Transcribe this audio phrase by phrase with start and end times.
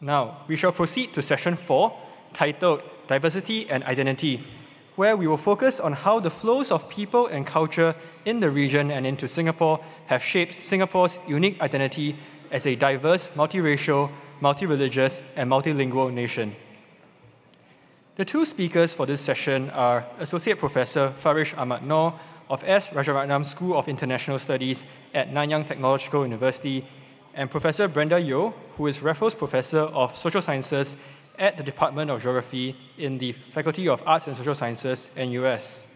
[0.00, 1.96] Now, we shall proceed to session four,
[2.32, 4.44] titled Diversity and Identity,
[4.94, 8.90] where we will focus on how the flows of people and culture in the region
[8.90, 12.16] and into Singapore have shaped Singapore's unique identity
[12.50, 16.54] as a diverse, multiracial, multi-religious, and multilingual nation.
[18.16, 22.18] The two speakers for this session are Associate Professor Farish Ahmad Noor
[22.50, 22.88] of S.
[22.90, 24.84] Rajaratnam School of International Studies
[25.14, 26.86] at Nanyang Technological University
[27.38, 30.96] and Professor Brenda Yeoh, who is Raffles Professor of Social Sciences
[31.38, 35.86] at the Department of Geography in the Faculty of Arts and Social Sciences, NUS.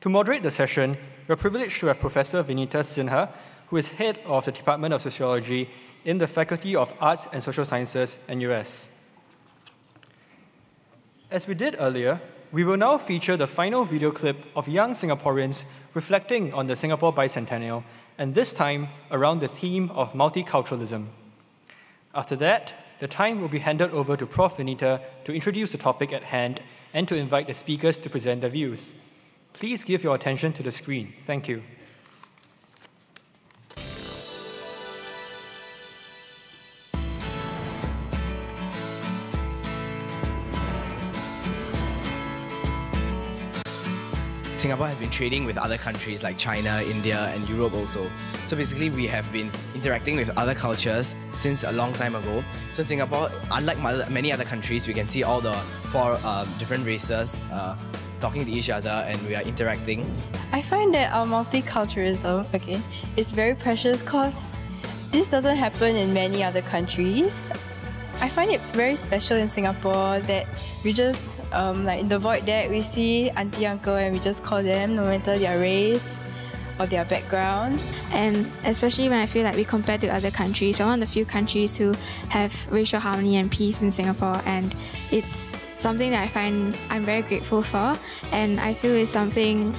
[0.00, 0.96] To moderate the session,
[1.28, 3.30] we're privileged to have Professor Vineeta Sinha,
[3.68, 5.70] who is head of the Department of Sociology
[6.04, 8.90] in the Faculty of Arts and Social Sciences, NUS.
[11.30, 15.64] As we did earlier, we will now feature the final video clip of young Singaporeans
[15.94, 17.84] reflecting on the Singapore bicentennial,
[18.22, 21.06] and this time around the theme of multiculturalism.
[22.14, 24.58] After that, the time will be handed over to Prof.
[24.58, 26.62] Vineeta to introduce the topic at hand
[26.94, 28.94] and to invite the speakers to present their views.
[29.54, 31.14] Please give your attention to the screen.
[31.24, 31.64] Thank you.
[44.62, 48.06] Singapore has been trading with other countries like China, India, and Europe also.
[48.46, 52.44] So basically, we have been interacting with other cultures since a long time ago.
[52.72, 55.54] So in Singapore, unlike many other countries, we can see all the
[55.90, 57.76] four um, different races uh,
[58.20, 60.08] talking to each other and we are interacting.
[60.52, 62.80] I find that our multiculturalism, okay,
[63.16, 64.52] is very precious because
[65.10, 67.50] this doesn't happen in many other countries.
[68.20, 70.46] I find it very special in Singapore that
[70.84, 74.42] we just, um, like in the void deck, we see auntie, uncle, and we just
[74.42, 76.18] call them no matter their race
[76.78, 77.80] or their background.
[78.12, 81.12] And especially when I feel like we compare to other countries, we're one of the
[81.12, 81.94] few countries who
[82.28, 84.74] have racial harmony and peace in Singapore, and
[85.10, 87.98] it's something that I find I'm very grateful for,
[88.30, 89.74] and I feel it's something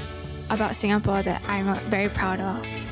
[0.50, 2.83] about Singapore that I'm very proud of.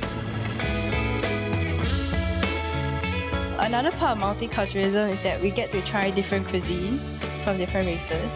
[3.61, 8.35] Another part of multiculturalism is that we get to try different cuisines from different races.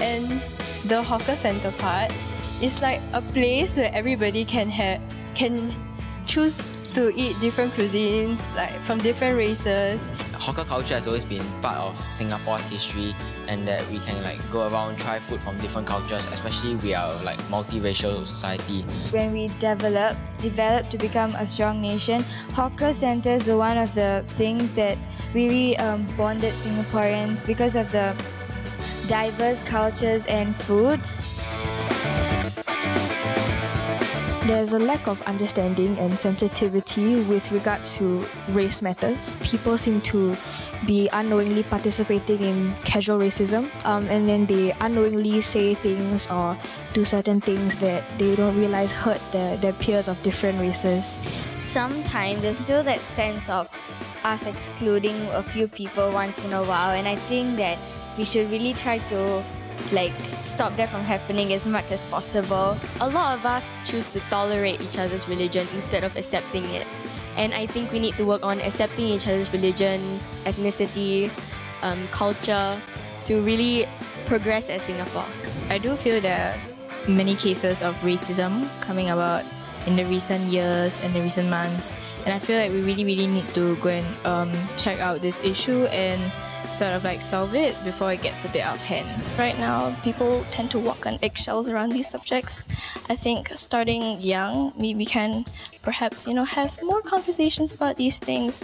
[0.00, 0.42] And
[0.84, 2.12] the hawker center part
[2.60, 5.00] is like a place where everybody can have
[5.36, 5.72] can
[6.26, 11.76] choose to eat different cuisines like from different races hawker culture has always been part
[11.76, 13.14] of Singapore's history
[13.48, 17.14] and that we can like go around try food from different cultures, especially we are
[17.24, 18.82] like multiracial society.
[19.10, 22.22] When we develop developed to become a strong nation,
[22.52, 24.96] hawker centers were one of the things that
[25.34, 28.14] really um, bonded Singaporeans because of the
[29.08, 31.00] diverse cultures and food.
[34.48, 39.36] There's a lack of understanding and sensitivity with regards to race matters.
[39.42, 40.34] People seem to
[40.86, 46.56] be unknowingly participating in casual racism, um, and then they unknowingly say things or
[46.94, 51.18] do certain things that they don't realize hurt their, their peers of different races.
[51.58, 53.68] Sometimes there's still that sense of
[54.24, 57.76] us excluding a few people once in a while, and I think that
[58.16, 59.44] we should really try to
[59.92, 62.76] like stop that from happening as much as possible.
[63.00, 66.86] A lot of us choose to tolerate each other's religion instead of accepting it.
[67.36, 71.30] And I think we need to work on accepting each other's religion, ethnicity,
[71.82, 72.76] um, culture
[73.26, 73.86] to really
[74.26, 75.24] progress as Singapore.
[75.70, 79.44] I do feel there are many cases of racism coming about
[79.86, 81.94] in the recent years and the recent months.
[82.26, 85.40] And I feel like we really, really need to go and um, check out this
[85.40, 86.20] issue and
[86.72, 89.08] sort of like solve it before it gets a bit out of hand.
[89.38, 92.66] Right now, people tend to walk on eggshells around these subjects.
[93.08, 95.44] I think starting young, we can
[95.82, 98.60] perhaps, you know, have more conversations about these things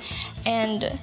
[0.46, 0.98] and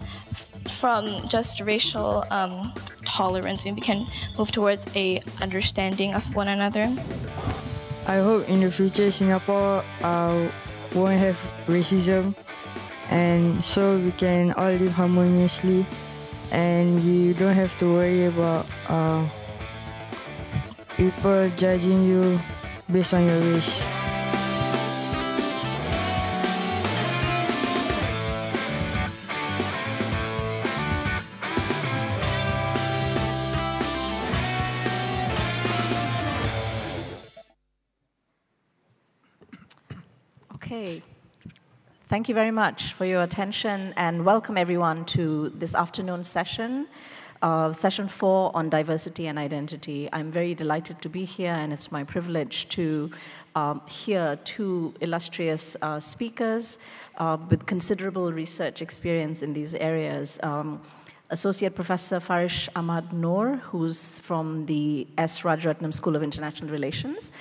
[0.68, 2.74] from just racial um,
[3.06, 4.06] tolerance, we can
[4.38, 6.86] move towards a understanding of one another.
[8.08, 10.50] I hope in the future Singapore uh,
[10.96, 11.36] won't have
[11.68, 12.36] racism
[13.10, 15.86] and so we can all live harmoniously
[16.52, 19.26] and you don't have to worry about uh,
[20.98, 22.40] people judging you
[22.92, 24.01] based on your race.
[42.12, 46.88] Thank you very much for your attention and welcome everyone to this afternoon session
[47.42, 50.10] uh, session four on diversity and identity.
[50.12, 53.12] I'm very delighted to be here, and it's my privilege to
[53.56, 56.80] um, hear two illustrious uh, speakers
[57.18, 60.38] uh, with considerable research experience in these areas.
[60.44, 60.82] Um,
[61.30, 65.40] Associate Professor Farish Ahmad Noor, who's from the S.
[65.44, 67.32] Rajaratnam School of International Relations,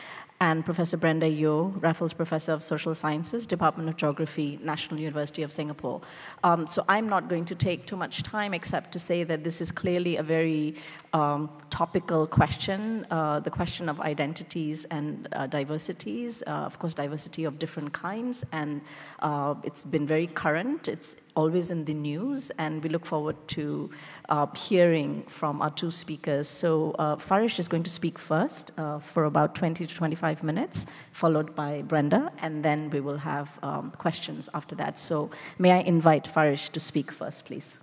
[0.40, 5.52] and Professor Brenda Yeoh, Raffles Professor of Social Sciences, Department of Geography, National University of
[5.52, 6.00] Singapore.
[6.42, 9.60] Um, so I'm not going to take too much time except to say that this
[9.60, 10.76] is clearly a very
[11.12, 17.44] um, topical question, uh, the question of identities and uh, diversities, uh, of course, diversity
[17.44, 18.80] of different kinds, and
[19.18, 20.88] uh, it's been very current.
[20.88, 23.90] It's always in the news, and we look forward to
[24.30, 26.48] uh, hearing from our two speakers.
[26.48, 31.54] So uh, Farish is going to speak first for about 20 to 25 minutes, followed
[31.54, 34.98] by Brenda, and then we will have um, questions after that.
[34.98, 37.78] So may I invite Farish to speak first, please.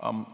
[0.00, 0.26] Um,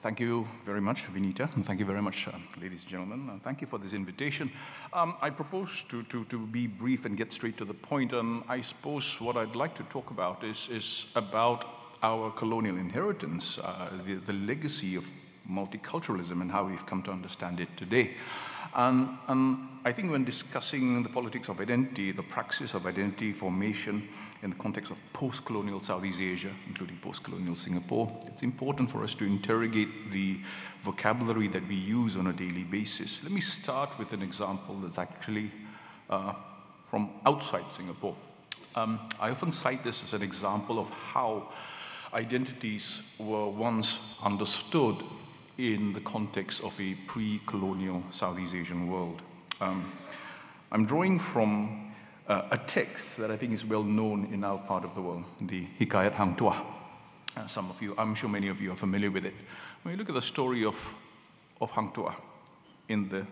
[0.00, 3.60] thank you very much, Vineeta, and thank you very much, uh, ladies and gentlemen, thank
[3.60, 4.50] you for this invitation.
[4.92, 8.42] Um, I propose to, to, to be brief and get straight to the point, and
[8.48, 11.64] I suppose what I'd like to talk about is, is about
[12.02, 15.04] our colonial inheritance, uh, the, the legacy of
[15.50, 18.14] multiculturalism and how we've come to understand it today.
[18.74, 24.08] And, and I think when discussing the politics of identity, the praxis of identity formation,
[24.42, 29.24] in the context of post-colonial Southeast Asia, including post-colonial Singapore, it's important for us to
[29.24, 30.40] interrogate the
[30.82, 33.22] vocabulary that we use on a daily basis.
[33.22, 35.50] Let me start with an example that's actually
[36.08, 36.32] uh,
[36.86, 38.16] from outside Singapore.
[38.74, 41.52] Um, I often cite this as an example of how
[42.14, 44.96] identities were once understood
[45.60, 49.20] in the context of a pre-colonial Southeast Asian world.
[49.60, 49.92] Um,
[50.72, 51.92] I'm drawing from
[52.26, 55.24] uh, a text that I think is well known in our part of the world,
[55.38, 56.64] the Hikayat Hang Tuah.
[57.36, 59.34] Uh, some of you, I'm sure many of you are familiar with it.
[59.82, 60.76] When you look at the story of,
[61.60, 62.14] of Hang Tuah
[62.88, 63.26] in the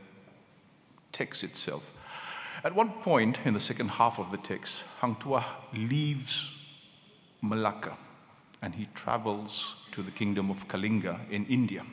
[1.13, 1.91] text itself,
[2.63, 6.55] at one point in the second half of the text, Hang Tuah leaves
[7.41, 7.97] Malacca
[8.61, 11.85] and he travels to the kingdom of Kalinga in India.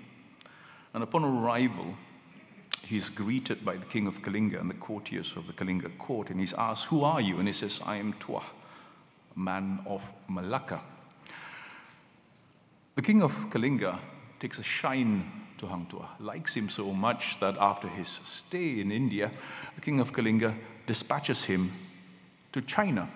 [0.96, 1.98] And upon arrival,
[2.84, 6.40] he's greeted by the king of Kalinga and the courtiers of the Kalinga court, and
[6.40, 7.38] he's asked, Who are you?
[7.38, 8.46] And he says, I am Tuah,
[9.36, 10.80] man of Malacca.
[12.96, 14.00] The king of Kalinga
[14.40, 18.90] takes a shine to Hang Tuah, likes him so much that after his stay in
[18.90, 19.32] India,
[19.76, 20.56] the king of Kalinga
[20.88, 21.74] dispatches him
[22.54, 23.10] to China.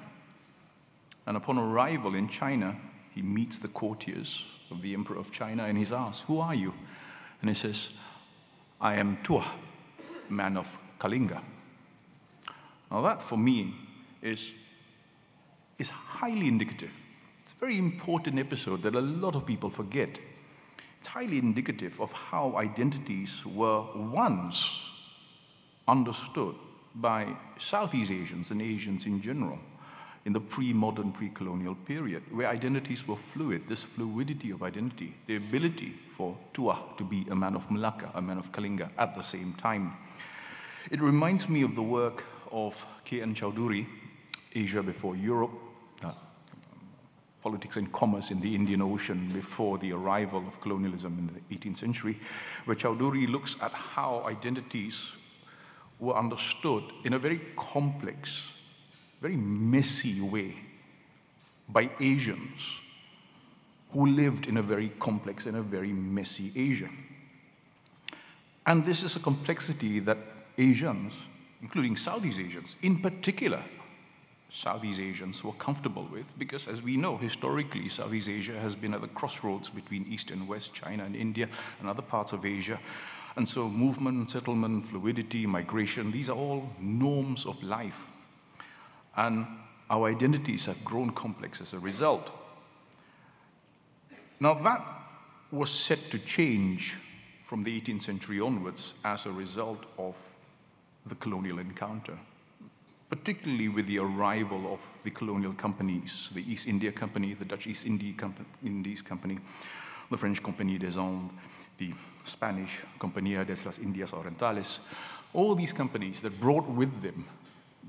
[1.26, 2.76] And upon arrival in China,
[3.16, 6.74] he meets the courtiers of the emperor of China and he's asked, Who are you?
[7.41, 7.89] And he says,
[8.81, 9.45] I am Tuah,
[10.30, 10.68] man of
[11.00, 11.41] Kalinga.
[12.91, 13.75] Now, that for me
[14.21, 14.51] is,
[15.77, 16.91] is highly indicative.
[17.44, 20.19] It's a very important episode that a lot of people forget.
[21.00, 24.81] It's highly indicative of how identities were once
[25.88, 26.56] understood
[26.95, 29.59] by Southeast Asians and Asians in general
[30.30, 35.96] in the pre-modern, pre-colonial period, where identities were fluid, this fluidity of identity, the ability
[36.16, 39.54] for Tuah to be a man of Malacca, a man of Kalinga at the same
[39.54, 39.98] time.
[40.92, 43.34] It reminds me of the work of K.N.
[43.34, 43.88] Chaudhuri,
[44.54, 45.50] Asia Before Europe,
[46.04, 46.12] uh,
[47.42, 51.78] Politics and Commerce in the Indian Ocean before the arrival of colonialism in the 18th
[51.78, 52.20] century,
[52.66, 55.16] where Chaudhuri looks at how identities
[55.98, 58.44] were understood in a very complex
[59.21, 60.56] very messy way
[61.68, 62.80] by Asians
[63.92, 66.90] who lived in a very complex and a very messy Asia.
[68.66, 70.18] And this is a complexity that
[70.57, 71.26] Asians,
[71.61, 73.64] including Southeast Asians, in particular,
[74.52, 79.02] Southeast Asians were comfortable with because, as we know, historically, Southeast Asia has been at
[79.02, 81.47] the crossroads between East and West, China and India,
[81.80, 82.80] and other parts of Asia.
[83.35, 88.07] And so, movement, settlement, fluidity, migration, these are all norms of life
[89.19, 89.45] and
[89.90, 92.31] our identities have grown complex as a result.
[94.40, 94.81] Now, that
[95.52, 96.95] was set to change
[97.45, 100.16] from the 18th century onwards as a result of
[101.06, 102.18] the colonial encounter,
[103.09, 107.85] particularly with the arrival of the colonial companies, the East India Company, the Dutch East
[107.85, 109.40] Indies Company,
[110.09, 111.31] the French Compagnie des Indes,
[111.78, 114.80] the Spanish Compañía de las Indias Orientales,
[115.33, 117.26] all these companies that brought with them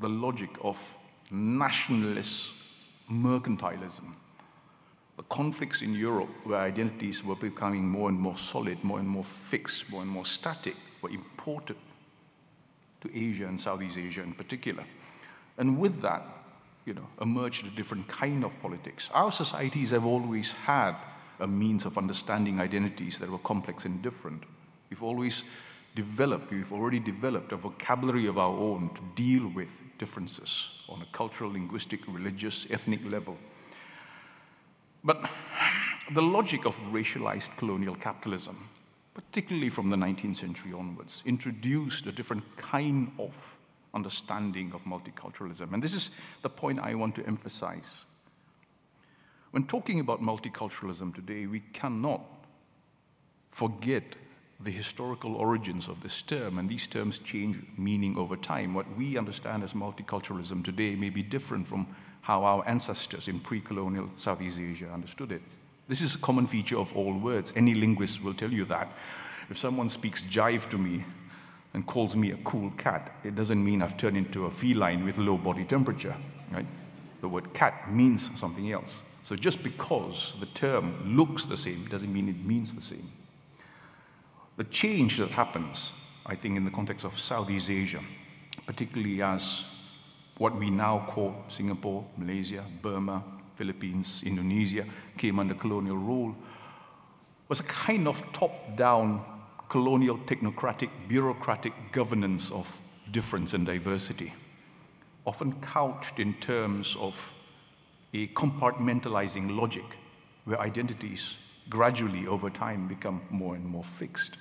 [0.00, 0.76] the logic of
[1.30, 2.52] nationalist
[3.10, 4.12] mercantilism,
[5.16, 9.25] the conflicts in Europe where identities were becoming more and more solid, more and more
[9.25, 11.76] fixed, more and more static, were imported
[13.00, 14.84] to Asia and Southeast Asia in particular.
[15.58, 16.26] And with that,
[16.87, 19.10] you know, emerged a different kind of politics.
[19.12, 20.96] Our societies have always had
[21.38, 24.44] a means of understanding identities that were complex and different.
[24.88, 25.42] We've always
[25.94, 31.06] developed, we've already developed a vocabulary of our own to deal with differences on a
[31.12, 33.37] cultural, linguistic, religious, ethnic level.
[35.02, 35.30] But
[36.12, 38.68] the logic of racialized colonial capitalism,
[39.14, 43.56] particularly from the 19th century onwards, introduced a different kind of
[43.92, 45.73] understanding of multiculturalism.
[45.73, 46.11] And this is
[46.42, 48.02] the point I want to emphasize.
[49.50, 52.23] When talking about multiculturalism today, we cannot
[53.50, 54.04] forget
[54.62, 58.74] the historical origins of this term, and these terms change meaning over time.
[58.74, 61.86] What we understand as multiculturalism today may be different from
[62.22, 65.42] how our ancestors in pre colonial Southeast Asia understood it.
[65.88, 67.52] This is a common feature of all words.
[67.56, 68.92] Any linguist will tell you that.
[69.48, 71.04] If someone speaks jive to me
[71.72, 75.18] and calls me a cool cat, it doesn't mean I've turned into a feline with
[75.18, 76.14] low body temperature,
[76.52, 76.66] right?
[77.22, 78.98] The word cat means something else.
[79.24, 83.10] So just because the term looks the same doesn't mean it means the same.
[84.60, 85.90] The change that happens,
[86.26, 88.00] I think, in the context of Southeast Asia,
[88.66, 89.64] particularly as
[90.36, 93.24] what we now call Singapore, Malaysia, Burma,
[93.56, 94.84] Philippines, Indonesia
[95.16, 96.36] came under colonial rule,
[97.48, 99.24] was a kind of top down
[99.70, 102.66] colonial technocratic bureaucratic governance of
[103.10, 104.34] difference and diversity,
[105.24, 107.32] often couched in terms of
[108.12, 109.96] a compartmentalizing logic
[110.44, 111.36] where identities
[111.70, 114.36] gradually over time become more and more fixed.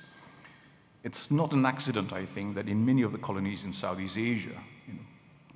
[1.03, 4.62] It's not an accident, I think, that in many of the colonies in Southeast Asia,
[4.88, 5.00] you know,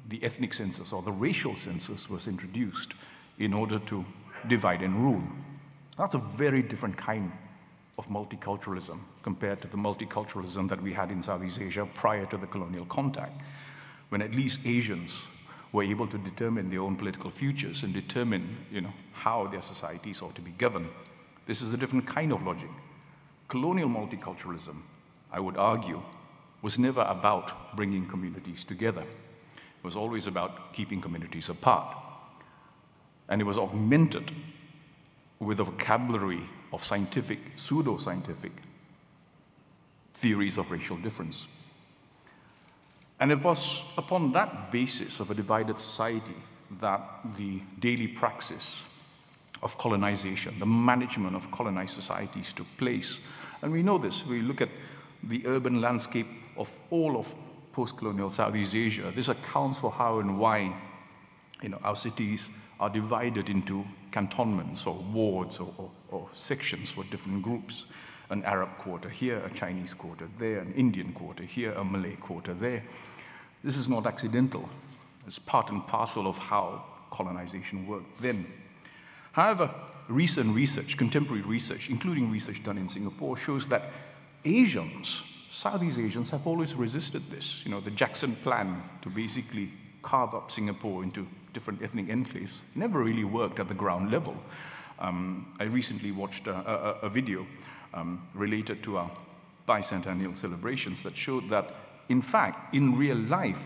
[0.07, 2.93] the ethnic census or the racial census was introduced
[3.39, 4.05] in order to
[4.47, 5.23] divide and rule.
[5.97, 7.31] That's a very different kind
[7.97, 12.47] of multiculturalism compared to the multiculturalism that we had in Southeast Asia prior to the
[12.47, 13.41] colonial contact,
[14.09, 15.25] when at least Asians
[15.71, 20.21] were able to determine their own political futures and determine you know, how their societies
[20.21, 20.89] ought to be governed.
[21.47, 22.69] This is a different kind of logic.
[23.47, 24.77] Colonial multiculturalism,
[25.33, 26.01] I would argue,
[26.61, 29.03] was never about bringing communities together
[29.83, 31.97] It was always about keeping communities apart.
[33.27, 34.31] And it was augmented
[35.39, 38.53] with a vocabulary of scientific, pseudo scientific
[40.15, 41.47] theories of racial difference.
[43.19, 46.35] And it was upon that basis of a divided society
[46.79, 47.01] that
[47.37, 48.83] the daily praxis
[49.61, 53.17] of colonization, the management of colonized societies took place.
[53.61, 54.25] And we know this.
[54.25, 54.69] We look at
[55.27, 56.27] the urban landscape
[56.57, 57.27] of all of
[57.71, 59.11] post-colonial Southeast Asia.
[59.15, 60.75] This accounts for how and why
[61.61, 62.49] you know, our cities
[62.79, 67.85] are divided into cantonments or wards or, or, or sections for different groups.
[68.29, 72.53] An Arab quarter here, a Chinese quarter there, an Indian quarter here, a Malay quarter
[72.53, 72.83] there.
[73.63, 74.67] This is not accidental.
[75.27, 78.47] It's part and parcel of how colonization worked then.
[79.31, 79.73] However,
[80.07, 83.83] recent research, contemporary research, including research done in Singapore, shows that
[84.45, 85.21] Asians
[85.53, 87.61] Southeast Asians have always resisted this.
[87.63, 89.71] You know, the Jackson plan to basically
[90.01, 94.35] carve up Singapore into different ethnic enclaves never really worked at the ground level.
[94.99, 97.45] Um, I recently watched a, a, a video
[97.93, 99.11] um, related to our
[99.69, 101.73] bicentennial celebrations that showed that,
[102.09, 103.61] in fact, in real life,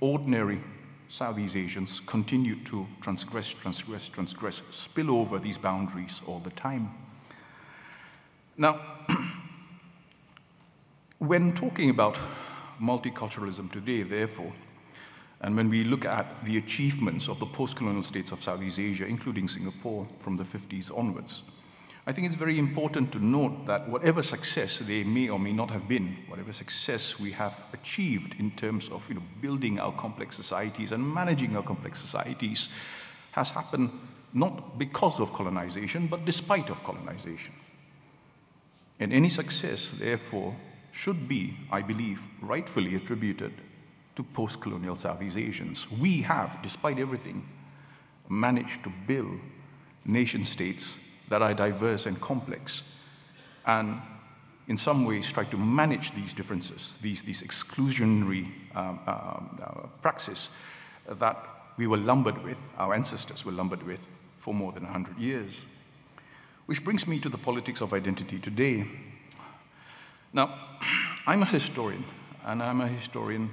[0.00, 0.60] ordinary
[1.08, 6.92] Southeast Asians continue to transgress, transgress, transgress, spill over these boundaries all the time.
[8.56, 8.80] Now,
[11.18, 12.16] When talking about
[12.80, 14.52] multiculturalism today, therefore,
[15.40, 19.48] and when we look at the achievements of the post-colonial states of Southeast Asia, including
[19.48, 21.42] Singapore from the 50s onwards,
[22.06, 25.70] I think it's very important to note that whatever success they may or may not
[25.70, 30.36] have been, whatever success we have achieved in terms of you know, building our complex
[30.36, 32.68] societies and managing our complex societies,
[33.32, 33.90] has happened
[34.32, 37.54] not because of colonization, but despite of colonization.
[39.00, 40.54] And any success, therefore,
[40.98, 43.52] should be, I believe, rightfully attributed
[44.16, 45.86] to post colonial Southeast Asians.
[45.90, 47.46] We have, despite everything,
[48.28, 49.38] managed to build
[50.04, 50.90] nation states
[51.28, 52.82] that are diverse and complex,
[53.64, 54.00] and
[54.66, 60.48] in some ways try to manage these differences, these, these exclusionary um, um, uh, praxis
[61.08, 61.36] that
[61.76, 64.00] we were lumbered with, our ancestors were lumbered with
[64.40, 65.64] for more than 100 years.
[66.66, 68.86] Which brings me to the politics of identity today.
[70.32, 70.54] Now,
[71.26, 72.04] I'm a historian,
[72.44, 73.50] and I'm a historian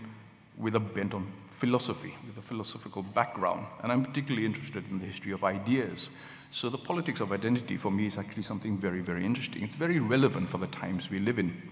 [0.58, 5.06] with a bent on philosophy, with a philosophical background, and I'm particularly interested in the
[5.06, 6.10] history of ideas.
[6.52, 9.64] So the politics of identity for me is actually something very, very interesting.
[9.64, 11.72] It's very relevant for the times we live in.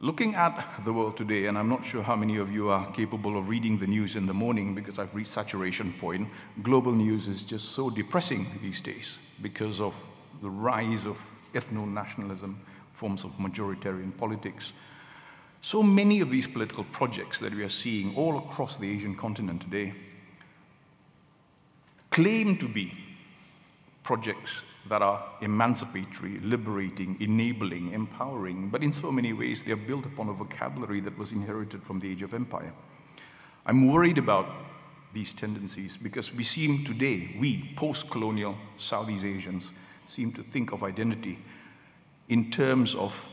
[0.00, 3.36] Looking at the world today, and I'm not sure how many of you are capable
[3.36, 6.28] of reading the news in the morning because I've reached saturation point,
[6.62, 9.94] global news is just so depressing these days because of
[10.40, 11.20] the rise of
[11.52, 12.60] ethno-nationalism,
[12.98, 14.72] forms of majoritarian politics.
[15.60, 19.62] So many of these political projects that we are seeing all across the Asian continent
[19.62, 19.94] today
[22.10, 22.92] claim to be
[24.02, 24.50] projects
[24.88, 30.28] that are emancipatory, liberating, enabling, empowering, but in so many ways they are built upon
[30.28, 32.72] a vocabulary that was inherited from the age of empire.
[33.66, 34.46] I'm worried about
[35.12, 39.72] these tendencies because we seem today, we post colonial Southeast Asians,
[40.06, 41.38] seem to think of identity
[42.28, 43.24] in terms of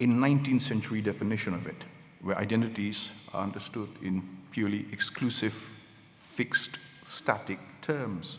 [0.00, 1.84] a 19th century definition of it,
[2.20, 5.54] where identities are understood in purely exclusive,
[6.34, 8.38] fixed, static terms.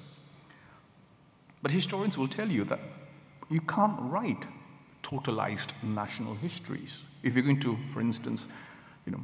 [1.62, 2.80] But historians will tell you that
[3.50, 4.48] you can't write
[5.04, 7.04] totalized national histories.
[7.24, 8.48] If you're going to, for instance,
[9.06, 9.24] you know,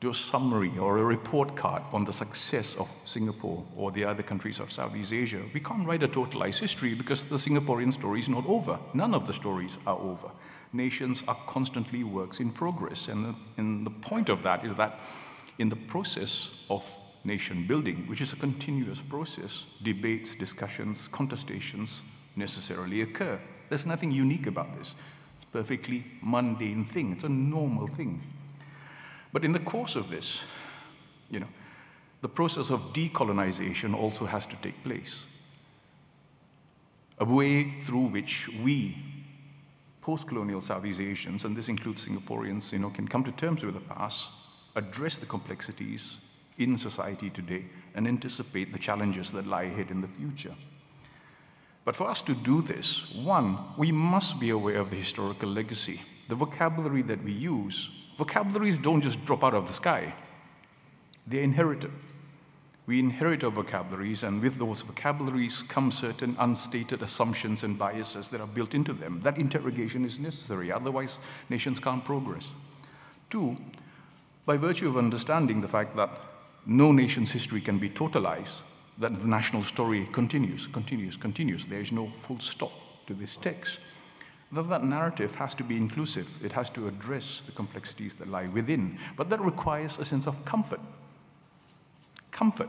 [0.00, 4.22] do a summary or a report card on the success of Singapore or the other
[4.22, 8.28] countries of Southeast Asia, we can't write a totalized history because the Singaporean story is
[8.28, 8.78] not over.
[8.94, 10.30] None of the stories are over.
[10.72, 13.08] Nations are constantly works in progress.
[13.08, 14.98] And the, and the point of that is that
[15.58, 16.82] in the process of
[17.24, 19.64] nation building, which is a continuous process.
[19.82, 22.00] Debates, discussions, contestations
[22.36, 23.38] necessarily occur.
[23.68, 24.94] There's nothing unique about this.
[25.36, 27.12] It's a perfectly mundane thing.
[27.12, 28.22] It's a normal thing.
[29.32, 30.40] But in the course of this,
[31.30, 31.48] you know,
[32.20, 35.22] the process of decolonization also has to take place.
[37.18, 38.96] A way through which we,
[40.02, 43.94] post-colonial Southeast Asians, and this includes Singaporeans, you know, can come to terms with the
[43.94, 44.30] past,
[44.74, 46.18] address the complexities,
[46.60, 50.54] in society today and anticipate the challenges that lie ahead in the future.
[51.84, 56.02] But for us to do this, one, we must be aware of the historical legacy.
[56.28, 57.90] The vocabulary that we use,
[58.20, 60.12] vocabularies don't just drop out of the sky,
[61.26, 61.90] they're inherited.
[62.86, 68.42] We inherit our vocabularies, and with those vocabularies come certain unstated assumptions and biases that
[68.42, 69.20] are built into them.
[69.22, 72.50] That interrogation is necessary, otherwise, nations can't progress.
[73.30, 73.56] Two,
[74.44, 76.10] by virtue of understanding the fact that
[76.66, 78.60] no nation's history can be totalized,
[78.98, 81.64] that the national story continues, continues, continues.
[81.64, 82.72] There is no full stop
[83.06, 83.78] to this text.
[84.52, 86.28] That narrative has to be inclusive.
[86.44, 88.98] It has to address the complexities that lie within.
[89.16, 90.80] But that requires a sense of comfort.
[92.32, 92.68] Comfort.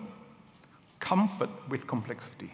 [1.00, 2.54] Comfort with complexity.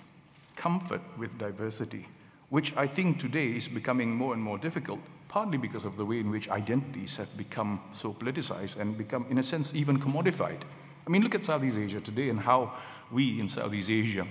[0.55, 2.07] Comfort with diversity,
[2.49, 6.19] which I think today is becoming more and more difficult, partly because of the way
[6.19, 10.61] in which identities have become so politicized and become, in a sense, even commodified.
[11.05, 12.73] I mean, look at Southeast Asia today and how
[13.11, 14.25] we in Southeast Asia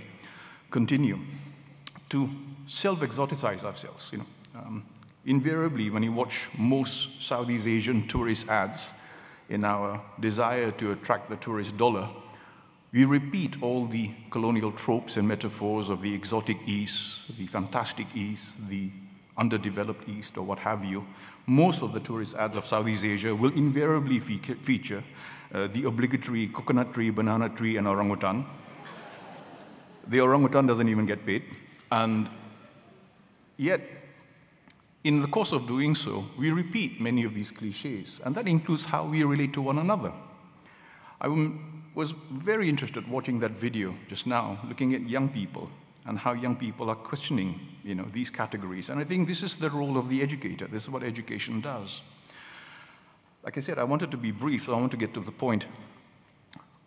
[0.70, 1.18] continue
[2.09, 2.28] to
[2.66, 4.09] self-exoticize ourselves.
[4.11, 4.84] You know, um,
[5.24, 8.92] invariably, when you watch most Southeast Asian tourist ads
[9.48, 12.08] in our desire to attract the tourist dollar,
[12.92, 18.56] we repeat all the colonial tropes and metaphors of the exotic East, the fantastic East,
[18.68, 18.90] the
[19.36, 21.06] underdeveloped East, or what have you.
[21.46, 25.04] Most of the tourist ads of Southeast Asia will invariably feature
[25.52, 28.46] uh, the obligatory coconut tree, banana tree, and orangutan.
[30.08, 31.44] The orangutan doesn't even get paid.
[31.90, 32.28] And
[33.56, 33.80] yet,
[35.06, 38.86] in the course of doing so, we repeat many of these cliches, and that includes
[38.86, 40.12] how we relate to one another.
[41.20, 41.28] I
[41.94, 45.70] was very interested watching that video just now, looking at young people
[46.06, 48.88] and how young people are questioning you know, these categories.
[48.90, 50.66] And I think this is the role of the educator.
[50.66, 52.02] This is what education does.
[53.44, 55.30] Like I said, I wanted to be brief, so I want to get to the
[55.30, 55.66] point.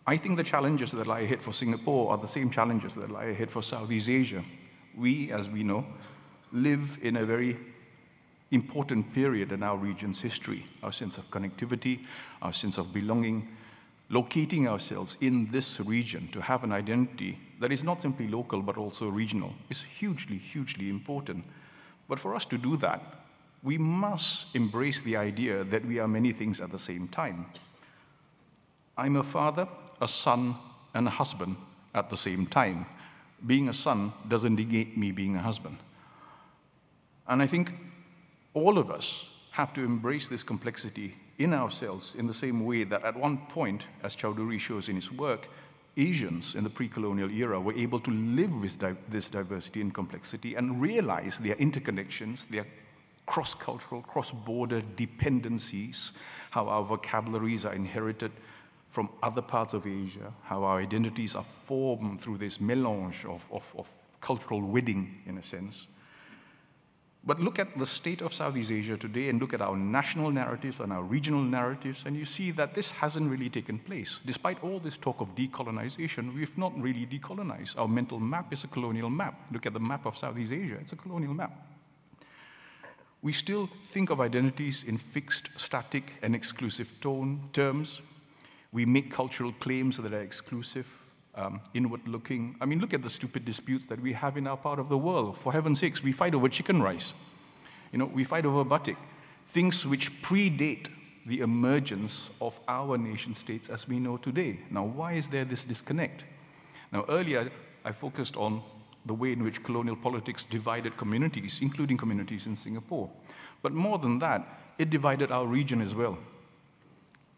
[0.06, 3.26] I think the challenges that lie ahead for Singapore are the same challenges that lie
[3.26, 4.44] ahead for Southeast Asia.
[4.98, 5.86] We, as we know,
[6.52, 7.58] live in a very
[8.52, 10.66] important period in our region's history.
[10.82, 12.06] Our sense of connectivity,
[12.42, 13.48] our sense of belonging,
[14.10, 18.78] locating ourselves in this region to have an identity that is not simply local but
[18.78, 21.44] also regional is hugely, hugely important.
[22.08, 23.02] But for us to do that,
[23.62, 27.46] we must embrace the idea that we are many things at the same time.
[28.98, 29.68] I'm a father,
[30.02, 30.56] a son,
[30.94, 31.56] and a husband
[31.94, 32.86] at the same time.
[33.46, 35.78] Being a son doesn't negate me being a husband.
[37.28, 37.74] And I think
[38.60, 43.04] all of us have to embrace this complexity in ourselves in the same way that
[43.04, 45.48] at one point, as Chaudhuri shows in his work,
[45.98, 50.56] Asians in the pre-colonial era were able to live with di this diversity and complexity
[50.56, 52.66] and realize their interconnections, their
[53.26, 56.12] cross-cultural, cross-border dependencies,
[56.52, 58.32] how our vocabularies are inherited
[58.92, 63.64] from other parts of Asia, how our identities are formed through this melange of, of,
[63.78, 63.88] of
[64.20, 65.88] cultural wedding, in a sense.
[67.24, 70.80] But look at the state of Southeast Asia today and look at our national narratives
[70.80, 74.20] and our regional narratives, and you see that this hasn't really taken place.
[74.26, 77.78] Despite all this talk of decolonization, we've not really decolonized.
[77.78, 79.40] Our mental map is a colonial map.
[79.52, 81.52] Look at the map of Southeast Asia, it's a colonial map.
[83.22, 88.02] We still think of identities in fixed, static, and exclusive tone, terms.
[88.72, 90.88] We make cultural claims that are exclusive,
[91.40, 92.56] um, inward looking.
[92.60, 94.98] I mean, look at the stupid disputes that we have in our part of the
[94.98, 95.38] world.
[95.38, 97.14] For heaven's sakes, we fight over chicken rice.
[97.92, 98.98] You know, we fight over batik.
[99.54, 100.88] Things which predate
[101.26, 104.60] the emergence of our nation states as we know today.
[104.70, 106.26] Now, why is there this disconnect?
[106.92, 107.52] Now, earlier
[107.86, 108.62] I focused on
[109.06, 113.10] the way in which colonial politics divided communities, including communities in Singapore.
[113.62, 114.46] But more than that,
[114.78, 116.18] it divided our region as well.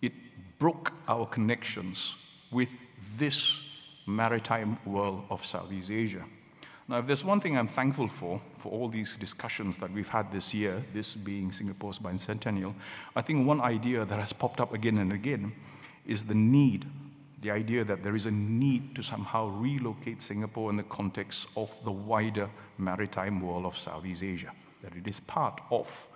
[0.02, 0.14] It
[0.60, 2.16] broke our connections
[2.52, 2.70] with
[3.18, 3.60] this
[4.06, 6.24] maritime world of Southeast Asia.
[6.88, 10.32] Now, if there's one thing I'm thankful for, for all these discussions that we've had
[10.32, 12.74] this year, this being Singapore's bicentennial,
[13.16, 15.54] I think one idea that has popped up again and again
[16.06, 16.86] is the need,
[17.40, 21.72] the idea that there is a need to somehow relocate Singapore in the context of
[21.86, 26.08] the wider maritime world of Southeast Asia, that it is part of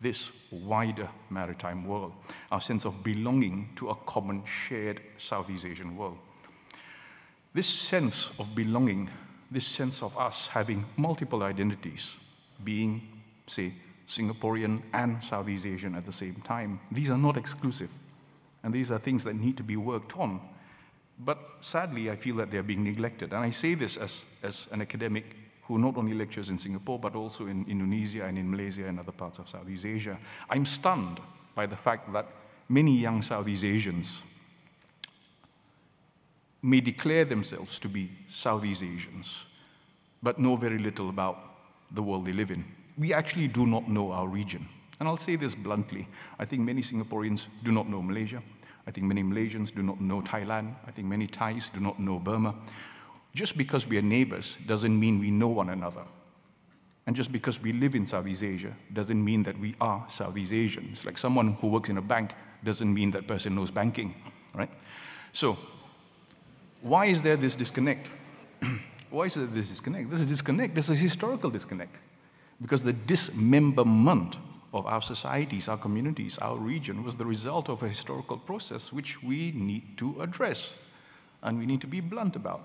[0.00, 2.12] this wider maritime world,
[2.50, 6.18] our sense of belonging to a common shared Southeast Asian world.
[7.56, 9.08] This sense of belonging,
[9.50, 12.18] this sense of us having multiple identities,
[12.62, 13.00] being,
[13.46, 13.72] say,
[14.06, 17.88] Singaporean and Southeast Asian at the same time, these are not exclusive.
[18.62, 20.38] And these are things that need to be worked on.
[21.18, 23.32] But sadly, I feel that they're being neglected.
[23.32, 25.24] And I say this as, as an academic
[25.62, 29.12] who not only lectures in Singapore, but also in Indonesia and in Malaysia and other
[29.12, 30.18] parts of Southeast Asia.
[30.50, 31.20] I'm stunned
[31.54, 32.26] by the fact that
[32.68, 34.22] many young Southeast Asians
[36.66, 39.32] may declare themselves to be Southeast Asians,
[40.20, 41.38] but know very little about
[41.92, 42.64] the world they live in.
[42.98, 44.68] We actually do not know our region.
[44.98, 48.42] And I'll say this bluntly I think many Singaporeans do not know Malaysia.
[48.86, 50.74] I think many Malaysians do not know Thailand.
[50.86, 52.54] I think many Thais do not know Burma.
[53.34, 56.04] Just because we are neighbors doesn't mean we know one another.
[57.06, 61.04] And just because we live in Southeast Asia doesn't mean that we are Southeast Asians.
[61.04, 62.32] Like someone who works in a bank
[62.64, 64.14] doesn't mean that person knows banking,
[64.52, 64.70] right?
[65.32, 65.56] So
[66.82, 68.08] why is there this disconnect?
[69.10, 70.10] Why is there this disconnect?
[70.10, 70.74] This is disconnect.
[70.74, 71.96] This is a historical disconnect.
[72.60, 74.36] Because the dismemberment
[74.74, 79.22] of our societies, our communities, our region was the result of a historical process which
[79.22, 80.72] we need to address
[81.42, 82.60] and we need to be blunt about.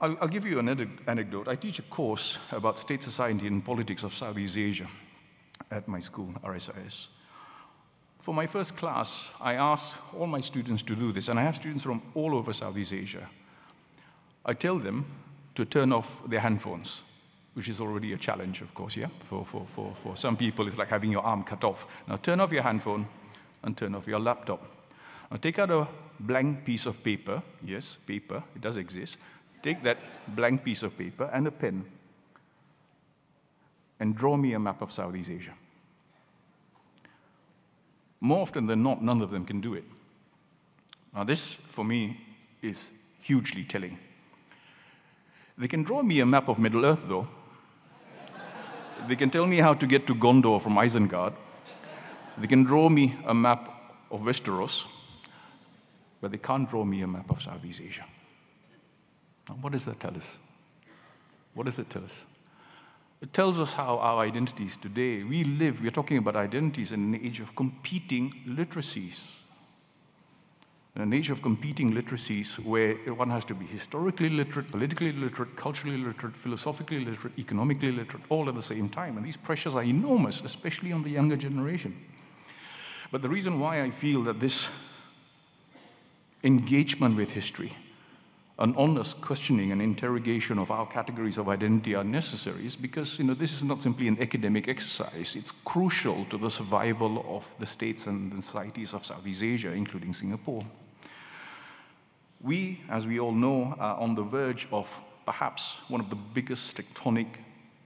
[0.00, 0.68] I'll, I'll give you an
[1.06, 1.48] anecdote.
[1.48, 4.88] I teach a course about state society and politics of Southeast Asia
[5.70, 7.06] at my school, RSIS.
[8.26, 11.54] For my first class, I asked all my students to do this, and I have
[11.54, 13.28] students from all over Southeast Asia.
[14.44, 15.06] I tell them
[15.54, 17.02] to turn off their handphones,
[17.54, 19.10] which is already a challenge, of course, yeah?
[19.30, 21.86] For, for, for, for some people, it's like having your arm cut off.
[22.08, 23.06] Now turn off your handphone
[23.62, 24.60] and turn off your laptop.
[25.30, 25.86] Now take out a
[26.18, 27.40] blank piece of paper.
[27.64, 29.18] Yes, paper, it does exist.
[29.62, 29.98] Take that
[30.34, 31.84] blank piece of paper and a pen
[34.00, 35.54] and draw me a map of Southeast Asia.
[38.26, 39.84] More often than not, none of them can do it.
[41.14, 42.20] Now, this, for me,
[42.60, 42.88] is
[43.22, 43.98] hugely telling.
[45.56, 47.28] They can draw me a map of Middle Earth, though.
[49.06, 51.34] they can tell me how to get to Gondor from Isengard.
[52.36, 53.70] They can draw me a map
[54.10, 54.86] of Westeros,
[56.20, 58.06] but they can't draw me a map of Southeast Asia.
[59.48, 60.36] Now, what does that tell us?
[61.54, 62.24] What does it tell us?
[63.26, 67.16] It tells us how our identities today, we live, we're talking about identities in an
[67.16, 69.38] age of competing literacies.
[70.94, 75.56] In an age of competing literacies where one has to be historically literate, politically literate,
[75.56, 79.16] culturally literate, philosophically literate, economically literate, all at the same time.
[79.16, 81.96] And these pressures are enormous, especially on the younger generation.
[83.10, 84.66] But the reason why I feel that this
[86.44, 87.76] engagement with history
[88.58, 93.24] an honest questioning and interrogation of our categories of identity are necessary is because you
[93.24, 95.36] know, this is not simply an academic exercise.
[95.36, 100.14] It's crucial to the survival of the states and the societies of Southeast Asia, including
[100.14, 100.64] Singapore.
[102.40, 104.90] We, as we all know, are on the verge of
[105.26, 107.26] perhaps one of the biggest tectonic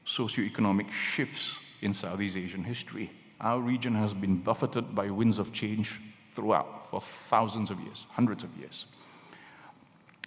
[0.07, 3.11] socioeconomic shifts in Southeast Asian history.
[3.41, 6.01] Our region has been buffeted by winds of change
[6.33, 8.85] throughout for thousands of years, hundreds of years.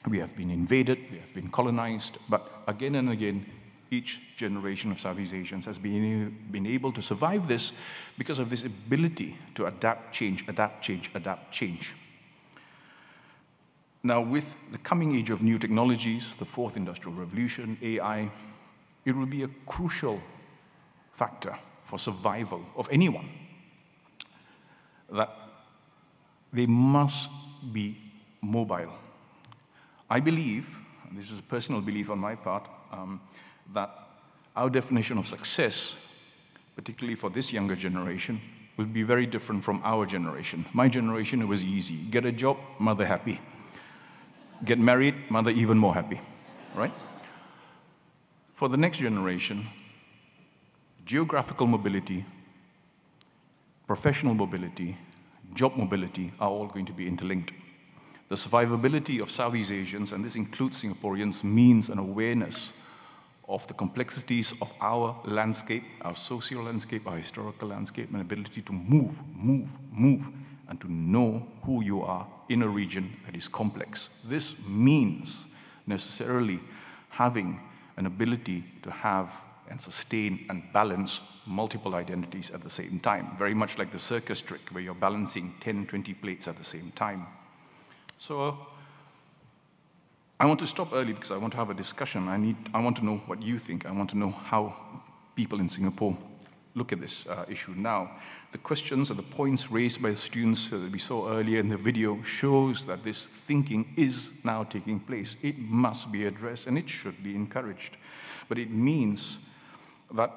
[0.10, 3.46] We have been invaded, we have been colonized, but again and again,
[3.90, 7.72] each generation of Southeast Asians has been, been able to survive this
[8.18, 11.94] because of this ability to adapt, change, adapt, change, adapt, change.
[14.02, 18.30] Now, with the coming age of new technologies, the fourth industrial revolution, AI,
[19.06, 20.22] it will be a crucial
[21.14, 23.30] factor for survival of anyone
[25.12, 25.30] that
[26.52, 27.30] they must
[27.72, 27.98] be
[28.42, 28.92] mobile.
[30.10, 30.66] I believe,
[31.10, 33.22] and this is a personal belief on my part, um,
[33.74, 33.90] that
[34.56, 35.94] our definition of success,
[36.76, 38.40] particularly for this younger generation,
[38.78, 40.66] will be very different from our generation.
[40.74, 41.96] My generation, it was easy.
[41.96, 43.40] Get a job, mother happy.
[44.66, 46.20] Get married, mother even more happy,
[46.76, 46.94] right?
[48.56, 49.68] For the next generation,
[51.06, 52.26] geographical mobility,
[53.88, 54.98] professional mobility,
[55.54, 57.52] job mobility are all going to be interlinked.
[58.34, 62.72] The survivability of Southeast Asians, and this includes Singaporeans, means an awareness
[63.48, 68.74] of the complexities of our landscape, our social landscape, our historical landscape, and ability to
[68.74, 70.26] move, move, move,
[70.68, 74.10] and to know who you are in a region that is complex.
[74.26, 75.46] This means
[75.86, 76.60] necessarily
[77.10, 77.60] having
[77.98, 79.30] an ability to have
[79.70, 84.42] and sustain and balance multiple identities at the same time, very much like the circus
[84.42, 87.28] trick where you're balancing 10, 20 plates at the same time.
[88.26, 88.58] So
[90.40, 92.30] I want to stop early because I want to have a discussion.
[92.30, 93.86] I, need, I want to know what you think.
[93.86, 94.78] I want to know how
[95.36, 96.18] people in Singapore
[96.74, 98.12] look at this uh, issue now.
[98.54, 101.76] The questions and the points raised by the students that we saw earlier in the
[101.76, 105.36] video shows that this thinking is now taking place.
[105.42, 107.98] It must be addressed and it should be encouraged.
[108.48, 109.38] But it means
[110.14, 110.32] that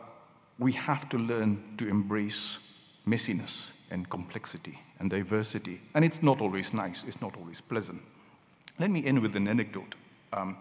[0.58, 2.58] we have to learn to embrace
[3.06, 5.80] messiness and complexity and diversity.
[5.94, 8.02] And it's not always nice, it's not always pleasant.
[8.78, 9.94] Let me end with an anecdote.
[10.32, 10.56] Um,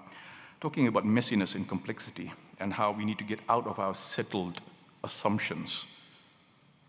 [0.61, 4.61] talking about messiness and complexity and how we need to get out of our settled
[5.03, 5.85] assumptions,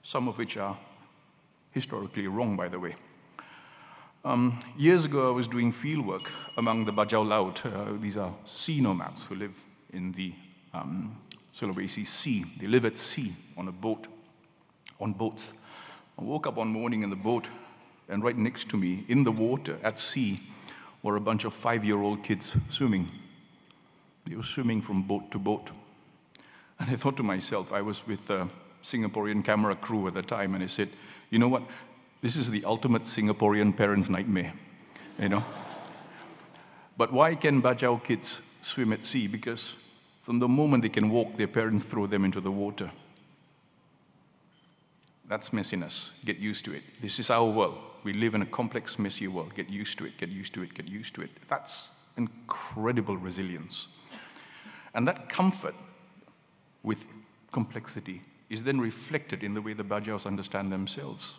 [0.03, 0.79] some of which are
[1.73, 2.95] historically wrong, by the way.
[4.25, 7.65] Um, years ago, I was doing fieldwork among the Bajau Laut.
[7.65, 9.55] Uh, these are sea nomads who live
[9.93, 10.33] in the
[10.75, 11.17] um,
[11.55, 12.45] Sulawesi Sea.
[12.59, 14.07] They live at sea on a boat,
[15.01, 15.53] on boats.
[16.19, 17.47] I woke up one morning in the boat,
[18.09, 20.41] and right next to me, in the water at sea,
[21.03, 23.09] were a bunch of five year old kids swimming.
[24.27, 25.71] They were swimming from boat to boat.
[26.79, 28.49] And I thought to myself, I was with a
[28.83, 30.89] Singaporean camera crew at the time, and I said,
[31.31, 31.63] you know what?
[32.23, 34.55] This is the ultimate Singaporean parent's nightmare,
[35.19, 35.45] you know?
[36.97, 39.27] but why can Bajau kids swim at sea?
[39.27, 39.75] Because
[40.23, 42.91] from the moment they can walk, their parents throw them into the water.
[45.29, 46.11] That's messiness.
[46.25, 46.85] Get used to it.
[47.03, 47.79] This is our world.
[48.05, 49.55] We live in a complex, messy world.
[49.55, 51.31] Get used to it, get used to it, get used to it.
[51.49, 53.89] That's incredible resilience.
[54.95, 55.75] And that comfort
[56.83, 57.05] with
[57.51, 61.35] complexity is then reflected in the way the Bajaus understand themselves.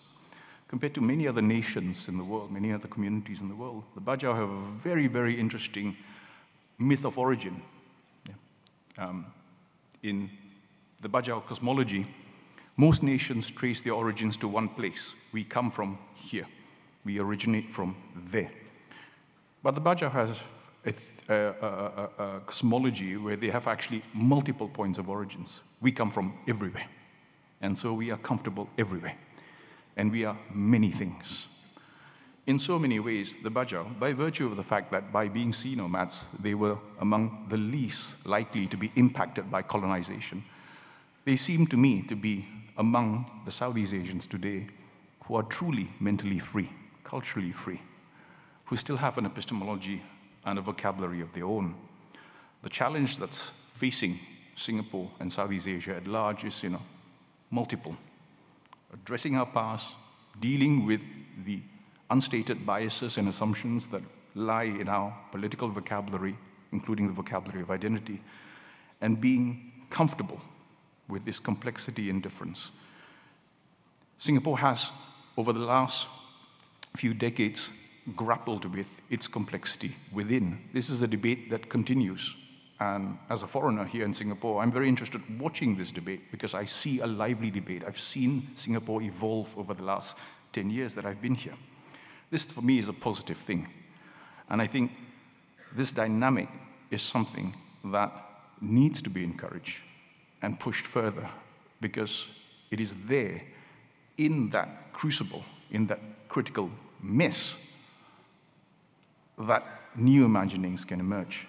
[0.67, 4.01] Compared to many other nations in the world, many other communities in the world, the
[4.01, 5.95] Bajau have a very, very interesting
[6.77, 7.61] myth of origin
[8.97, 9.25] um,
[10.03, 10.29] in
[11.01, 12.05] the Bajau cosmology,
[12.77, 15.13] most nations trace their origins to one place.
[15.31, 16.47] We come from here.
[17.03, 18.51] We originate from there.
[19.63, 20.39] But the Bajau has
[20.85, 20.93] a,
[21.33, 25.61] a, a, a, cosmology where they have actually multiple points of origins.
[25.81, 26.87] We come from everywhere.
[27.61, 29.17] And so we are comfortable everywhere.
[29.95, 31.47] And we are many things
[32.47, 35.75] in so many ways, the Bajau, by virtue of the fact that by being sea
[35.75, 40.43] nomads, they were among the least likely to be impacted by colonization,
[41.25, 44.67] they seem to me to be among the Southeast Asians today
[45.25, 46.69] who are truly mentally free,
[47.03, 47.81] culturally free,
[48.65, 50.01] who still have an epistemology
[50.45, 51.75] and a vocabulary of their own.
[52.61, 54.19] The challenge that's facing
[54.55, 56.81] Singapore and Southeast Asia at large is, you know,
[57.49, 57.97] multiple.
[58.93, 59.87] Addressing our past,
[60.39, 61.01] dealing with
[61.45, 61.59] the
[62.09, 64.01] unstated biases and assumptions that
[64.35, 66.37] lie in our political vocabulary,
[66.71, 68.21] including the vocabulary of identity,
[69.01, 70.41] and being comfortable
[71.07, 72.71] with this complexity and difference.
[74.19, 74.89] Singapore has,
[75.37, 76.07] over the last
[76.95, 77.69] few decades,
[78.15, 80.59] grappled with its complexity within.
[80.73, 82.35] This is a debate that continues.
[82.79, 86.65] And as a foreigner here in Singapore, I'm very interested watching this debate because I
[86.65, 87.83] see a lively debate.
[87.85, 90.17] I've seen Singapore evolve over the last
[90.53, 91.55] 10 years that I've been here.
[92.29, 93.67] This, for me, is a positive thing.
[94.49, 94.91] And I think
[95.75, 96.49] this dynamic
[96.91, 98.11] is something that
[98.61, 99.81] needs to be encouraged
[100.41, 101.29] and pushed further
[101.81, 102.25] because
[102.71, 103.41] it is there
[104.17, 106.69] in that crucible, in that critical
[107.01, 107.55] mess,
[109.37, 109.63] that
[109.95, 111.47] new imaginings can emerge.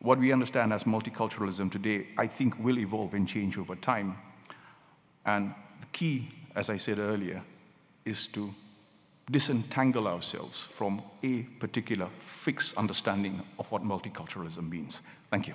[0.00, 4.18] What we understand as multiculturalism today, I think, will evolve and change over time.
[5.24, 7.42] And the key, as I said earlier,
[8.04, 8.52] is to
[9.30, 15.00] disentangle ourselves from a particular fixed understanding of what multiculturalism means.
[15.30, 15.54] Thank you.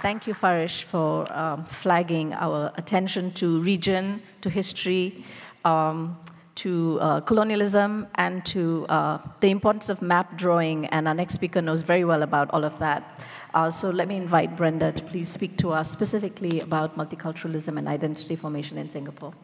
[0.00, 5.24] Thank you, Farish, for um, flagging our attention to region, to history,
[5.64, 6.18] um,
[6.56, 10.86] to uh, colonialism, and to uh, the importance of map drawing.
[10.86, 13.20] And our next speaker knows very well about all of that.
[13.54, 17.86] Uh, so let me invite Brenda to please speak to us specifically about multiculturalism and
[17.86, 19.34] identity formation in Singapore.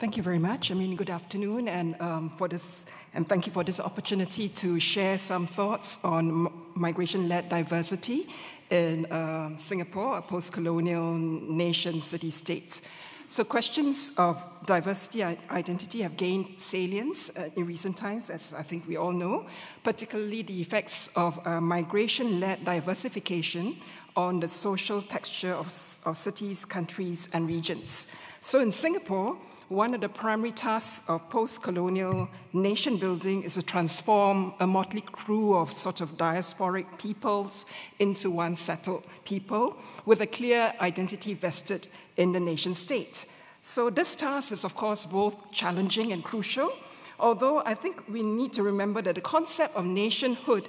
[0.00, 0.72] Thank you very much.
[0.72, 4.80] I mean, good afternoon, and um, for this, and thank you for this opportunity to
[4.80, 8.26] share some thoughts on migration-led diversity
[8.70, 12.80] in uh, Singapore, a post-colonial nation, city-state.
[13.26, 18.62] So questions of diversity and identity have gained salience uh, in recent times, as I
[18.62, 19.46] think we all know,
[19.82, 23.76] particularly the effects of uh, migration-led diversification
[24.14, 25.66] on the social texture of,
[26.04, 28.06] of cities, countries, and regions.
[28.40, 29.36] So in Singapore,
[29.68, 35.00] one of the primary tasks of post colonial nation building is to transform a motley
[35.00, 37.64] crew of sort of diasporic peoples
[37.98, 43.24] into one settled people with a clear identity vested in the nation state.
[43.62, 46.70] So, this task is, of course, both challenging and crucial,
[47.18, 50.68] although I think we need to remember that the concept of nationhood,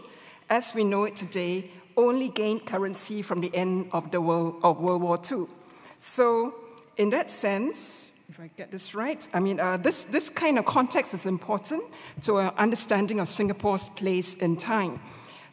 [0.49, 4.79] as we know it today, only gained currency from the end of, the world, of
[4.79, 5.45] World War II.
[5.99, 6.55] So,
[6.95, 10.65] in that sense, if I get this right, I mean, uh, this, this kind of
[10.65, 11.83] context is important
[12.23, 14.99] to our understanding of Singapore's place in time.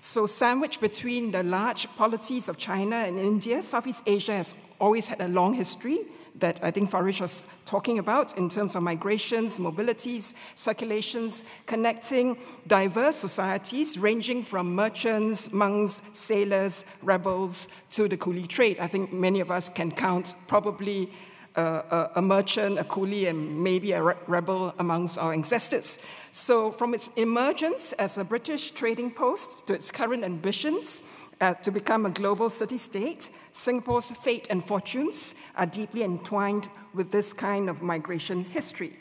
[0.00, 5.20] So, sandwiched between the large polities of China and India, Southeast Asia has always had
[5.20, 5.98] a long history
[6.37, 13.16] that I think Farish was talking about in terms of migrations, mobilities, circulations, connecting diverse
[13.16, 18.78] societies ranging from merchants, monks, sailors, rebels to the coolie trade.
[18.80, 21.11] I think many of us can count probably
[21.56, 25.98] a, merchant, a coolie, and maybe a re- rebel amongst our ancestors.
[26.30, 31.02] So, from its emergence as a British trading post to its current ambitions
[31.40, 37.10] uh, to become a global city state, Singapore's fate and fortunes are deeply entwined with
[37.10, 38.92] this kind of migration history.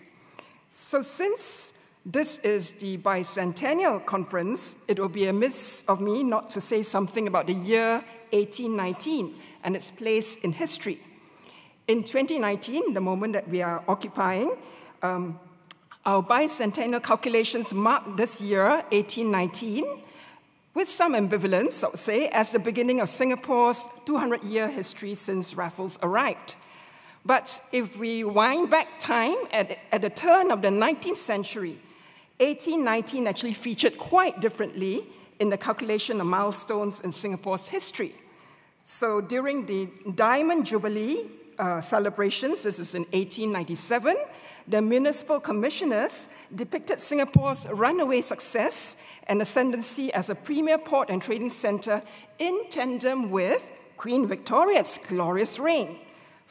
[0.74, 1.74] So, since
[2.06, 7.28] this is the bicentennial conference, it will be amiss of me not to say something
[7.28, 10.98] about the year 1819 and its place in history.
[11.88, 14.56] In 2019, the moment that we are occupying,
[15.02, 15.40] um,
[16.06, 19.86] our bicentennial calculations mark this year, 1819,
[20.74, 25.56] with some ambivalence, I would say, as the beginning of Singapore's 200 year history since
[25.56, 26.56] Raffles arrived.
[27.26, 31.80] But if we wind back time at, at the turn of the 19th century,
[32.40, 35.04] 1819 actually featured quite differently
[35.40, 38.14] in the calculation of milestones in Singapore's history.
[38.84, 41.28] So during the Diamond Jubilee,
[41.62, 44.18] uh, celebrations, this is in 1897,
[44.68, 48.96] the municipal commissioners depicted Singapore's runaway success
[49.28, 52.02] and ascendancy as a premier port and trading center
[52.40, 53.64] in tandem with
[53.98, 56.00] Queen Victoria's glorious reign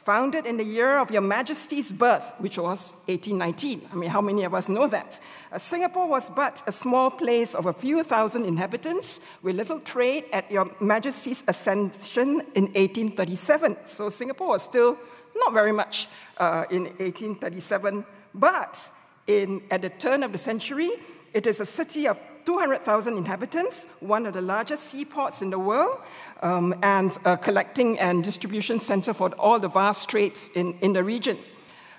[0.03, 3.81] founded in the year of Your Majesty's birth, which was 1819.
[3.91, 5.19] I mean, how many of us know that?
[5.51, 10.25] Uh, Singapore was but a small place of a few thousand inhabitants with little trade
[10.33, 13.77] at Your Majesty's ascension in 1837.
[13.85, 14.97] So Singapore was still
[15.35, 18.89] not very much uh, in 1837, but
[19.27, 20.89] in, at the turn of the century,
[21.33, 25.99] it is a city of 200,000 inhabitants, one of the largest seaports in the world,
[26.41, 31.03] um, and a collecting and distribution center for all the vast trades in, in the
[31.03, 31.37] region.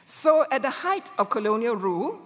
[0.05, 2.21] So, at the height of colonial rule,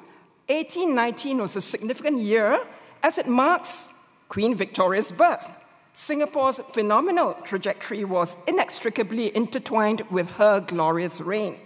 [0.48, 2.60] 1819 was a significant year
[3.02, 3.92] as it marks
[4.28, 5.58] Queen Victoria's birth.
[5.92, 11.58] Singapore's phenomenal trajectory was inextricably intertwined with her glorious reign.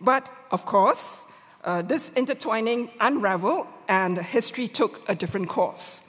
[0.00, 1.26] But, of course,
[1.64, 6.02] uh, this intertwining unraveled and history took a different course.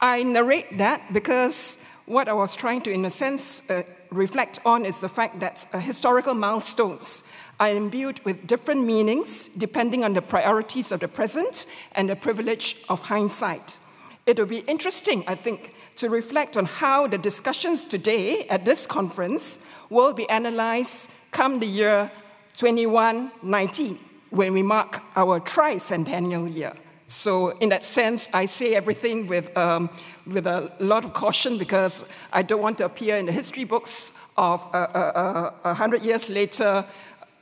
[0.00, 4.84] I narrate that because what I was trying to, in a sense, uh, reflect on
[4.86, 7.22] is the fact that uh, historical milestones
[7.60, 12.76] are imbued with different meanings depending on the priorities of the present and the privilege
[12.88, 13.78] of hindsight.
[14.26, 18.86] It will be interesting, I think, to reflect on how the discussions today at this
[18.86, 19.58] conference
[19.90, 22.10] will be analyzed come the year
[22.54, 23.98] 2119
[24.30, 26.74] when we mark our tricentennial year.
[27.06, 29.88] So, in that sense, I say everything with, um,
[30.26, 34.12] with a lot of caution because I don't want to appear in the history books
[34.36, 36.84] of a uh, uh, uh, hundred years later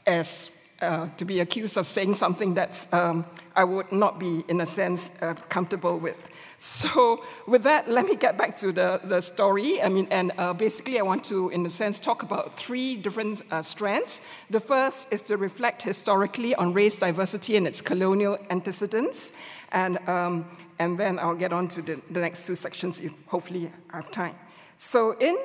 [0.07, 0.51] as
[0.81, 3.25] uh, to be accused of saying something that um,
[3.57, 6.19] I would not be, in a sense, uh, comfortable with.
[6.59, 9.83] So, with that, let me get back to the, the story.
[9.83, 13.43] I mean, and uh, basically, I want to, in a sense, talk about three different
[13.51, 14.23] uh, strands.
[14.49, 19.33] The first is to reflect historically on race diversity and its colonial antecedents.
[19.73, 20.47] And, um,
[20.79, 24.11] and then I'll get on to the, the next two sections if hopefully I have
[24.11, 24.35] time.
[24.79, 25.37] So, in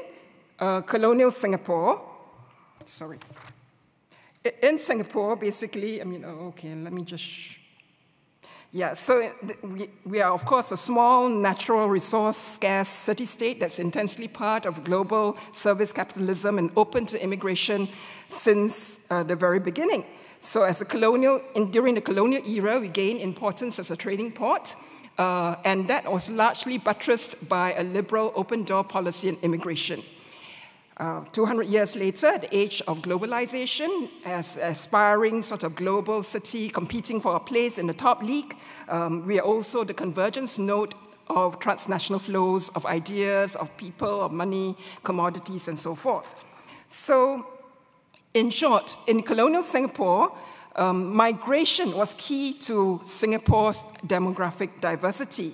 [0.59, 2.01] uh, colonial Singapore,
[2.86, 3.20] sorry.
[4.62, 7.61] In Singapore, basically, I mean, oh, okay, let me just
[8.74, 13.80] yeah, so we, we are, of course, a small, natural resource scarce city state that's
[13.80, 17.89] intensely part of global service capitalism and open to immigration
[18.30, 20.05] since uh, the very beginning.
[20.39, 24.32] So, as a colonial, in, during the colonial era, we gained importance as a trading
[24.32, 24.74] port,
[25.17, 30.01] uh, and that was largely buttressed by a liberal open door policy in immigration.
[31.02, 37.20] Uh, 200 years later, the age of globalization, as aspiring sort of global city competing
[37.20, 38.56] for a place in the top league,
[38.88, 40.93] um, we are also the convergence node
[41.28, 46.28] of transnational flows of ideas, of people, of money, commodities, and so forth.
[46.88, 47.47] So,
[48.36, 50.32] in short, in colonial Singapore,
[50.76, 55.54] um, migration was key to Singapore's demographic diversity.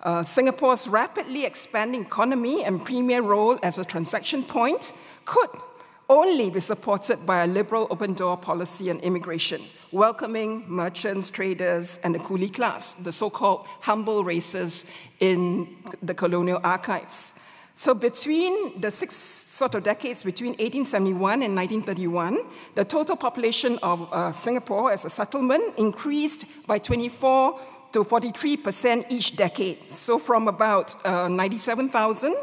[0.00, 4.92] Uh, Singapore's rapidly expanding economy and premier role as a transaction point
[5.24, 5.50] could
[6.08, 12.14] only be supported by a liberal open door policy on immigration, welcoming merchants, traders, and
[12.14, 14.84] the coolie class, the so called humble races
[15.18, 17.34] in the colonial archives.
[17.74, 22.38] So, between the six sort of decades between 1871 and 1931,
[22.74, 27.60] the total population of uh, Singapore as a settlement increased by 24
[27.92, 29.90] to 43% each decade.
[29.90, 32.34] So from about uh, 97,000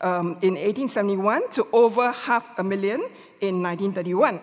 [0.00, 3.00] um, in 1871 to over half a million
[3.40, 4.40] in 1931.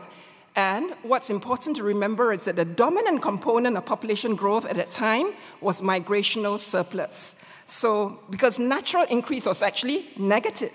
[0.56, 4.90] And what's important to remember is that the dominant component of population growth at that
[4.90, 7.36] time was migrational surplus.
[7.66, 10.72] So, because natural increase was actually negative.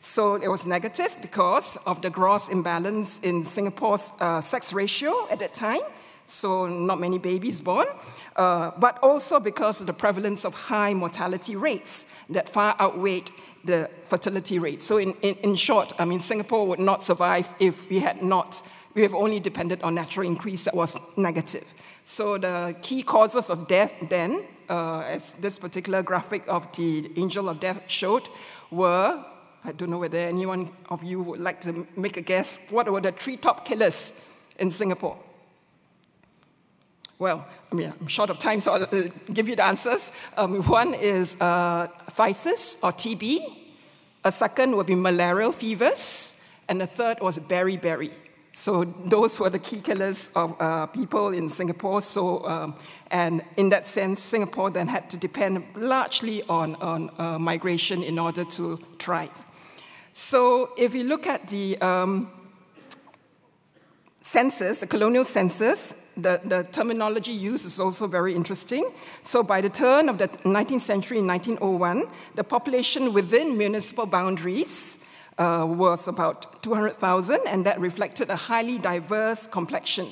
[0.00, 5.38] So, it was negative because of the gross imbalance in Singapore's uh, sex ratio at
[5.38, 5.80] that time
[6.32, 7.86] so not many babies born,
[8.36, 13.30] uh, but also because of the prevalence of high mortality rates that far outweighed
[13.64, 14.84] the fertility rates.
[14.84, 18.62] So in, in, in short, I mean, Singapore would not survive if we had not,
[18.94, 21.64] we have only depended on natural increase that was negative.
[22.04, 27.48] So the key causes of death then, uh, as this particular graphic of the angel
[27.48, 28.28] of death showed,
[28.70, 29.24] were,
[29.64, 33.00] I don't know whether anyone of you would like to make a guess, what were
[33.00, 34.12] the three top killers
[34.58, 35.16] in Singapore?
[37.22, 40.10] Well, I mean, I'm short of time, so I'll uh, give you the answers.
[40.36, 43.38] Um, one is uh, phthisis or TB.
[44.24, 46.34] A second would be malarial fevers.
[46.68, 48.10] And the third was beriberi.
[48.50, 52.02] So those were the key killers of uh, people in Singapore.
[52.02, 52.74] So, um,
[53.12, 58.18] and in that sense, Singapore then had to depend largely on, on uh, migration in
[58.18, 59.44] order to thrive.
[60.12, 62.32] So if you look at the um,
[64.20, 68.90] census, the colonial census, the, the terminology used is also very interesting.
[69.22, 74.98] So, by the turn of the 19th century in 1901, the population within municipal boundaries
[75.38, 80.08] uh, was about 200,000, and that reflected a highly diverse complexion.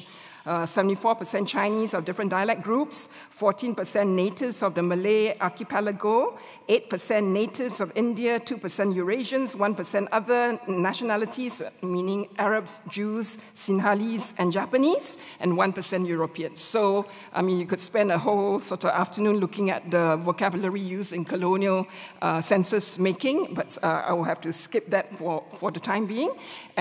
[0.47, 6.39] 74% uh, Chinese of different dialect groups, 14% natives of the Malay archipelago,
[6.69, 15.19] 8% natives of India, 2% Eurasians, 1% other nationalities, meaning Arabs, Jews, Sinhalese, and Japanese,
[15.41, 16.61] and 1% Europeans.
[16.61, 20.81] So, I mean, you could spend a whole sort of afternoon looking at the vocabulary
[20.81, 21.87] used in colonial
[22.23, 26.07] uh, census making, but uh, I will have to skip that for, for the time
[26.07, 26.31] being,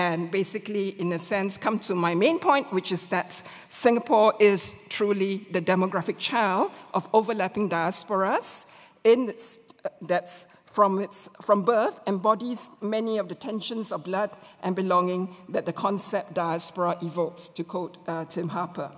[0.00, 4.74] and basically, in a sense, come to my main point, which is that Singapore is
[4.88, 8.66] truly the demographic child of overlapping diasporas
[9.04, 9.58] in its
[10.00, 10.46] that's
[10.76, 14.30] from, its, from birth embodies many of the tensions of blood
[14.62, 18.90] and belonging that the concept diaspora evokes, to quote uh, Tim Harper.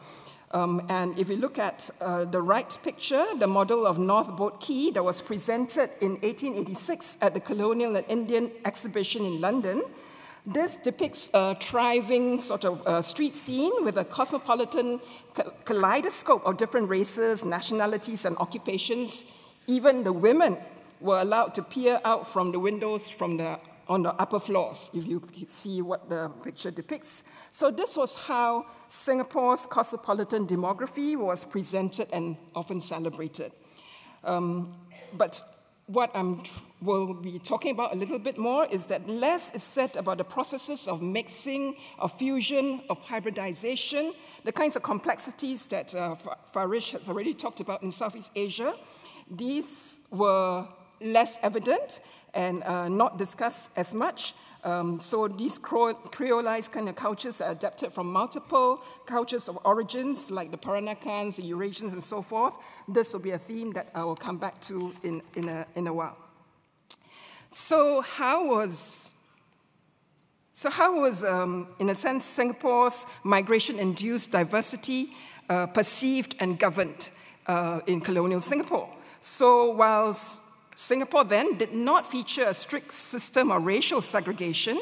[0.52, 4.60] Um, and if you look at uh, the right picture, the model of North Boat
[4.60, 9.82] Quay that was presented in 1886 at the Colonial and Indian exhibition in London,
[10.44, 15.00] this depicts a thriving sort of uh, street scene with a cosmopolitan
[15.64, 19.24] kaleidoscope of different races, nationalities, and occupations.
[19.68, 20.56] Even the women
[21.00, 25.06] were allowed to peer out from the windows from the, on the upper floors, if
[25.06, 27.22] you see what the picture depicts.
[27.52, 33.52] So, this was how Singapore's cosmopolitan demography was presented and often celebrated.
[34.24, 34.74] Um,
[35.12, 35.42] but
[35.86, 36.36] what I
[36.80, 40.24] will be talking about a little bit more is that less is said about the
[40.24, 44.14] processes of mixing, of fusion, of hybridization,
[44.44, 46.14] the kinds of complexities that uh,
[46.52, 48.74] Farish has already talked about in Southeast Asia.
[49.30, 50.66] These were
[51.04, 52.00] less evident
[52.34, 54.34] and uh, not discussed as much.
[54.64, 60.50] Um, so these creolized kind of cultures are adapted from multiple cultures of origins, like
[60.50, 62.56] the Peranakans, the Eurasians, and so forth.
[62.88, 65.86] This will be a theme that I will come back to in, in, a, in
[65.86, 66.16] a while.
[67.50, 69.12] So how was
[70.54, 75.14] So, how was, um, in a sense, Singapore's migration induced diversity
[75.48, 77.08] uh, perceived and governed
[77.46, 78.88] uh, in colonial Singapore?
[79.20, 80.14] So, while
[80.74, 84.80] Singapore then did not feature a strict system of racial segregation,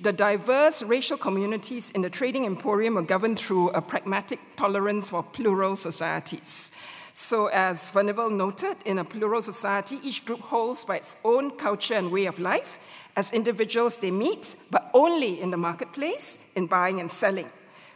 [0.00, 5.24] the diverse racial communities in the trading emporium were governed through a pragmatic tolerance for
[5.24, 6.70] plural societies.
[7.12, 11.94] So, as Furnivall noted, in a plural society, each group holds by its own culture
[11.94, 12.78] and way of life.
[13.16, 17.50] As individuals, they meet, but only in the marketplace, in buying and selling.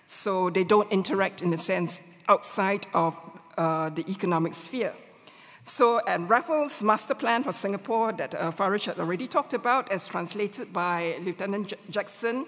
[0.09, 3.16] So, they don't interact, in a sense, outside of
[3.57, 4.93] uh, the economic sphere.
[5.65, 10.09] So, and Raffles' master plan for Singapore that uh, Farish had already talked about, as
[10.09, 12.47] translated by Lieutenant J- Jackson,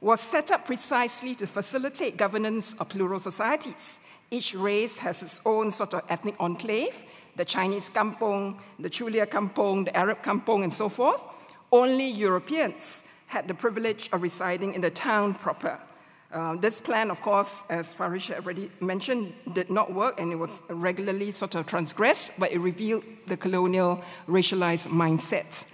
[0.00, 3.98] was set up precisely to facilitate governance of plural societies.
[4.30, 7.02] Each race has its own sort of ethnic enclave
[7.36, 11.20] the Chinese kampong, the Chulia kampong, the Arab kampong, and so forth.
[11.72, 15.80] Only Europeans had the privilege of residing in the town proper.
[16.34, 20.64] Uh, this plan, of course, as Farish already mentioned, did not work and it was
[20.68, 25.64] regularly sort of transgressed, but it revealed the colonial racialized mindset.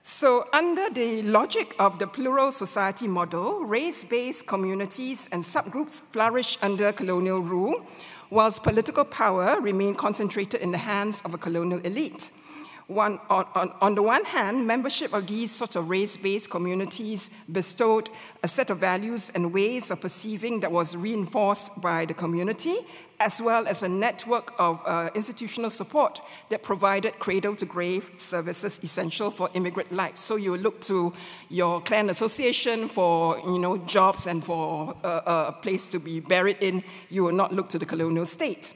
[0.00, 6.58] So, under the logic of the plural society model, race based communities and subgroups flourished
[6.62, 7.86] under colonial rule,
[8.30, 12.30] whilst political power remained concentrated in the hands of a colonial elite
[12.88, 17.30] one, on, on, on, the one hand, membership of these sort of race based communities
[17.52, 18.08] bestowed
[18.42, 22.78] a set of values and ways of perceiving that was reinforced by the community,
[23.20, 28.80] as well as a network of uh, institutional support that provided cradle to grave services
[28.82, 30.16] essential for immigrant life.
[30.16, 31.12] So you look to
[31.50, 36.56] your clan association for you know, jobs and for uh, a place to be buried
[36.62, 38.72] in, you will not look to the colonial state.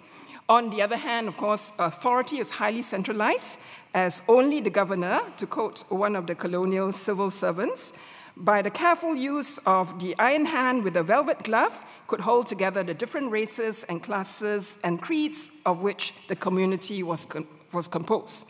[0.53, 3.57] On the other hand, of course, authority is highly centralized,
[3.94, 7.94] as only the governor, to quote one of the colonial civil servants,
[8.36, 12.82] by the careful use of the iron hand with the velvet glove, could hold together
[12.82, 18.46] the different races and classes and creeds of which the community was, com- was composed.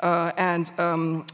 [0.00, 1.24] Uh, and um,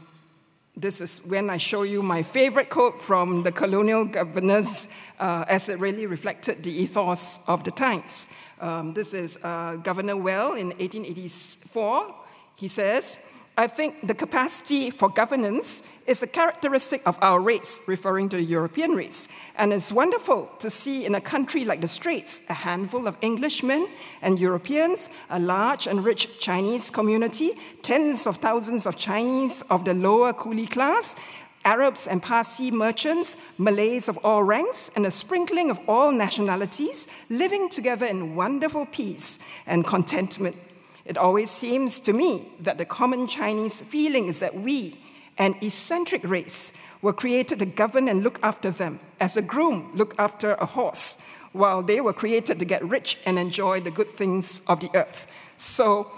[0.77, 5.69] this is when I show you my favorite quote from the colonial governors uh, as
[5.69, 8.27] it really reflected the ethos of the times.
[8.59, 12.15] Um, this is uh, Governor Weld in 1884.
[12.55, 13.17] He says,
[13.57, 18.43] I think the capacity for governance is a characteristic of our race, referring to the
[18.43, 19.29] European race.
[19.55, 23.87] And it's wonderful to see in a country like the Straits a handful of Englishmen
[24.21, 29.93] and Europeans, a large and rich Chinese community, tens of thousands of Chinese of the
[29.93, 31.15] lower coolie class,
[31.63, 37.69] Arabs and Parsi merchants, Malays of all ranks, and a sprinkling of all nationalities living
[37.69, 40.57] together in wonderful peace and contentment.
[41.05, 44.99] It always seems to me that the common Chinese feeling is that we,
[45.37, 50.15] an eccentric race, were created to govern and look after them, as a groom look
[50.17, 51.17] after a horse,
[51.51, 55.27] while they were created to get rich and enjoy the good things of the earth.
[55.57, 56.11] So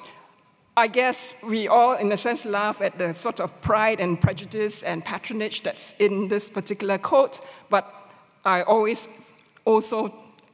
[0.77, 4.83] I guess we all, in a sense, laugh at the sort of pride and prejudice
[4.83, 7.93] and patronage that's in this particular quote, but
[8.45, 9.09] I always
[9.65, 10.13] also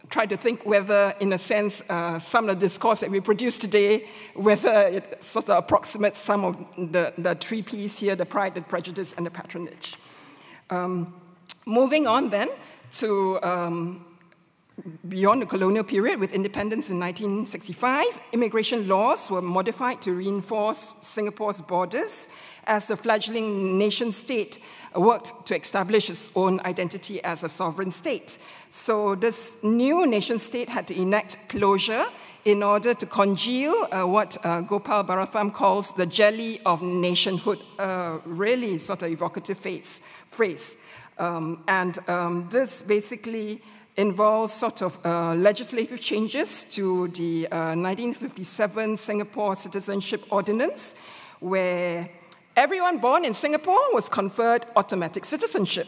[0.10, 3.58] try to think whether, in a sense, uh, some of the discourse that we produce
[3.58, 8.56] today, whether it sort of approximates some of the, the three P's here the pride,
[8.56, 9.96] the prejudice, and the patronage.
[10.70, 11.14] Um,
[11.66, 12.50] moving on then
[12.92, 14.06] to um,
[15.08, 21.62] beyond the colonial period, with independence in 1965, immigration laws were modified to reinforce Singapore's
[21.62, 22.28] borders
[22.66, 24.60] as the fledgling nation state
[24.96, 28.38] worked to establish its own identity as a sovereign state.
[28.70, 32.06] So, this new nation state had to enact closure
[32.46, 38.20] in order to congeal uh, what uh, Gopal Baratham calls the jelly of nationhood, a
[38.26, 40.78] really sort of evocative face, phrase.
[41.20, 43.62] Um, and um, this basically
[43.96, 50.96] involves sort of uh, legislative changes to the 1957 uh, Singapore Citizenship Ordinance,
[51.40, 52.10] where
[52.56, 55.88] everyone born in Singapore was conferred automatic citizenship.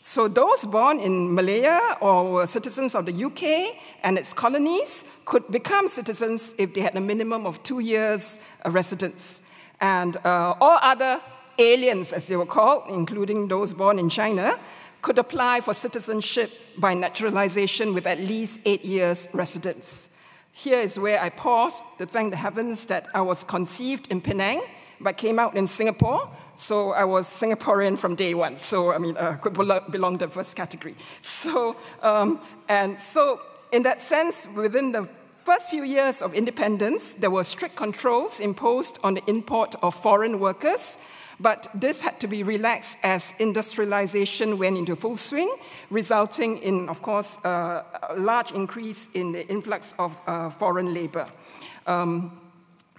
[0.00, 5.88] So those born in Malaya or citizens of the UK and its colonies could become
[5.88, 9.40] citizens if they had a minimum of two years of residence.
[9.80, 11.20] And uh, all other
[11.58, 14.58] aliens, as they were called, including those born in China,
[15.06, 20.08] could apply for citizenship by naturalization with at least eight years residence.
[20.50, 24.62] Here is where I pause to thank the heavens that I was conceived in Penang
[25.00, 26.28] but came out in Singapore.
[26.56, 28.58] So I was Singaporean from day one.
[28.58, 30.96] So I mean, uh, could belong to the first category.
[31.22, 33.40] So um, and so
[33.70, 35.08] in that sense, within the
[35.44, 40.40] first few years of independence, there were strict controls imposed on the import of foreign
[40.40, 40.98] workers
[41.38, 45.54] But this had to be relaxed as industrialization went into full swing,
[45.90, 51.26] resulting in, of course, uh, a large increase in the influx of uh, foreign labor.
[51.86, 52.40] Um,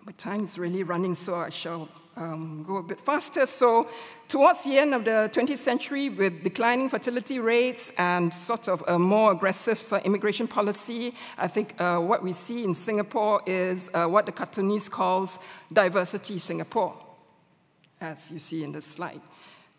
[0.05, 3.45] my time is really running, so I shall um, go a bit faster.
[3.45, 3.87] So,
[4.27, 8.97] towards the end of the 20th century, with declining fertility rates and sort of a
[8.97, 14.25] more aggressive immigration policy, I think uh, what we see in Singapore is uh, what
[14.25, 15.39] the cartoonist calls
[15.71, 16.93] diversity Singapore,
[18.01, 19.21] as you see in the slide.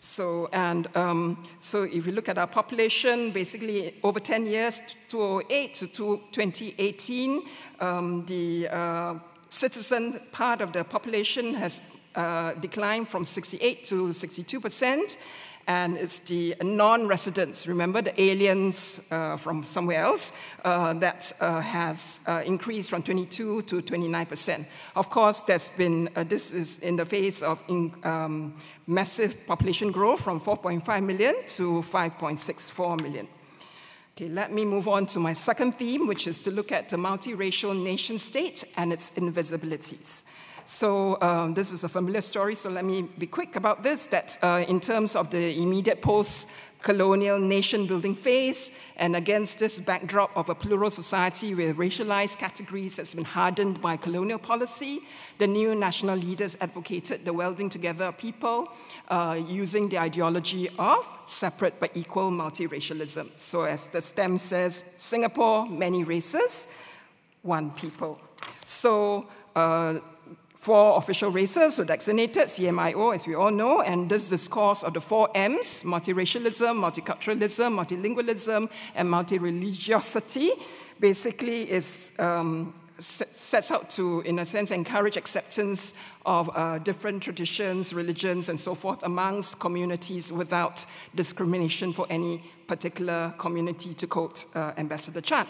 [0.01, 5.75] So, and um, so if you look at our population, basically over 10 years, 2008
[5.75, 7.43] to 2018,
[7.81, 9.15] um, the uh,
[9.49, 11.83] citizen part of the population has
[12.15, 15.19] uh, declined from 68 to 62 percent.
[15.69, 20.33] And it's the non residents, remember the aliens uh, from somewhere else,
[20.65, 24.67] uh, that uh, has uh, increased from 22 to 29 percent.
[24.97, 28.55] Of course, there's been, uh, this is in the face of in, um,
[28.87, 33.29] massive population growth from 4.5 million to 5.64 million.
[34.17, 36.97] Okay, let me move on to my second theme, which is to look at the
[36.97, 40.25] multiracial nation state and its invisibilities.
[40.71, 44.37] So um, this is a familiar story, so let me be quick about this, that
[44.43, 50.55] uh, in terms of the immediate post-colonial nation-building phase, and against this backdrop of a
[50.55, 55.01] plural society with racialized categories that's been hardened by colonial policy,
[55.39, 58.69] the new national leaders advocated the welding together of people
[59.09, 63.31] uh, using the ideology of separate but equal multiracialism.
[63.41, 66.69] So as the stem says, Singapore, many races,
[67.41, 68.21] one people.
[68.67, 70.01] So uh,
[70.69, 75.01] Four official races were designated, CMIO, as we all know, and this discourse of the
[75.01, 80.51] four M's multiracialism, multiculturalism, multilingualism, and multireligiosity
[81.01, 85.95] basically is, um, sets out to, in a sense, encourage acceptance
[86.27, 93.33] of uh, different traditions, religions, and so forth amongst communities without discrimination for any particular
[93.39, 95.47] community, to quote uh, Ambassador Chan.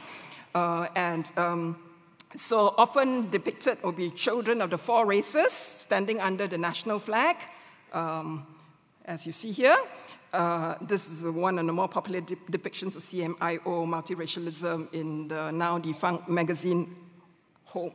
[0.54, 1.76] Uh, and um,
[2.34, 7.36] so often depicted will be children of the four races standing under the national flag,
[7.92, 8.46] um,
[9.04, 9.76] as you see here.
[10.32, 15.50] Uh, this is one of the more popular de depictions of CMIO multiracialism in the
[15.50, 16.94] now defunct magazine
[17.64, 17.92] Home.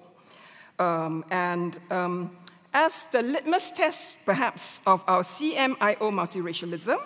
[0.79, 2.37] Um, and um,
[2.73, 6.97] as the litmus test, perhaps, of our CMIO multiracialism,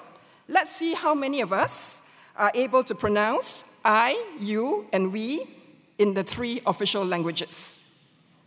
[0.48, 2.02] let's see how many of us
[2.38, 5.57] are able to pronounce I, you, and we
[5.98, 7.80] in the three official languages.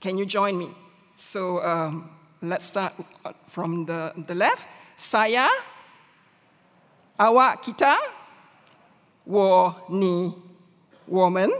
[0.00, 0.70] Can you join me?
[1.16, 2.10] So um,
[2.42, 2.94] let's start
[3.48, 4.66] from the, the left.
[4.96, 5.48] Saya,
[7.18, 7.96] awak kita,
[9.26, 10.34] wo ni
[11.06, 11.52] woman.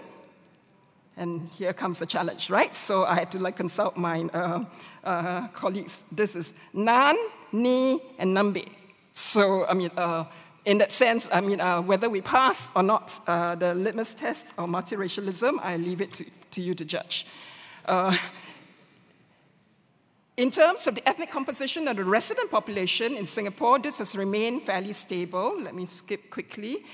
[1.17, 2.75] And here comes the challenge, right?
[2.75, 4.65] So I had to like consult my uh,
[5.05, 6.03] uh, colleagues.
[6.11, 7.17] This is nan,
[7.53, 8.67] ni, and nambe.
[9.13, 10.25] So I mean, uh,
[10.65, 14.53] in that sense, I mean, uh, whether we pass or not uh, the litmus test
[14.59, 17.27] of multiracialism, I leave it to, to you to judge.
[17.87, 18.17] Uh,
[20.37, 24.63] in terms of the ethnic composition of the resident population in Singapore, this has remained
[24.63, 25.61] fairly stable.
[25.61, 26.85] Let me skip quickly.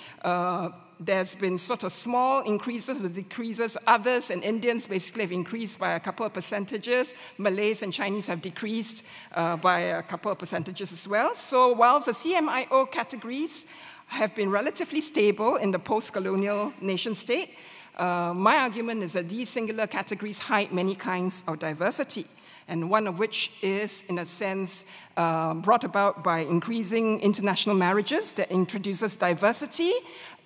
[0.98, 3.76] There's been sort of small increases and decreases.
[3.86, 7.14] Others and Indians basically have increased by a couple of percentages.
[7.36, 11.34] Malays and Chinese have decreased uh, by a couple of percentages as well.
[11.34, 13.66] So while the CMIO categories
[14.06, 17.50] have been relatively stable in the post-colonial nation state,
[17.98, 22.26] uh, my argument is that these singular categories hide many kinds of diversity
[22.68, 24.84] and one of which is, in a sense,
[25.16, 29.92] uh, brought about by increasing international marriages that introduces diversity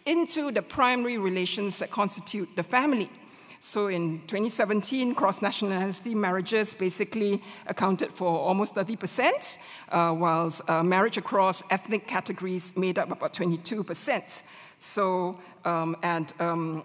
[0.07, 3.11] into the primary relations that constitute the family.
[3.63, 9.59] So in 2017, cross nationality marriages basically accounted for almost 30%,
[9.91, 14.43] uh, whilst uh, marriage across ethnic categories made up about 22%.
[14.79, 16.85] So, um, and um,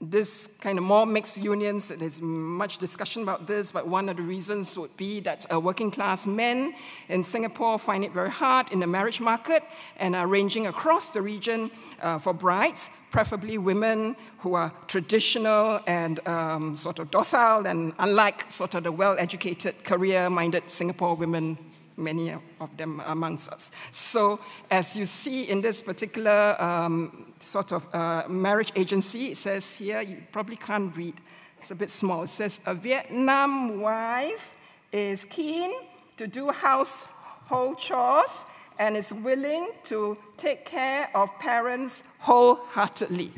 [0.00, 4.22] this kind of more mixed unions, there's much discussion about this, but one of the
[4.22, 6.74] reasons would be that uh, working class men
[7.10, 9.62] in Singapore find it very hard in the marriage market
[9.98, 11.70] and are ranging across the region
[12.00, 18.50] uh, for brides, preferably women who are traditional and um, sort of docile and unlike
[18.50, 21.58] sort of the well educated, career minded Singapore women
[22.00, 23.70] many of them amongst us.
[23.92, 24.40] So,
[24.70, 30.00] as you see in this particular um, sort of uh, marriage agency, it says here,
[30.00, 31.14] you probably can't read,
[31.58, 32.22] it's a bit small.
[32.22, 34.54] It says, A Vietnam wife
[34.92, 35.72] is keen
[36.16, 38.46] to do household chores
[38.78, 43.30] and is willing to take care of parents wholeheartedly.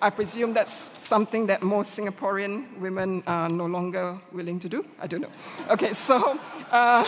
[0.00, 4.84] I presume that's something that most Singaporean women are no longer willing to do.
[5.00, 5.32] I don't know.
[5.70, 6.38] Okay, so.
[6.70, 7.04] Uh,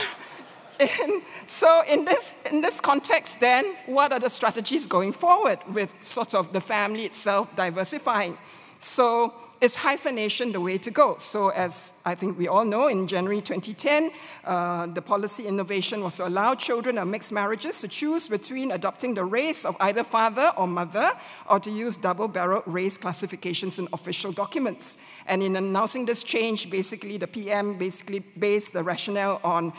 [1.46, 6.34] so in this, in this context, then, what are the strategies going forward with sort
[6.34, 8.38] of the family itself diversifying?
[8.78, 11.16] So is hyphenation the way to go?
[11.18, 14.10] So, as I think we all know, in January 2010,
[14.44, 19.12] uh, the policy innovation was to allow children of mixed marriages to choose between adopting
[19.14, 21.10] the race of either father or mother
[21.48, 24.96] or to use double barrel race classifications in official documents.
[25.26, 29.74] And in announcing this change, basically, the PM basically based the rationale on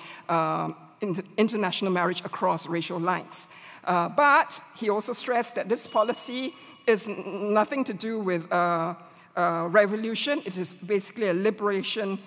[1.37, 3.49] international marriage across racial lines.
[3.83, 6.53] Uh, but he also stressed that this policy
[6.87, 8.93] is nothing to do with uh,
[9.35, 10.41] uh, revolution.
[10.45, 12.19] It is basically a liberation,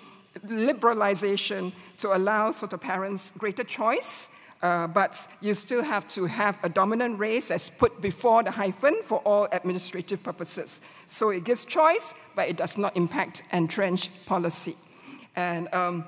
[0.45, 4.29] liberalization to allow sort of parents greater choice.
[4.61, 8.95] Uh, but you still have to have a dominant race as put before the hyphen
[9.03, 10.81] for all administrative purposes.
[11.07, 14.75] So it gives choice, but it does not impact entrenched policy.
[15.35, 16.05] And um,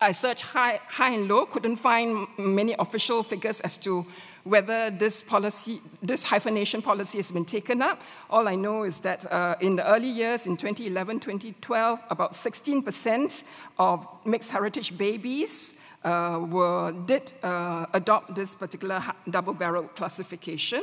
[0.00, 4.06] I searched high, high and low, couldn't find many official figures as to
[4.44, 8.00] whether this policy, this hyphenation policy has been taken up.
[8.30, 13.42] All I know is that uh, in the early years, in 2011, 2012, about 16%
[13.78, 15.74] of mixed heritage babies
[16.04, 20.82] uh, were, did uh, adopt this particular double barrel classification.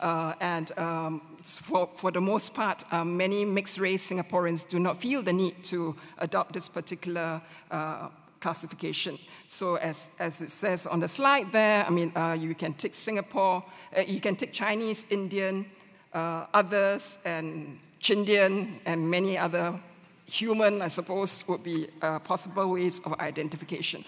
[0.00, 5.00] Uh, and um, for, for, the most part, um, many mixed race Singaporeans do not
[5.00, 7.40] feel the need to adopt this particular
[7.70, 8.08] uh,
[8.44, 9.18] classification.
[9.48, 12.94] So as, as it says on the slide there, I mean, uh, you can take
[12.94, 13.64] Singapore,
[13.96, 15.64] uh, you can take Chinese, Indian,
[16.12, 19.80] uh, others, and Chindian, and many other
[20.26, 24.04] human, I suppose, would be uh, possible ways of identification.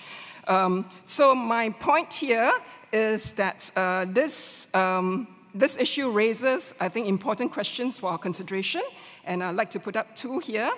[0.48, 2.52] Um, so my point here
[2.92, 8.82] is that uh, this, um, this issue raises, I think, important questions for our consideration,
[9.24, 10.70] and I'd like to put up two here.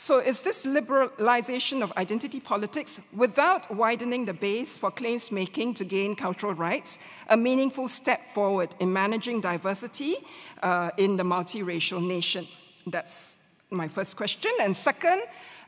[0.00, 5.84] So, is this liberalization of identity politics without widening the base for claims making to
[5.84, 10.14] gain cultural rights a meaningful step forward in managing diversity
[10.62, 12.46] uh, in the multiracial nation?
[12.86, 13.38] That's
[13.70, 14.52] my first question.
[14.60, 15.20] And second,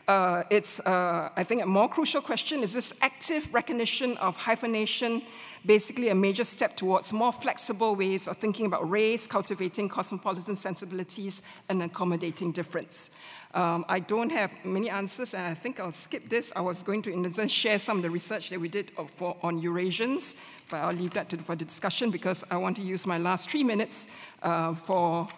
[0.09, 5.22] uh, it's, uh, I think, a more crucial question is this active recognition of hyphenation
[5.64, 11.42] basically a major step towards more flexible ways of thinking about race, cultivating cosmopolitan sensibilities,
[11.68, 13.11] and accommodating difference?
[13.53, 16.53] Um, I don't have many answers, and I think I'll skip this.
[16.55, 18.92] I was going to, in a sense, share some of the research that we did
[19.16, 20.36] for, on Eurasians,
[20.70, 23.51] but I'll leave that to, for the discussion because I want to use my last
[23.51, 24.07] three minutes
[24.42, 25.28] uh, for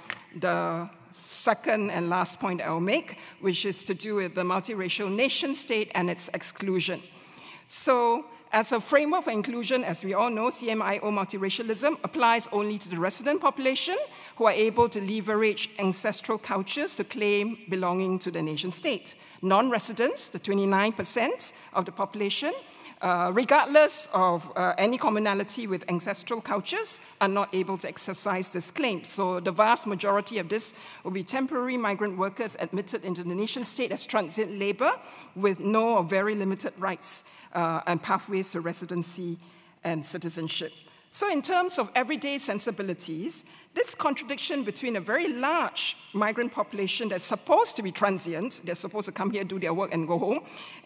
[0.40, 5.54] the second and last point I'll make, which is to do with the multiracial nation
[5.54, 7.02] state and its exclusion.
[7.66, 12.90] So, as a framework for inclusion, as we all know, CMIO multiracialism applies only to
[12.90, 13.96] the resident population
[14.36, 19.14] who are able to leverage ancestral cultures to claim belonging to the nation state.
[19.40, 22.52] Non residents, the 29% of the population,
[23.03, 28.70] uh, regardless of uh, any commonality with ancestral cultures, are not able to exercise this
[28.70, 29.05] claim.
[29.05, 30.72] So the vast majority of this
[31.03, 34.92] will be temporary migrant workers admitted into the nation state as transient labor
[35.34, 37.24] with no or very limited rights
[37.55, 39.38] uh, and pathways to residency
[39.82, 40.72] and citizenship.
[41.14, 43.44] So, in terms of everyday sensibilities,
[43.74, 49.04] this contradiction between a very large migrant population that's supposed to be transient, they're supposed
[49.04, 50.40] to come here, do their work, and go home,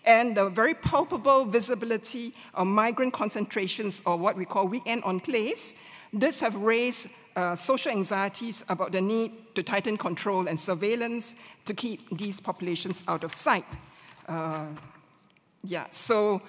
[0.05, 5.75] and the very palpable visibility of migrant concentrations or what we call weekend enclaves,
[6.13, 7.07] this have raised
[7.37, 13.01] uh, social anxieties about the need to tighten control and surveillance to keep these populations
[13.07, 13.77] out of sight.
[14.27, 14.67] Uh,
[15.63, 16.43] yeah, so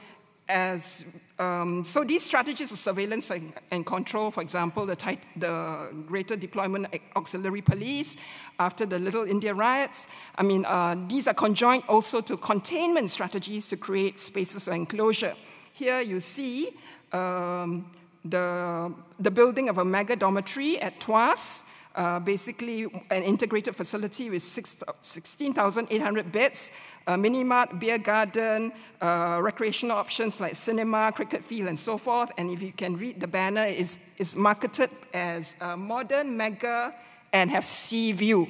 [0.49, 1.03] as
[1.39, 6.35] um, so these strategies of surveillance and, and control, for example, the, tight, the, greater
[6.35, 8.17] deployment auxiliary police
[8.59, 13.67] after the Little India riots, I mean, uh, these are conjoined also to containment strategies
[13.67, 15.35] to create spaces of enclosure.
[15.73, 16.71] Here you see
[17.13, 17.91] um,
[18.25, 21.63] the, the building of a mega dormitory at Tuas,
[21.97, 26.71] uh, basically an integrated facility with 16,800 beds,
[27.07, 28.71] a mini mart, beer garden,
[29.01, 32.31] uh, recreational options like cinema, cricket field, and so forth.
[32.37, 36.93] And if you can read the banner, it's, it's marketed as a modern mega
[37.33, 38.47] and have sea view.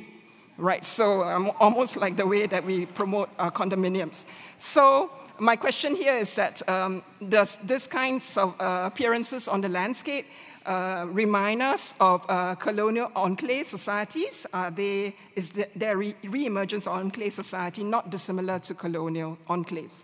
[0.58, 4.26] Right, so um, almost like the way that we promote our condominiums.
[4.58, 9.70] So my question here is that um, does this kinds of uh, appearances on the
[9.70, 10.32] landscape uh,
[10.68, 14.46] remind us of uh, colonial enclave societies.
[14.54, 20.04] Uh, they, is the, their re- emergence of enclave society not dissimilar to colonial enclaves?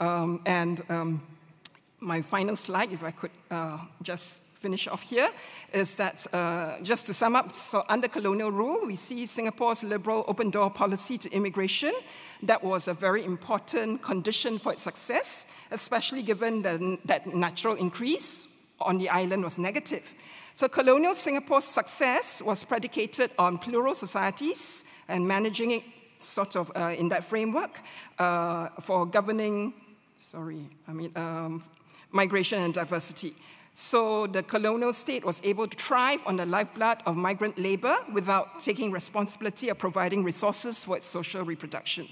[0.00, 1.22] Um, and um,
[2.00, 5.28] my final slide, if I could uh, just finish off here
[5.72, 10.24] is that, uh, just to sum up, so under colonial rule, we see Singapore's liberal
[10.28, 11.92] open door policy to immigration.
[12.42, 18.46] That was a very important condition for its success, especially given the, that natural increase
[18.84, 20.02] on the island was negative.
[20.54, 25.82] So colonial Singapore's success was predicated on plural societies and managing it
[26.18, 27.80] sort of uh, in that framework
[28.18, 29.72] uh, for governing,
[30.16, 31.64] sorry, I mean, um,
[32.10, 33.34] migration and diversity.
[33.74, 38.60] So the colonial state was able to thrive on the lifeblood of migrant labor without
[38.60, 42.06] taking responsibility of providing resources for its social reproduction.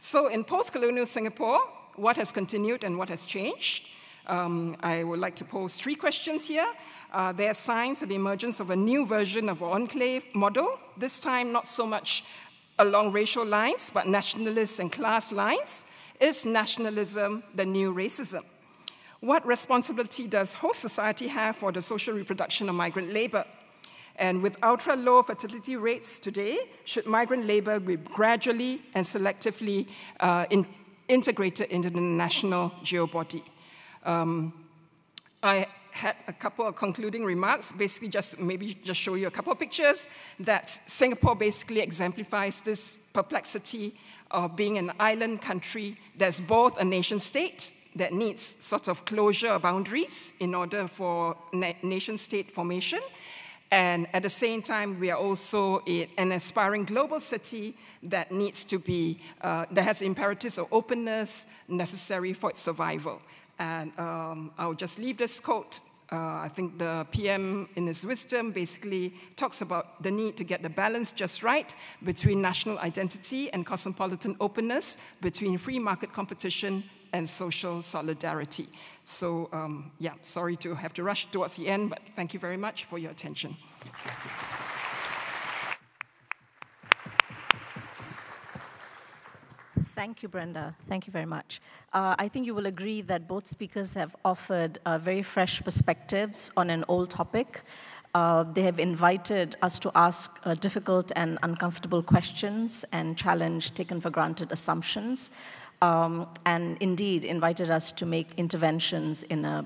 [0.00, 1.60] So in post-colonial Singapore,
[1.96, 3.88] what has continued and what has changed?
[4.26, 6.66] Um, I would like to pose three questions here.
[7.12, 11.18] Uh, there are signs of the emergence of a new version of enclave model, this
[11.18, 12.24] time not so much
[12.78, 15.84] along racial lines, but nationalist and class lines.
[16.20, 18.44] Is nationalism the new racism?
[19.20, 23.44] What responsibility does host society have for the social reproduction of migrant labor?
[24.16, 29.88] And with ultra low fertility rates today, should migrant labor be gradually and selectively
[30.20, 30.66] uh, in,
[31.08, 33.42] integrated into the national geobody?
[34.04, 34.52] Um,
[35.42, 39.52] I had a couple of concluding remarks, basically just maybe just show you a couple
[39.52, 40.08] of pictures
[40.40, 43.94] that Singapore basically exemplifies this perplexity
[44.30, 49.48] of being an island country that's both a nation state that needs sort of closure
[49.48, 53.00] of boundaries in order for na nation state formation.
[53.70, 55.80] And at the same time, we are also
[56.18, 62.34] an aspiring global city that needs to be, uh, that has imperatives of openness necessary
[62.34, 63.22] for its survival.
[63.62, 65.80] And um, I'll just leave this quote.
[66.10, 70.64] Uh, I think the PM, in his wisdom, basically talks about the need to get
[70.64, 76.82] the balance just right between national identity and cosmopolitan openness, between free market competition
[77.12, 78.68] and social solidarity.
[79.04, 82.56] So, um, yeah, sorry to have to rush towards the end, but thank you very
[82.56, 83.56] much for your attention.
[89.94, 90.74] Thank you, Brenda.
[90.88, 91.60] Thank you very much.
[91.92, 96.50] Uh, I think you will agree that both speakers have offered uh, very fresh perspectives
[96.56, 97.60] on an old topic.
[98.14, 104.00] Uh, they have invited us to ask uh, difficult and uncomfortable questions and challenge taken
[104.00, 105.30] for granted assumptions
[105.82, 109.64] um, and indeed invited us to make interventions in a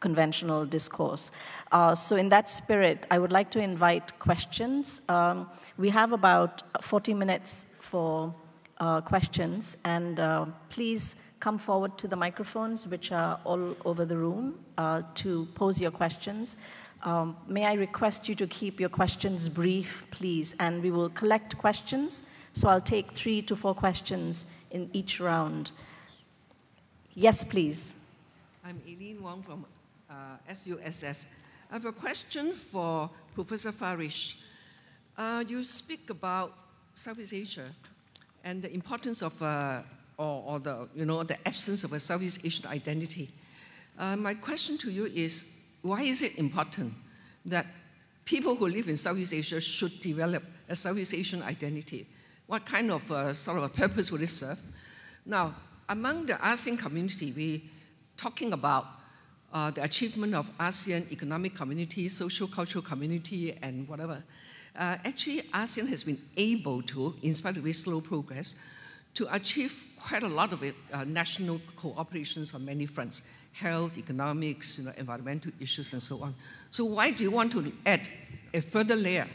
[0.00, 1.30] conventional discourse.
[1.72, 5.00] Uh, so, in that spirit, I would like to invite questions.
[5.08, 5.48] Um,
[5.78, 8.34] we have about 40 minutes for
[8.78, 14.16] uh, questions, and uh, please come forward to the microphones, which are all over the
[14.16, 16.56] room, uh, to pose your questions.
[17.02, 21.56] Um, may I request you to keep your questions brief, please, and we will collect
[21.58, 22.24] questions
[22.56, 25.72] so I'll take three to four questions in each round.
[27.12, 27.96] Yes, please.
[28.64, 29.66] I'm Eileen Wong from
[30.08, 31.26] uh, SUSS.
[31.70, 34.38] I have a question for Professor Farish.
[35.18, 36.54] Uh, you speak about
[36.94, 37.68] Southeast Asia
[38.46, 39.82] and the importance of, uh,
[40.16, 43.28] or, or, the, you know, the absence of a Southeast Asian identity.
[43.98, 46.94] Uh, my question to you is, why is it important
[47.44, 47.66] that
[48.24, 52.06] people who live in Southeast Asia should develop a Southeast Asian identity?
[52.46, 54.58] what kind of uh, sort of a purpose would it serve?
[55.24, 55.54] Now,
[55.88, 57.60] among the ASEAN community, we're
[58.16, 58.86] talking about
[59.52, 64.22] uh, the achievement of ASEAN economic community, social cultural community, and whatever.
[64.76, 68.56] Uh, actually, ASEAN has been able to, in spite of very slow progress,
[69.14, 73.22] to achieve quite a lot of it, uh, national cooperations on many fronts,
[73.52, 76.34] health, economics, you know, environmental issues, and so on.
[76.70, 78.08] So why do you want to add
[78.52, 79.26] a further layer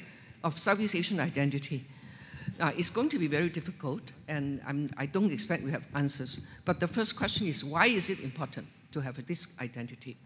[0.43, 1.83] of Southeast Asian identity?
[2.59, 5.83] Uh, it's going to be very difficult, and I'm, I do not expect we have
[5.95, 6.41] answers.
[6.63, 10.17] But the first question is, why is it important to have this identity?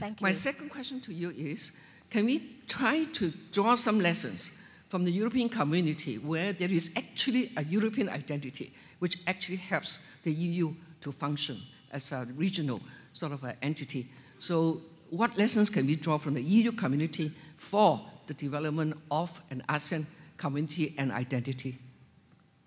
[0.00, 0.24] Thank you.
[0.24, 1.72] My second question to you is,
[2.10, 4.52] can we try to draw some lessons
[4.88, 10.32] from the European community where there is actually a European identity, which actually helps the
[10.32, 11.58] EU to function
[11.92, 12.80] as a regional
[13.12, 14.06] sort of an entity.
[14.38, 14.80] So
[15.10, 20.04] what lessons can we draw from the EU community for the development of an ASEAN
[20.36, 21.78] community and identity.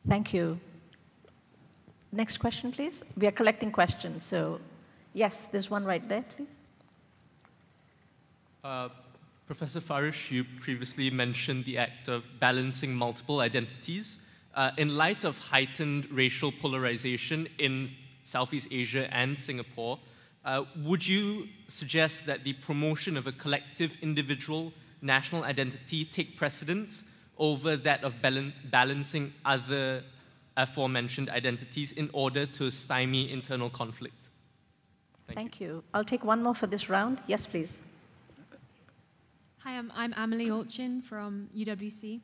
[0.07, 0.59] Thank you.
[2.11, 3.03] Next question, please.
[3.17, 4.59] We are collecting questions, so
[5.13, 6.59] yes, there's one right there, please.
[8.63, 8.89] Uh,
[9.49, 14.19] Professor Farish, you previously mentioned the act of balancing multiple identities.
[14.53, 17.89] Uh, in light of heightened racial polarization in
[18.23, 19.97] Southeast Asia and Singapore,
[20.45, 24.71] uh, would you suggest that the promotion of a collective individual
[25.01, 27.03] national identity take precedence
[27.39, 30.03] over that of balancing other
[30.57, 34.29] aforementioned identities in order to stymie internal conflict.
[35.25, 35.67] Thank, Thank you.
[35.67, 35.83] you.
[35.91, 37.17] I'll take one more for this round.
[37.25, 37.81] Yes, please.
[39.77, 42.21] Um, I'm Amelie Olchin from UWC.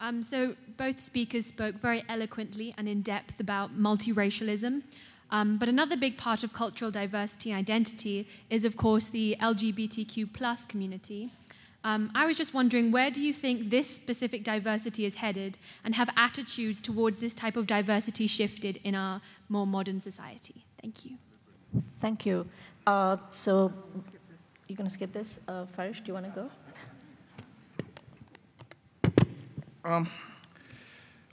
[0.00, 4.82] Um, so both speakers spoke very eloquently and in depth about multiracialism.
[5.30, 10.32] Um, but another big part of cultural diversity and identity is, of course, the LGBTQ
[10.32, 11.30] plus community.
[11.82, 15.94] Um, I was just wondering, where do you think this specific diversity is headed, and
[15.94, 20.64] have attitudes towards this type of diversity shifted in our more modern society?
[20.80, 21.18] Thank you.
[22.00, 22.46] Thank you.
[22.86, 23.72] Uh, so,
[24.68, 25.40] you're going to skip this?
[25.46, 26.50] Uh, Farish, do you want to go?
[29.84, 30.08] Um,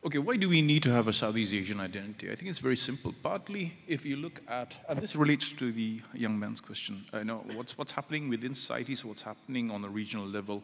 [0.05, 2.29] okay, why do we need to have a Southeast Asian identity?
[2.29, 3.13] I think it's very simple.
[3.23, 7.23] Partly, if you look at, and this relates to the young man's question, uh, I
[7.23, 10.61] know what's, what's happening within societies, what's happening on a regional level.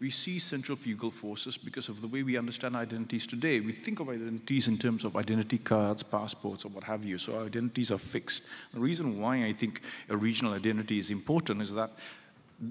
[0.00, 3.60] We see centrifugal forces because of the way we understand identities today.
[3.60, 7.16] We think of identities in terms of identity cards, passports, or what have you.
[7.16, 8.44] So our identities are fixed.
[8.74, 9.80] The reason why I think
[10.10, 11.90] a regional identity is important is that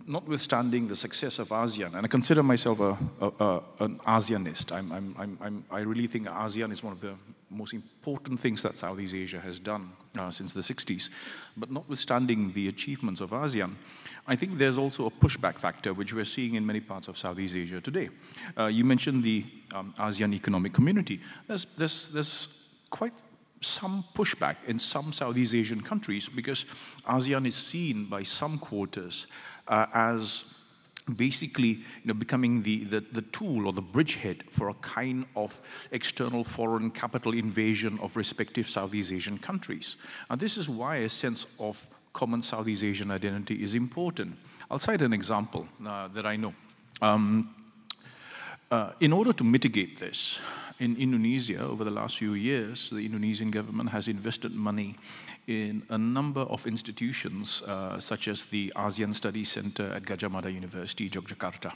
[0.07, 4.91] notwithstanding the success of ASEAN, and I consider myself a, a, a, an ASEANist, I'm,
[4.91, 7.15] I'm, I'm, i really think ASEAN is one of the
[7.49, 11.09] most important things that Southeast Asia has done uh, since the 60s.
[11.55, 13.75] But notwithstanding the achievements of ASEAN,
[14.27, 17.55] I think there's also a pushback factor, which we're seeing in many parts of Southeast
[17.55, 18.09] Asia today.
[18.57, 21.19] Uh, you mentioned the um, ASEAN Economic Community.
[21.47, 22.47] There's, there's, there's
[22.89, 23.13] quite
[23.61, 26.65] some pushback in some Southeast Asian countries because
[27.07, 29.27] ASEAN is seen by some quarters
[29.67, 30.45] uh, as
[31.17, 35.59] basically you know, becoming the, the, the, tool or the bridgehead for a kind of
[35.91, 39.97] external foreign capital invasion of respective Southeast Asian countries.
[40.29, 44.37] And this is why a sense of common Southeast Asian identity is important.
[44.71, 46.53] I'll cite an example uh, that I know.
[47.01, 47.53] Um,
[48.73, 50.39] uh, in order to mitigate this,
[50.79, 54.95] in Indonesia, over the last few years, the Indonesian government has invested money
[55.45, 60.51] in a number of institutions, uh, such as the ASEAN Studies Center at Gadjah Mada
[60.51, 61.71] University, Yogyakarta.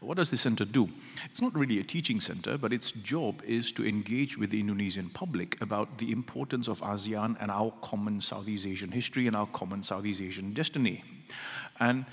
[0.00, 0.88] What does the center do?
[1.26, 5.10] It's not really a teaching center, but its job is to engage with the Indonesian
[5.10, 9.82] public about the importance of ASEAN and our common Southeast Asian history and our common
[9.82, 11.04] Southeast Asian destiny.
[11.78, 12.06] And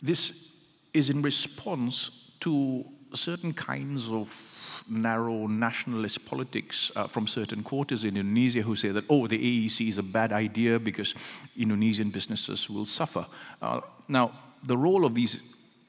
[0.00, 0.52] this
[0.94, 2.84] is in response to
[3.14, 9.04] certain kinds of narrow nationalist politics uh, from certain quarters in Indonesia who say that,
[9.08, 11.14] oh, the AEC is a bad idea because
[11.56, 13.26] Indonesian businesses will suffer.
[13.62, 14.32] Uh, now,
[14.64, 15.38] the role of these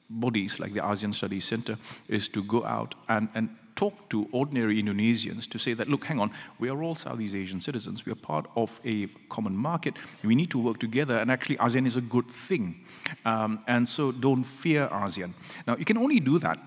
[0.09, 4.82] bodies like the ASEAN Studies Center is to go out and, and talk to ordinary
[4.82, 8.05] Indonesians to say that, look, hang on, we are all Southeast Asian citizens.
[8.05, 9.95] We are part of a common market.
[10.24, 12.84] We need to work together, and actually, ASEAN is a good thing.
[13.26, 15.32] Um, and so don't fear ASEAN.
[15.65, 16.59] Now, you can only do that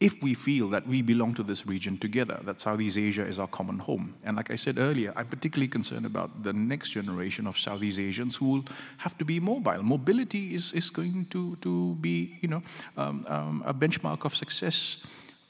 [0.00, 3.46] if we feel that we belong to this region together, that Southeast Asia is our
[3.46, 4.14] common home.
[4.24, 8.36] And like I said earlier, I'm particularly concerned about the next generation of Southeast Asians
[8.36, 8.64] who will
[8.96, 9.82] have to be mobile.
[9.82, 12.62] Mobility is, is going to, to be you know,
[12.96, 15.04] um, um, a benchmark of success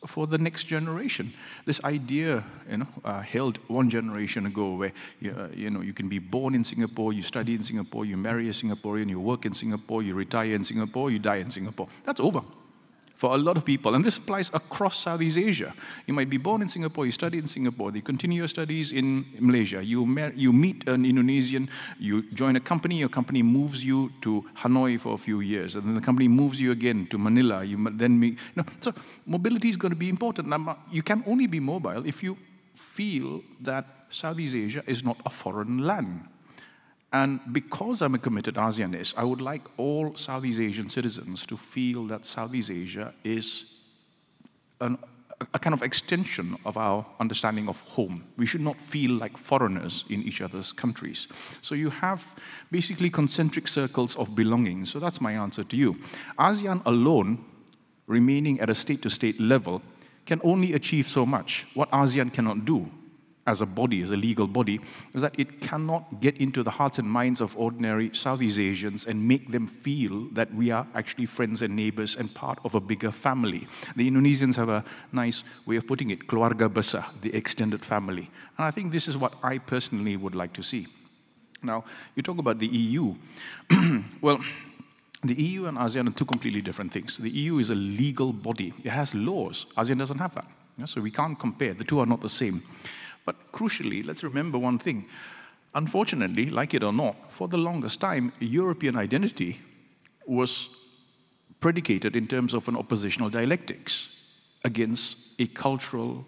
[0.06, 1.32] for the next generation.
[1.64, 5.92] This idea, you know, uh, held one generation ago, where you, uh, you know you
[5.92, 9.44] can be born in Singapore, you study in Singapore, you marry a Singaporean, you work
[9.44, 11.86] in Singapore, you retire in Singapore, you die in Singapore.
[12.04, 12.40] That's over
[13.20, 13.94] for a lot of people.
[13.94, 15.74] And this applies across Southeast Asia.
[16.06, 19.26] You might be born in Singapore, you study in Singapore, you continue your studies in
[19.38, 21.68] Malaysia, you, you meet an Indonesian,
[21.98, 25.84] you join a company, your company moves you to Hanoi for a few years, and
[25.84, 27.62] then the company moves you again to Manila.
[27.62, 28.94] You then meet, you know, so
[29.26, 30.48] mobility is going to be important.
[30.48, 32.38] Now, you can only be mobile if you
[32.74, 36.24] feel that Southeast Asia is not a foreign land.
[37.12, 42.06] And because I'm a committed ASEANist, I would like all Southeast Asian citizens to feel
[42.06, 43.78] that Southeast Asia is
[44.80, 44.96] an,
[45.52, 48.24] a kind of extension of our understanding of home.
[48.36, 51.26] We should not feel like foreigners in each other's countries.
[51.62, 52.24] So you have
[52.70, 54.84] basically concentric circles of belonging.
[54.86, 55.96] So that's my answer to you.
[56.38, 57.44] ASEAN alone,
[58.06, 59.82] remaining at a state to state level,
[60.26, 61.66] can only achieve so much.
[61.74, 62.88] What ASEAN cannot do
[63.46, 64.80] as a body, as a legal body,
[65.14, 69.26] is that it cannot get into the hearts and minds of ordinary Southeast Asians and
[69.26, 73.10] make them feel that we are actually friends and neighbors and part of a bigger
[73.10, 73.66] family.
[73.96, 78.30] The Indonesians have a nice way of putting it, keluarga besar, the extended family.
[78.58, 80.86] And I think this is what I personally would like to see.
[81.62, 81.84] Now,
[82.14, 83.14] you talk about the EU.
[84.20, 84.40] well,
[85.22, 87.18] the EU and ASEAN are two completely different things.
[87.18, 88.72] The EU is a legal body.
[88.84, 89.66] It has laws.
[89.76, 90.46] ASEAN doesn't have that.
[90.86, 91.74] So we can't compare.
[91.74, 92.62] The two are not the same.
[93.24, 95.06] But crucially, let's remember one thing.
[95.74, 99.60] Unfortunately, like it or not, for the longest time, European identity
[100.26, 100.68] was
[101.60, 104.16] predicated in terms of an oppositional dialectics
[104.64, 106.24] against a cultural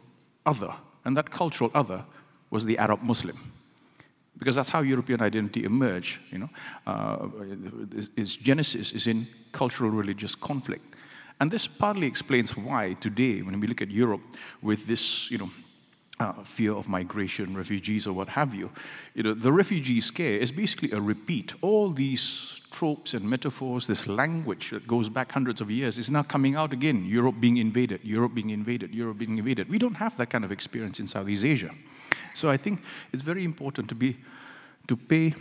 [0.46, 0.72] other.
[1.04, 2.04] And that cultural other
[2.50, 3.38] was the Arab Muslim.
[4.42, 6.18] because that's how European identity emerged.
[6.32, 6.50] You know,
[6.84, 7.28] uh,
[8.16, 10.84] its genesis is in cultural religious conflict.
[11.38, 14.20] And this partly explains why today, when we look at Europe
[14.60, 15.50] with this, you know,
[16.22, 18.70] uh, fear of migration, refugees, or what have you,
[19.14, 21.54] you know, the refugee scare is basically a repeat.
[21.60, 26.22] All these tropes and metaphors, this language that goes back hundreds of years, is now
[26.22, 27.04] coming out again.
[27.04, 29.68] Europe being invaded, Europe being invaded, Europe being invaded.
[29.68, 31.70] We don't have that kind of experience in Southeast Asia.
[32.34, 32.80] So I think
[33.12, 34.16] it's very important to be
[34.88, 35.34] to pay,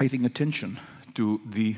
[0.00, 0.78] I think, attention
[1.14, 1.76] to the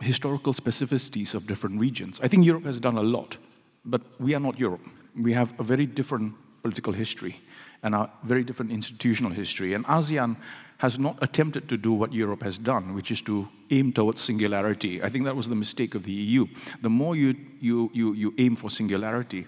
[0.00, 2.20] historical specificities of different regions.
[2.22, 3.36] I think Europe has done a lot,
[3.84, 4.84] but we are not Europe.
[5.16, 7.40] We have a very different political history
[7.82, 9.74] and a very different institutional history.
[9.74, 10.36] And ASEAN
[10.78, 15.02] has not attempted to do what Europe has done, which is to aim towards singularity.
[15.02, 16.46] I think that was the mistake of the EU.
[16.82, 19.46] The more you, you, you, you aim for singularity,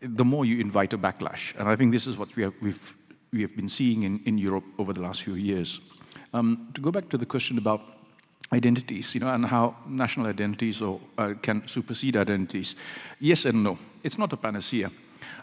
[0.00, 1.54] the more you invite a backlash.
[1.58, 2.96] And I think this is what we have, we've,
[3.32, 5.80] we have been seeing in, in Europe over the last few years.
[6.34, 7.82] Um, to go back to the question about
[8.52, 12.74] identities, you know, and how national identities or, uh, can supersede identities.
[13.20, 13.78] Yes and no.
[14.02, 14.90] It's not a panacea.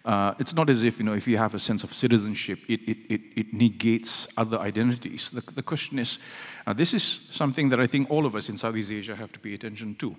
[0.06, 2.82] Uh, it's not as if, you know, if you have a sense of citizenship, it,
[2.88, 5.30] it, it, it negates other identities.
[5.30, 6.20] The, the question is,
[6.66, 9.40] uh, this is something that I think all of us in Southeast Asia have to
[9.40, 10.16] pay attention to.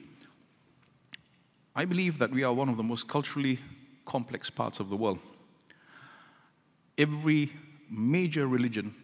[1.75, 3.59] I believe that we are one of the most culturally
[4.05, 5.19] complex parts of the world.
[6.97, 7.53] Every
[7.91, 8.95] major religion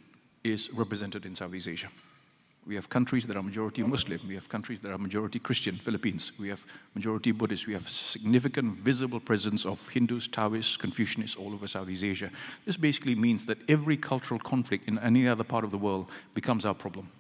[0.42, 1.88] is represented in Southeast Asia.
[2.66, 4.20] We have countries that are majority Muslim.
[4.26, 6.32] We have countries that are majority Christian, Philippines.
[6.38, 7.66] We have majority Buddhist.
[7.66, 12.30] We have significant visible presence of Hindus, Taoists, Confucianists all over Southeast Asia.
[12.64, 16.64] This basically means that every cultural conflict in any other part of the world becomes
[16.64, 17.10] our problem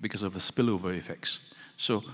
[0.00, 1.54] because of the spillover effects.
[1.78, 2.04] So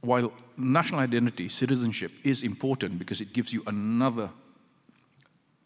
[0.00, 4.30] while national identity, citizenship is important because it gives you another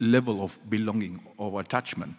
[0.00, 2.14] level of belonging or attachment,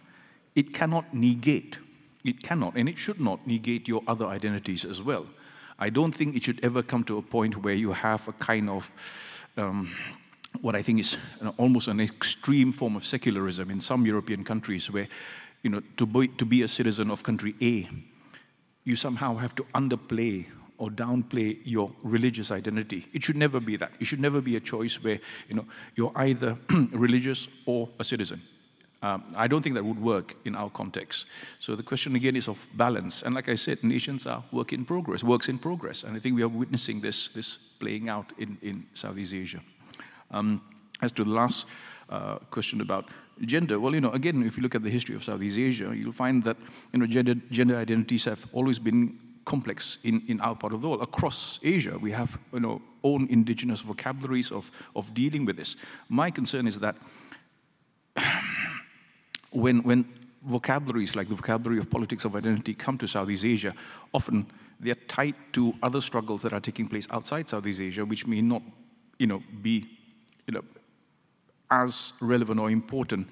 [0.54, 1.78] it cannot negate
[2.24, 5.26] it cannot and it should not negate your other identities as well.
[5.78, 8.70] I don't think it should ever come to a point where you have a kind
[8.70, 8.90] of
[9.56, 9.94] um,
[10.60, 14.90] what I think is an, almost an extreme form of secularism in some European countries
[14.90, 15.08] where,
[15.62, 17.88] you know, to be, to be a citizen of country A,
[18.84, 20.46] you somehow have to underplay
[20.78, 23.06] or downplay your religious identity.
[23.12, 23.92] It should never be that.
[24.00, 26.58] It should never be a choice where, you know, you're either
[26.92, 28.42] religious or a citizen.
[29.02, 31.26] Um, I don't think that would work in our context.
[31.58, 33.22] So the question again is of balance.
[33.22, 36.04] And like I said, nations are work in progress, works in progress.
[36.04, 39.60] And I think we are witnessing this, this playing out in, in Southeast Asia.
[40.30, 40.62] Um,
[41.00, 41.66] as to the last
[42.08, 43.08] uh, question about
[43.44, 46.12] gender, well, you know, again, if you look at the history of Southeast Asia, you'll
[46.12, 46.56] find that,
[46.92, 50.88] you know, gender, gender identities have always been complex in, in our part of the
[50.88, 51.02] world.
[51.02, 55.74] Across Asia, we have, you know, own indigenous vocabularies of, of dealing with this.
[56.08, 56.94] My concern is that
[59.52, 60.04] when, when
[60.42, 63.74] vocabularies like the vocabulary of politics of identity come to Southeast Asia,
[64.12, 64.46] often
[64.80, 68.62] they're tied to other struggles that are taking place outside Southeast Asia, which may not
[69.18, 69.86] you know, be
[70.46, 70.64] you know,
[71.70, 73.28] as relevant or important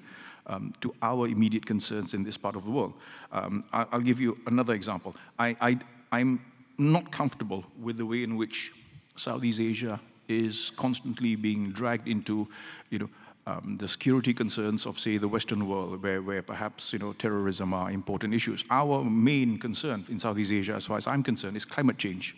[0.47, 2.93] um, to our immediate concerns in this part of the world.
[3.31, 5.15] Um, I, will give you another example.
[5.37, 5.79] I, I,
[6.11, 6.43] I'm
[6.77, 8.71] not comfortable with the way in which
[9.15, 12.47] Southeast Asia is constantly being dragged into
[12.89, 13.09] you know,
[13.47, 17.73] um, the security concerns of, say, the Western world, where, where perhaps you know, terrorism
[17.73, 18.63] are important issues.
[18.69, 22.35] Our main concern in Southeast Asia, as far as I'm concerned, is climate change.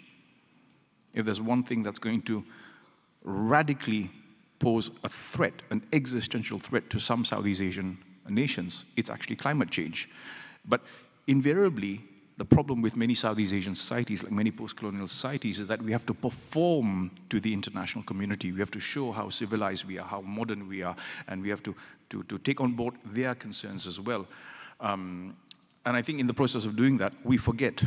[1.13, 2.43] If there's one thing that's going to
[3.23, 4.11] radically
[4.59, 7.97] pose a threat, an existential threat to some Southeast Asian
[8.29, 10.09] nations, it's actually climate change.
[10.65, 10.81] But
[11.27, 12.01] invariably,
[12.37, 16.05] the problem with many Southeast Asian societies, like many post-colonial societies, is that we have
[16.07, 18.51] to perform to the international community.
[18.51, 20.95] We have to show how civilized we are, how modern we are,
[21.27, 21.75] and we have to,
[22.09, 24.25] to, to take on board their concerns as well.
[24.79, 25.35] Um,
[25.85, 27.83] and I think in the process of doing that, we forget,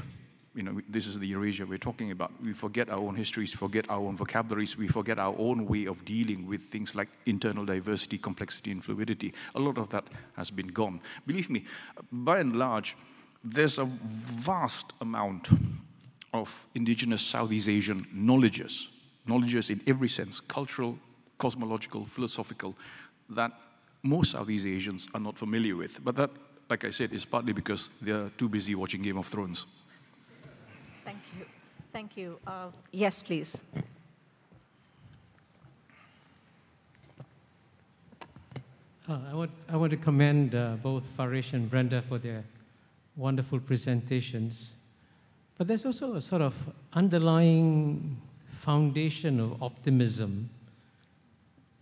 [0.54, 2.30] you know, this is the Eurasia we're talking about.
[2.40, 6.04] We forget our own histories, forget our own vocabularies, we forget our own way of
[6.04, 9.34] dealing with things like internal diversity, complexity, and fluidity.
[9.56, 10.04] A lot of that
[10.36, 11.00] has been gone.
[11.26, 11.64] Believe me,
[12.12, 12.96] by and large,
[13.50, 15.48] there's a vast amount
[16.34, 18.88] of indigenous Southeast Asian knowledges,
[19.26, 20.98] knowledges in every sense, cultural,
[21.38, 22.74] cosmological, philosophical,
[23.30, 23.52] that
[24.02, 26.04] most Southeast Asians are not familiar with.
[26.04, 26.30] But that,
[26.68, 29.66] like I said, is partly because they're too busy watching Game of Thrones.
[31.04, 31.46] Thank you.
[31.92, 32.38] Thank you.
[32.46, 33.62] Uh, yes, please.
[39.08, 42.42] Uh, I, want, I want to commend uh, both Farish and Brenda for their
[43.16, 44.74] wonderful presentations.
[45.56, 46.54] But there's also a sort of
[46.92, 48.20] underlying
[48.58, 50.50] foundation of optimism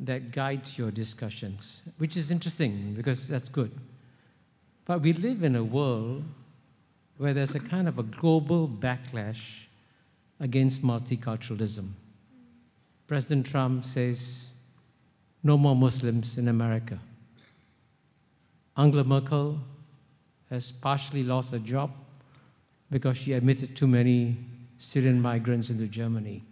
[0.00, 3.70] that guides your discussions, which is interesting because that's good.
[4.84, 6.24] But we live in a world
[7.16, 9.64] where there's a kind of a global backlash
[10.40, 11.88] against multiculturalism.
[13.06, 14.48] President Trump says,
[15.42, 16.98] no more Muslims in America.
[18.76, 19.58] Angela Merkel
[20.54, 21.90] has partially lost her job
[22.90, 24.36] because she admitted too many
[24.78, 26.44] Syrian migrants into Germany.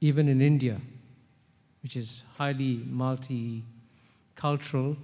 [0.00, 0.80] Even in India,
[1.82, 4.96] which is highly multicultural,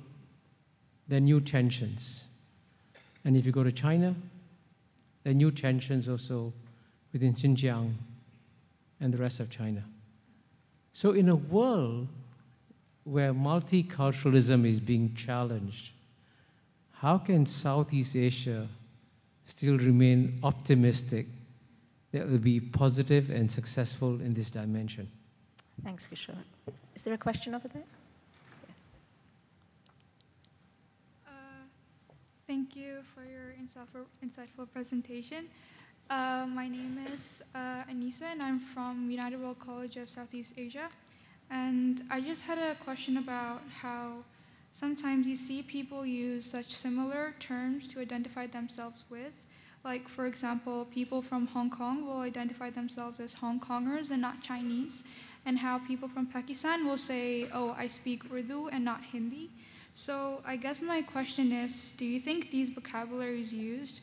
[1.08, 2.24] there are new tensions.
[3.24, 4.14] And if you go to China,
[5.24, 6.52] there are new tensions also
[7.12, 7.94] within Xinjiang
[9.00, 9.84] and the rest of China.
[10.92, 12.06] So, in a world
[13.02, 15.90] where multiculturalism is being challenged,
[17.00, 18.66] how can Southeast Asia
[19.44, 21.26] still remain optimistic
[22.12, 25.08] that it will be positive and successful in this dimension?
[25.84, 26.36] Thanks, Kishore.
[26.94, 27.82] Is there a question over there?
[28.66, 28.76] Yes.
[31.26, 31.30] Uh,
[32.46, 35.48] thank you for your insightful, insightful presentation.
[36.08, 40.88] Uh, my name is uh, Anissa, and I'm from United World College of Southeast Asia.
[41.50, 44.24] And I just had a question about how
[44.76, 49.46] sometimes you see people use such similar terms to identify themselves with.
[49.84, 54.42] Like, for example, people from Hong Kong will identify themselves as Hong Kongers and not
[54.42, 55.02] Chinese,
[55.46, 59.48] and how people from Pakistan will say, oh, I speak Urdu and not Hindi.
[59.94, 64.00] So, I guess my question is do you think these vocabularies used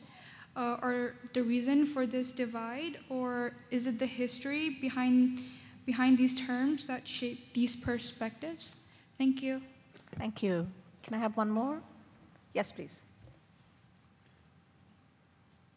[0.56, 5.38] uh, are the reason for this divide, or is it the history behind?
[5.86, 8.76] behind these terms that shape these perspectives.
[9.18, 9.60] Thank you.
[10.18, 10.66] Thank you.
[11.02, 11.80] Can I have one more?
[12.52, 13.02] Yes, please.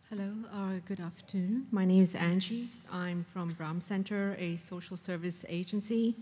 [0.10, 1.68] Hello, uh, good afternoon.
[1.72, 2.70] My name is Angie.
[2.92, 6.16] I'm from Brahm Center, a social service agency.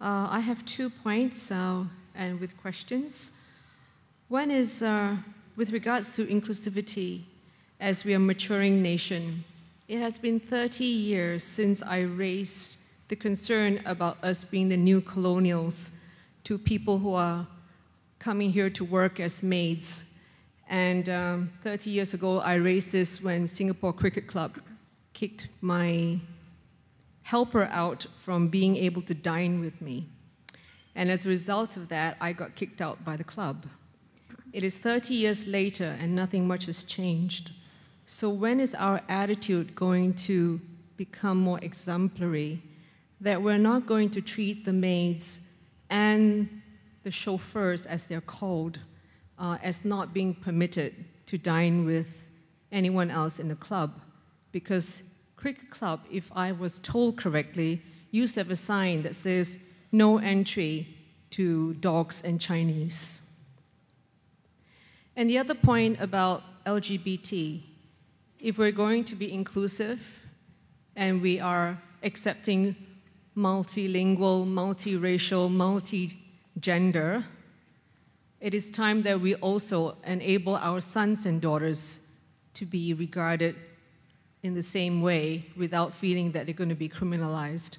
[0.00, 1.84] Uh, I have two points uh,
[2.14, 3.32] and with questions.
[4.28, 5.16] One is uh,
[5.56, 7.22] with regards to inclusivity
[7.80, 9.44] as we are maturing nation.
[9.88, 12.76] It has been 30 years since I raised
[13.08, 15.92] the concern about us being the new colonials
[16.44, 17.46] to people who are
[18.18, 20.04] coming here to work as maids.
[20.68, 24.58] And um, 30 years ago, I raised this when Singapore Cricket Club
[25.12, 26.18] kicked my
[27.22, 30.06] helper out from being able to dine with me.
[30.94, 33.66] And as a result of that, I got kicked out by the club.
[34.52, 37.52] It is 30 years later, and nothing much has changed.
[38.04, 40.60] So, when is our attitude going to
[40.96, 42.62] become more exemplary
[43.20, 45.40] that we're not going to treat the maids
[45.92, 46.62] and
[47.02, 48.78] the chauffeurs, as they're called,
[49.38, 52.22] uh, as not being permitted to dine with
[52.72, 54.00] anyone else in the club.
[54.52, 55.02] Because
[55.36, 59.58] Cricket Club, if I was told correctly, used to have a sign that says
[59.92, 60.88] no entry
[61.30, 63.20] to dogs and Chinese.
[65.14, 67.62] And the other point about LGBT,
[68.40, 70.20] if we're going to be inclusive
[70.96, 72.76] and we are accepting
[73.36, 77.24] multilingual, multiracial, multi-gender,
[78.40, 82.00] it is time that we also enable our sons and daughters
[82.54, 83.54] to be regarded
[84.42, 87.78] in the same way without feeling that they're going to be criminalized.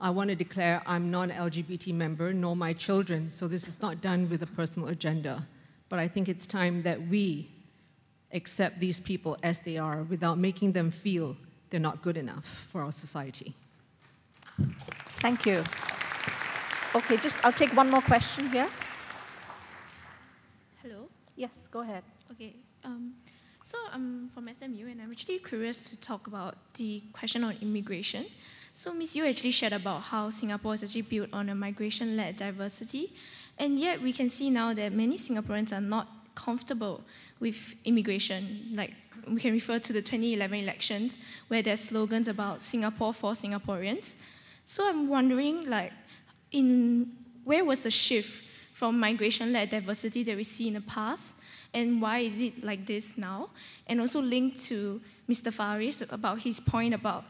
[0.00, 3.82] I want to declare I'm not an LGBT member, nor my children, so this is
[3.82, 5.46] not done with a personal agenda.
[5.88, 7.50] But I think it's time that we
[8.32, 11.36] accept these people as they are without making them feel
[11.70, 13.54] they're not good enough for our society.
[15.20, 15.64] Thank you.
[16.94, 18.68] Okay, just I'll take one more question here.
[20.82, 21.08] Hello.
[21.36, 22.02] Yes, go ahead.
[22.32, 22.54] Okay.
[22.84, 23.14] Um,
[23.62, 28.24] so I'm from SMU, and I'm actually curious to talk about the question on immigration.
[28.72, 33.12] So Miss Yu actually shared about how Singapore is actually built on a migration-led diversity,
[33.58, 37.02] and yet we can see now that many Singaporeans are not comfortable
[37.40, 38.70] with immigration.
[38.72, 38.94] Like
[39.26, 41.18] we can refer to the 2011 elections,
[41.48, 44.14] where there's slogans about Singapore for Singaporeans.
[44.68, 45.94] So I'm wondering, like,
[46.52, 47.10] in
[47.44, 51.36] where was the shift from migration-led diversity that we see in the past,
[51.72, 53.48] and why is it like this now?
[53.86, 55.50] And also linked to Mr.
[55.50, 57.24] Farish about his point about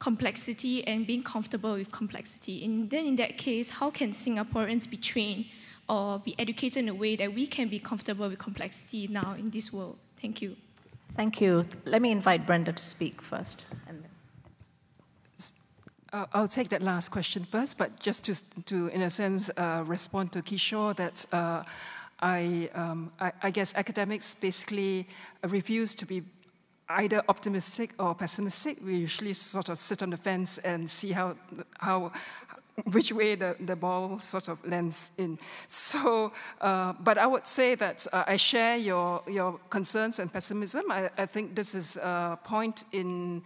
[0.00, 2.62] complexity and being comfortable with complexity.
[2.62, 5.46] And then in that case, how can Singaporeans be trained
[5.88, 9.48] or be educated in a way that we can be comfortable with complexity now in
[9.48, 9.96] this world?
[10.20, 10.56] Thank you.
[11.14, 11.64] Thank you.
[11.86, 13.64] Let me invite Brenda to speak first.
[16.12, 18.34] Uh, I'll take that last question first, but just to,
[18.64, 21.62] to in a sense, uh, respond to Kishore that uh,
[22.20, 25.06] I, um, I, I, guess academics basically
[25.42, 26.22] refuse to be
[26.90, 28.76] either optimistic or pessimistic.
[28.84, 31.34] We usually sort of sit on the fence and see how,
[31.78, 32.12] how
[32.92, 35.38] which way the, the ball sort of lands in.
[35.68, 36.30] So,
[36.60, 40.82] uh, but I would say that uh, I share your, your concerns and pessimism.
[40.90, 43.42] I, I, think this is a point in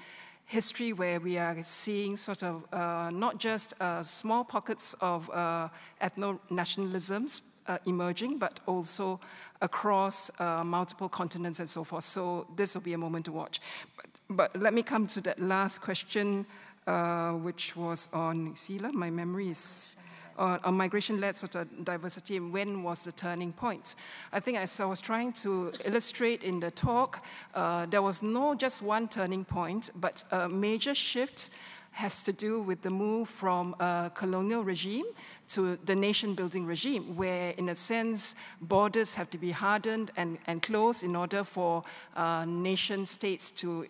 [0.46, 5.68] history where we are seeing sort of uh, not just uh, small pockets of uh,
[6.00, 9.20] ethno nationalisms uh, emerging, but also
[9.60, 10.30] across
[10.64, 12.04] multiple continents and so forth.
[12.04, 13.60] So, this will be a moment to watch.
[13.96, 16.46] But, but let me come to that last question
[16.86, 18.92] uh, which was on Sila.
[18.92, 19.96] My memory is
[20.38, 23.96] uh, on migration-led sort of diversity and when was the turning point.
[24.32, 28.54] I think as I was trying to illustrate in the talk, uh, there was no
[28.54, 31.50] just one turning point, but a major shift
[31.92, 35.06] has to do with the move from a colonial regime
[35.48, 40.36] to the nation building regime, where, in a sense, borders have to be hardened and,
[40.46, 41.82] and closed in order for
[42.14, 43.86] uh, nation states to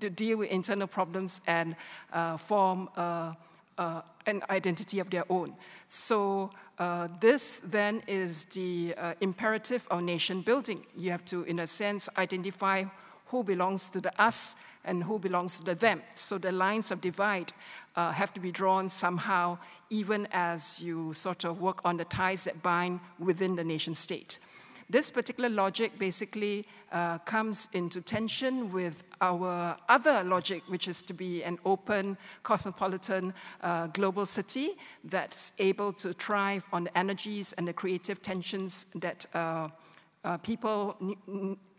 [0.00, 1.76] to deal with internal problems and
[2.12, 3.32] uh, form uh,
[3.78, 5.54] uh, an identity of their own.
[5.86, 10.84] So uh, this then is the uh, imperative of nation building.
[10.96, 12.84] You have to, in a sense, identify
[13.26, 16.02] who belongs to the us and who belongs to the them.
[16.14, 17.52] So the lines of divide
[17.96, 19.58] uh, have to be drawn somehow,
[19.90, 24.38] even as you sort of work on the ties that bind within the nation state.
[24.90, 31.14] This particular logic basically uh, comes into tension with our other logic, which is to
[31.14, 33.32] be an open, cosmopolitan,
[33.62, 34.70] uh, global city
[35.04, 39.68] that's able to thrive on the energies and the creative tensions that uh,
[40.24, 40.96] uh people,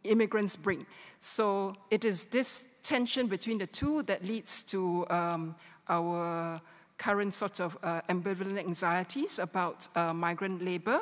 [0.04, 0.86] immigrants bring.
[1.20, 5.56] So it is this tension between the two that leads to um,
[5.90, 6.62] our
[6.98, 11.02] current sort of uh, ambivalent anxieties about uh, migrant labor.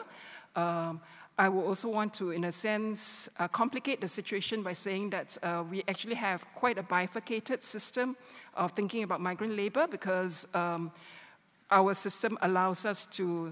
[0.56, 1.02] Um,
[1.38, 5.36] I will also want to, in a sense, uh, complicate the situation by saying that
[5.42, 8.16] uh, we actually have quite a bifurcated system
[8.56, 10.92] of thinking about migrant labor because um,
[11.72, 13.52] our system allows us to,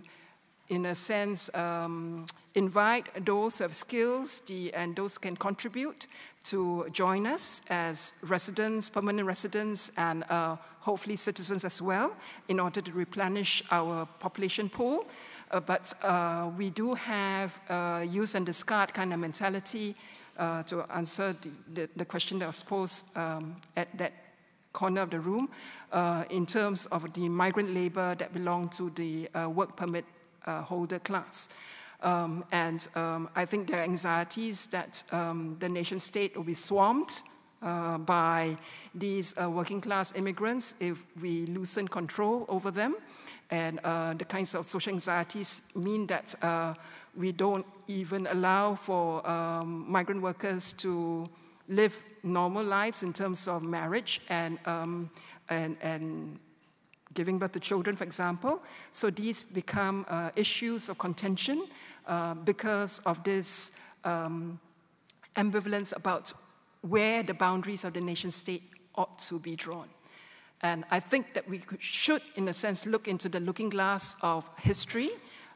[0.69, 6.05] in a sense, um, invite those who have skills the, and those who can contribute
[6.43, 12.15] to join us as residents, permanent residents, and uh, hopefully citizens as well,
[12.47, 15.05] in order to replenish our population pool.
[15.51, 19.95] Uh, but uh, we do have uh, use and discard kind of mentality
[20.65, 24.11] to answer the, the, the, question that was posed um, at that
[24.73, 25.47] corner of the room
[26.31, 30.05] in terms of the migrant labor that belong to the work permit
[30.47, 31.49] holder class.
[32.01, 36.55] Um, and um, I think there are anxieties that um, the nation state will be
[36.55, 37.21] swamped
[37.61, 38.57] uh, by
[38.95, 42.95] these uh, working class immigrants if we loosen control over them.
[43.51, 46.73] And uh, the kinds of social anxieties mean that uh,
[47.15, 51.29] we don't even allow for um, migrant workers to
[51.67, 55.09] live normal lives in terms of marriage and, um,
[55.49, 56.39] and, and
[57.13, 58.61] giving birth to children, for example.
[58.91, 61.65] So these become uh, issues of contention
[62.07, 63.73] uh, because of this
[64.03, 64.59] um,
[65.35, 66.33] ambivalence about
[66.81, 68.63] where the boundaries of the nation state
[68.95, 69.87] ought to be drawn.
[70.63, 74.15] And I think that we could, should, in a sense, look into the looking glass
[74.21, 75.09] of history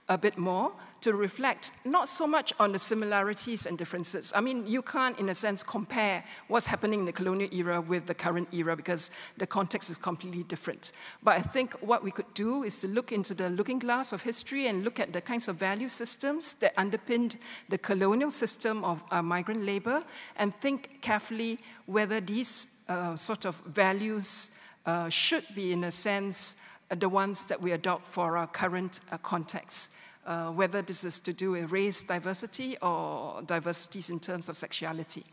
[0.09, 0.71] a bit more
[1.01, 4.33] to reflect not so much on the similarities and differences.
[4.35, 8.07] I mean, you can't, in a sense, compare what's happening in the colonial era with
[8.07, 10.93] the current era because the context is completely different.
[11.21, 14.23] But I think what we could do is to look into the looking glass of
[14.23, 17.37] history and look at the kinds of value systems that underpinned
[17.69, 20.03] the colonial system of uh, migrant labor
[20.37, 24.49] and think carefully whether these uh, sort of values
[24.85, 26.57] uh, should be, in a sense,
[26.91, 29.91] uh, the ones that we adopt for our current uh, context.
[30.25, 35.23] Uh, whether this is to do with race diversity or diversities in terms of sexuality.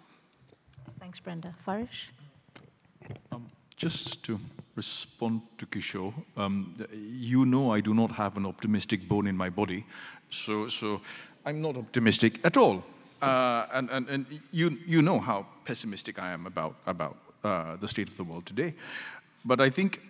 [1.00, 1.54] Thanks, Brenda.
[1.64, 2.10] Farish?
[3.30, 4.38] Um, just to
[4.76, 9.48] respond to Kishore, um, you know I do not have an optimistic bone in my
[9.48, 9.86] body,
[10.28, 11.00] so, so
[11.46, 12.84] I'm not optimistic at all.
[13.22, 17.88] Uh, and and, and you, you know how pessimistic I am about, about uh, the
[17.88, 18.74] state of the world today.
[19.44, 20.00] But I think,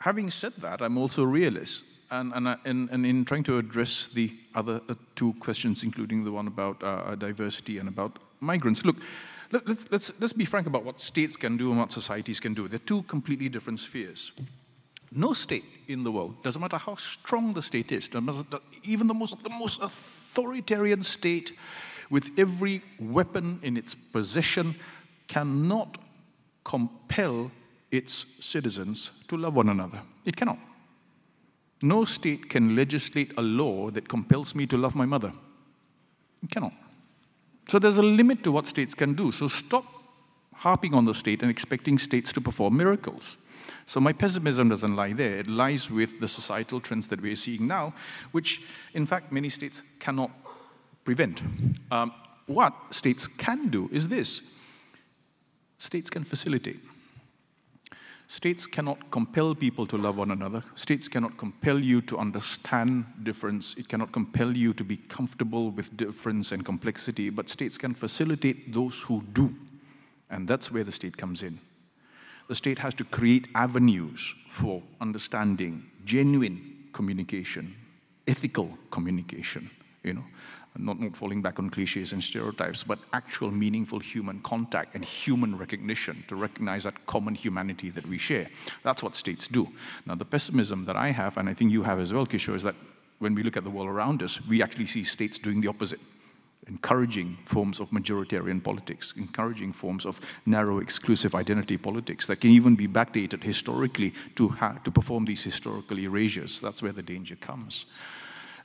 [0.00, 1.84] having said that, I'm also a realist.
[2.10, 6.32] And, and, and, and in trying to address the other uh, two questions, including the
[6.32, 8.96] one about uh, uh, diversity and about migrants, look,
[9.52, 12.54] let, let's, let's, let's be frank about what states can do and what societies can
[12.54, 12.66] do.
[12.66, 14.32] They're two completely different spheres.
[15.10, 18.10] No state in the world, doesn't matter how strong the state is,
[18.82, 21.52] even the most, the most authoritarian state
[22.10, 24.74] with every weapon in its possession,
[25.26, 25.98] cannot
[26.64, 27.50] compel
[27.90, 30.00] its citizens to love one another.
[30.24, 30.58] It cannot.
[31.80, 35.32] No state can legislate a law that compels me to love my mother.
[36.42, 36.72] It cannot.
[37.68, 39.30] So there's a limit to what states can do.
[39.30, 39.84] So stop
[40.54, 43.36] harping on the state and expecting states to perform miracles.
[43.86, 45.38] So my pessimism doesn't lie there.
[45.38, 47.94] It lies with the societal trends that we're seeing now,
[48.32, 48.62] which
[48.94, 50.30] in fact many states cannot
[51.04, 51.42] prevent.
[51.90, 52.12] Um,
[52.46, 54.56] what states can do is this.
[55.78, 56.80] States can facilitate.
[58.30, 60.62] States cannot compel people to love one another.
[60.74, 63.74] States cannot compel you to understand difference.
[63.78, 68.74] It cannot compel you to be comfortable with difference and complexity, but states can facilitate
[68.74, 69.54] those who do.
[70.28, 71.58] And that's where the state comes in.
[72.48, 77.74] The state has to create avenues for understanding, genuine communication,
[78.26, 79.70] ethical communication,
[80.02, 80.24] you know
[80.78, 85.58] not, not falling back on cliches and stereotypes, but actual meaningful human contact and human
[85.58, 88.46] recognition to recognize that common humanity that we share.
[88.82, 89.68] That's what states do.
[90.06, 92.62] Now, the pessimism that I have, and I think you have as well, Kishore, is
[92.62, 92.76] that
[93.18, 96.00] when we look at the world around us, we actually see states doing the opposite
[96.68, 102.76] encouraging forms of majoritarian politics, encouraging forms of narrow exclusive identity politics that can even
[102.76, 106.60] be backdated historically to, to perform these historical erasures.
[106.60, 107.86] That's where the danger comes.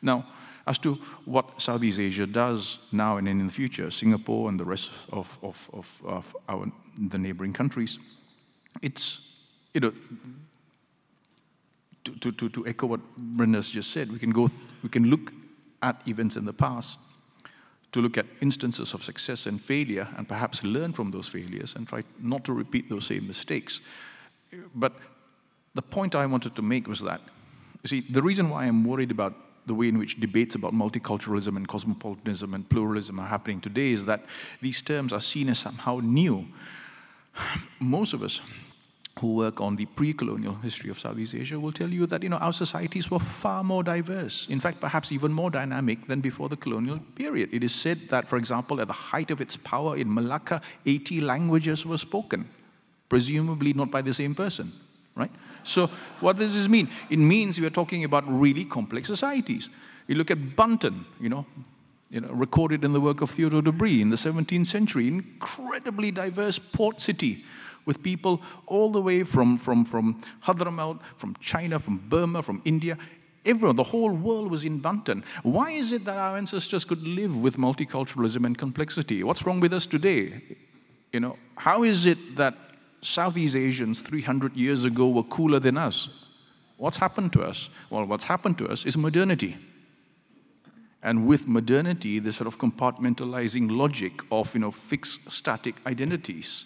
[0.02, 0.26] Now,
[0.66, 0.96] as to
[1.26, 5.70] what Southeast Asia does now and in the future, Singapore and the rest of, of,
[5.74, 8.00] of, of our, the neighboring countries,
[8.82, 9.36] it's,
[9.74, 9.94] you know,
[12.04, 14.50] to, to, to echo what Brenda's just said, we can, go
[14.82, 15.32] we can look
[15.82, 16.98] at events in the past
[17.92, 21.88] to look at instances of success and failure and perhaps learn from those failures and
[21.88, 23.82] try not to repeat those same mistakes.
[24.74, 24.94] But
[25.76, 27.22] the point I wanted to make was that,
[27.84, 29.36] you see, the reason why I'm worried about
[29.66, 34.06] the way in which debates about multiculturalism and cosmopolitanism and pluralism are happening today is
[34.06, 34.24] that
[34.62, 36.46] these terms are seen as somehow new.
[37.80, 38.42] Most of us
[39.20, 42.38] who work on the pre-colonial history of Southeast Asia will tell you that you know
[42.38, 44.48] our societies were far more diverse.
[44.50, 47.54] In fact, perhaps even more dynamic than before the colonial period.
[47.54, 51.22] It is said that, for example, at the height of its power in Malacca, 80
[51.22, 52.50] languages were spoken,
[53.08, 54.72] presumably not by the same person,
[55.16, 55.32] right?
[55.64, 55.88] So
[56.20, 56.90] what does this mean?
[57.10, 59.70] It means we are talking about really complex societies.
[60.08, 61.46] You look at Banten, you know,
[62.10, 66.12] you know, recorded in the work of Theodore de Bry in the 17th century, incredibly
[66.12, 67.44] diverse port city
[67.86, 72.98] with people all the way from, from, from Hadramaut, from China, from Burma, from India.
[73.46, 75.24] Everyone, the whole world was in Banten.
[75.42, 79.24] Why is it that our ancestors could live with multiculturalism and complexity?
[79.24, 80.42] What's wrong with us today?
[81.12, 82.56] You know, how is it that
[83.06, 86.26] Southeast Asians 300 years ago were cooler than us.
[86.78, 87.70] What's happened to us?
[87.90, 89.58] Well, what's happened to us is modernity.
[91.02, 96.66] And with modernity, the sort of compartmentalizing logic of you know, fixed static identities.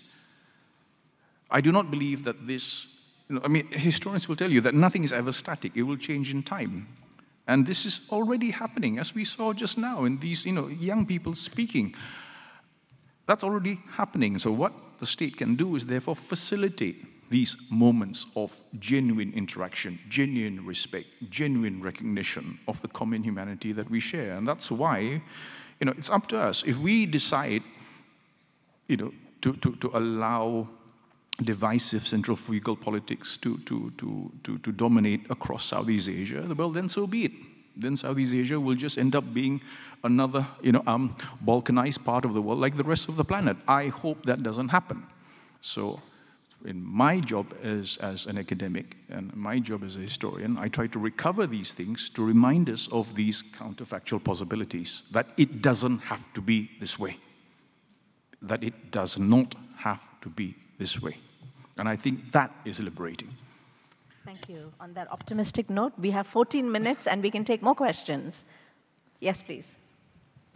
[1.50, 2.86] I do not believe that this,
[3.30, 5.98] you know, I mean, historians will tell you that nothing is ever static, it will
[5.98, 6.88] change in time.
[7.48, 11.06] And this is already happening, as we saw just now in these you know, young
[11.06, 11.96] people speaking.
[13.26, 14.38] That's already happening.
[14.38, 20.66] So, what the state can do is therefore facilitate these moments of genuine interaction, genuine
[20.66, 24.36] respect, genuine recognition of the common humanity that we share.
[24.36, 25.00] And that's why,
[25.80, 26.64] you know, it's up to us.
[26.66, 27.64] If we decide,
[28.88, 30.70] you know, to, to, to allow
[31.42, 37.06] divisive centrifugal politics to, to, to, to, to dominate across Southeast Asia, well, then so
[37.06, 37.32] be it.
[37.78, 39.62] Then Southeast Asia will just end up being
[40.04, 43.58] another, you know, um, balkanized part of the world like the rest of the planet.
[43.68, 45.06] I hope that doesn't happen.
[45.62, 46.02] So,
[46.66, 50.88] in my job as, as an academic and my job as a historian, I try
[50.88, 56.34] to recover these things to remind us of these counterfactual possibilities that it doesn't have
[56.34, 57.18] to be this way,
[58.42, 61.18] that it does not have to be this way.
[61.78, 63.30] And I think that is liberating.
[64.28, 64.74] Thank you.
[64.82, 68.44] On that optimistic note, we have 14 minutes and we can take more questions.
[69.22, 69.78] Yes, please.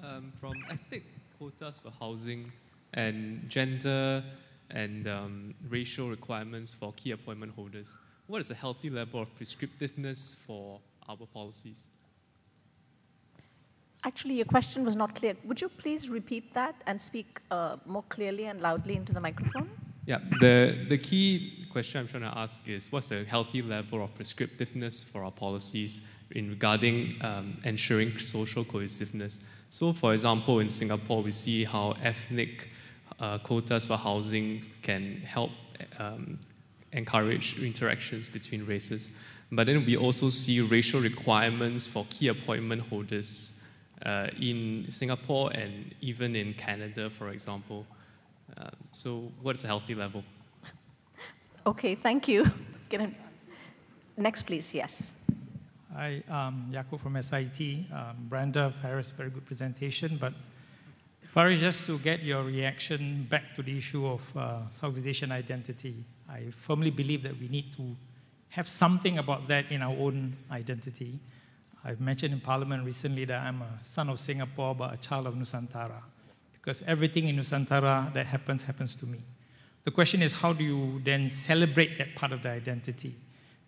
[0.04, 1.06] Um, from ethnic
[1.38, 2.52] quotas for housing
[2.96, 4.26] and gender
[4.72, 7.96] and um, racial requirements for key appointment holders,
[8.28, 11.88] what is a healthy level of prescriptiveness for our policies?
[14.04, 15.38] Actually, your question was not clear.
[15.46, 19.70] Would you please repeat that and speak uh, more clearly and loudly into the microphone?
[20.06, 24.18] Yeah, the, the key question I'm trying to ask is what's the healthy level of
[24.18, 29.42] prescriptiveness for our policies in regarding um, ensuring social cohesiveness?
[29.70, 32.70] So, for example, in Singapore, we see how ethnic
[33.20, 35.52] uh, quotas for housing can help
[36.00, 36.40] um,
[36.94, 39.16] encourage interactions between races.
[39.52, 43.62] But then we also see racial requirements for key appointment holders
[44.06, 47.86] uh, in Singapore and even in Canada, for example.
[48.58, 50.24] Um, so, what is a healthy level?
[51.66, 52.46] Okay, thank you.
[54.18, 54.74] Next, please.
[54.74, 55.14] Yes.
[55.94, 57.60] Hi, um, Yakub from SIT.
[57.92, 60.18] Um, Brenda, Farish, very good presentation.
[60.18, 60.34] But
[61.34, 66.04] Farish, just to get your reaction back to the issue of uh, Southeast Asian identity,
[66.30, 67.96] I firmly believe that we need to
[68.50, 71.20] have something about that in our own identity.
[71.84, 75.36] I've mentioned in Parliament recently that I'm a son of Singapore but a child of
[75.36, 76.02] Nusantara
[76.62, 79.20] because everything in Nusantara that happens happens to me.
[79.84, 83.16] The question is, how do you then celebrate that part of the identity?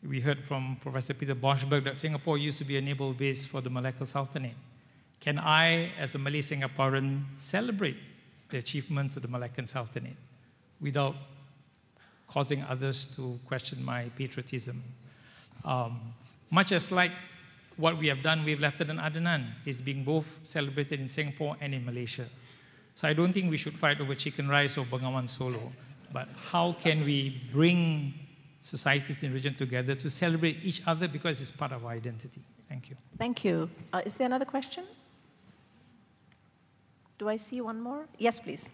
[0.07, 3.61] We heard from Professor Peter Borschberg that Singapore used to be a naval base for
[3.61, 4.55] the Malacca Sultanate.
[5.19, 7.95] Can I, as a Malay Singaporean, celebrate
[8.49, 10.17] the achievements of the Malaccan Sultanate
[10.79, 11.15] without
[12.27, 14.83] causing others to question my patriotism?
[15.65, 16.13] Um,
[16.51, 17.11] much as like
[17.77, 21.85] what we have done with Lieutenant Adnan is being both celebrated in Singapore and in
[21.85, 22.25] Malaysia.
[22.95, 25.71] So I don't think we should fight over chicken rice or Bengawan Solo,
[26.11, 28.13] but how can we bring
[28.61, 32.41] societies in the region together to celebrate each other because it's part of our identity?
[32.69, 32.95] Thank you.
[33.17, 33.69] Thank you.
[33.91, 34.83] Uh, is there another question?
[37.17, 38.05] Do I see one more?
[38.17, 38.69] Yes, please.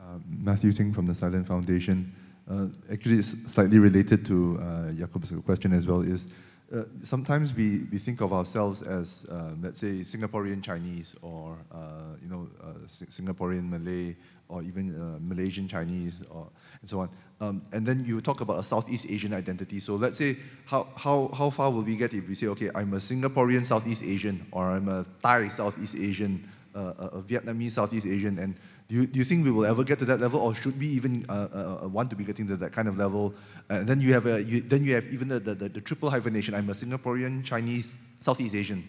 [0.00, 2.12] Uh, Matthew Ting from the Silent Foundation.
[2.50, 6.00] Uh, actually, it's slightly related to uh, Yakub's question as well.
[6.00, 6.26] Is
[6.74, 12.16] uh, sometimes we, we think of ourselves as, uh, let's say, Singaporean Chinese or, uh,
[12.20, 14.16] you know, uh, Singaporean Malay
[14.48, 16.48] or even uh, Malaysian Chinese or,
[16.80, 17.08] and so on.
[17.40, 19.78] Um, and then you talk about a Southeast Asian identity.
[19.78, 22.92] So let's say, how, how, how far will we get if we say, okay, I'm
[22.94, 28.56] a Singaporean Southeast Asian or I'm a Thai Southeast Asian, a Vietnamese Southeast Asian, and
[28.88, 30.86] do you, do you think we will ever get to that level, or should we
[30.88, 33.34] even uh, uh, uh want to be getting to that kind of level?
[33.70, 36.54] And then you have a, you, then you have even the, the, the, triple hyphenation.
[36.54, 38.86] I'm a Singaporean, Chinese, Southeast Asian,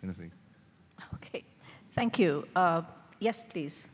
[0.00, 0.32] kind of thing.
[1.14, 1.44] Okay,
[1.94, 2.46] thank you.
[2.56, 2.82] Uh,
[3.20, 3.88] yes, please.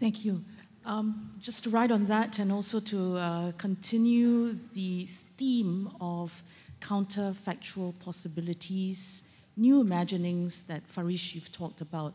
[0.00, 0.44] Thank you.
[0.84, 5.06] Um, just to write on that, and also to uh, continue the
[5.36, 6.42] theme of
[6.80, 12.14] counterfactual possibilities, new imaginings that Farish you've talked about.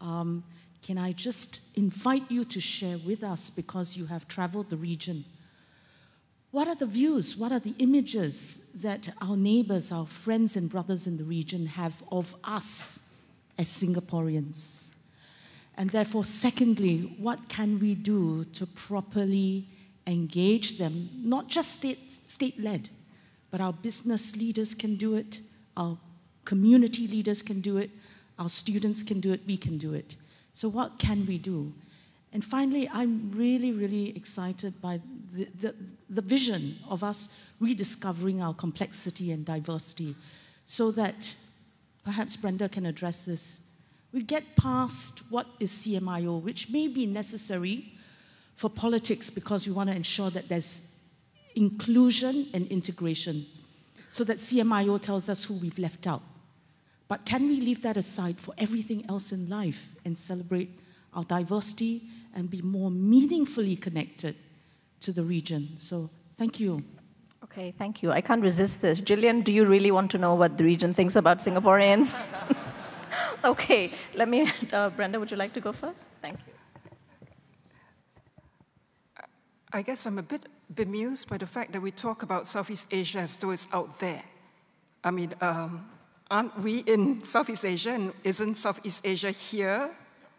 [0.00, 0.44] Um,
[0.84, 5.24] can I just invite you to share with us, because you have traveled the region,
[6.50, 11.06] what are the views, what are the images that our neighbors, our friends and brothers
[11.06, 13.16] in the region have of us
[13.56, 14.94] as Singaporeans?
[15.78, 19.66] And therefore, secondly, what can we do to properly
[20.06, 22.90] engage them, not just state, state led,
[23.50, 25.40] but our business leaders can do it,
[25.78, 25.96] our
[26.44, 27.90] community leaders can do it,
[28.38, 30.16] our students can do it, we can do it.
[30.54, 31.74] So, what can we do?
[32.32, 35.00] And finally, I'm really, really excited by
[35.32, 35.74] the, the,
[36.10, 37.28] the, vision of us
[37.60, 40.16] rediscovering our complexity and diversity
[40.66, 41.34] so that
[42.04, 43.60] perhaps Brenda can address this.
[44.12, 47.92] We get past what is CMIO, which may be necessary
[48.56, 50.98] for politics because we want to ensure that there's
[51.56, 53.46] inclusion and integration
[54.10, 56.22] so that CMIO tells us who we've left out.
[57.08, 60.70] But can we leave that aside for everything else in life and celebrate
[61.12, 62.02] our diversity
[62.34, 64.36] and be more meaningfully connected
[65.00, 65.68] to the region?
[65.76, 66.82] So, thank you.
[67.44, 68.10] Okay, thank you.
[68.10, 69.00] I can't resist this.
[69.00, 72.16] Gillian, do you really want to know what the region thinks about Singaporeans?
[73.44, 76.08] okay, let me, uh, Brenda, would you like to go first?
[76.20, 76.54] Thank you.
[79.72, 83.18] I guess I'm a bit bemused by the fact that we talk about Southeast Asia
[83.18, 84.22] as though it's out there.
[85.02, 85.84] I mean, um,
[86.30, 89.90] aren't we in Southeast Asia and isn't Southeast Asia here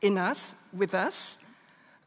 [0.02, 1.38] in us, with us?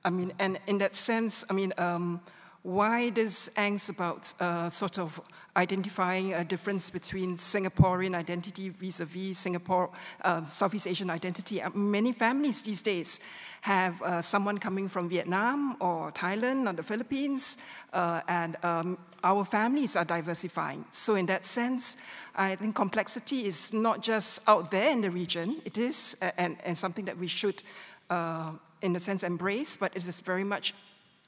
[0.04, 2.20] I mean, and in that sense, I mean, um,
[2.62, 5.20] why this angst about uh, sort of
[5.58, 9.90] identifying a difference between Singaporean identity vis-a-vis Singapore,
[10.22, 11.60] uh, Southeast Asian identity?
[11.60, 13.20] Uh, many families these days
[13.62, 17.58] have uh, someone coming from Vietnam or Thailand or the Philippines,
[17.92, 20.84] uh, and um, our families are diversifying.
[20.92, 21.96] So, in that sense,
[22.36, 26.78] I think complexity is not just out there in the region, it is, and, and
[26.78, 27.64] something that we should,
[28.10, 30.72] uh, in a sense, embrace, but it is very much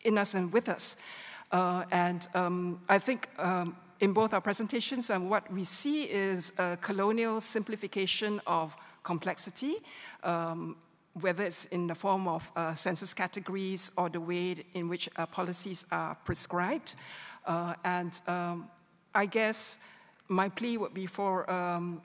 [0.05, 0.97] in us and with us.
[1.51, 6.53] Uh, and um, I think um, in both our presentations, and what we see is
[6.59, 9.77] a colonial simplification of complexity.
[10.23, 10.77] Um,
[11.15, 15.27] whether it's in the form of uh, census categories or the way in which uh,
[15.27, 16.95] policies are prescribed.
[17.47, 18.69] Uh, and um,
[19.15, 19.79] I guess
[20.29, 22.01] my plea would be for um,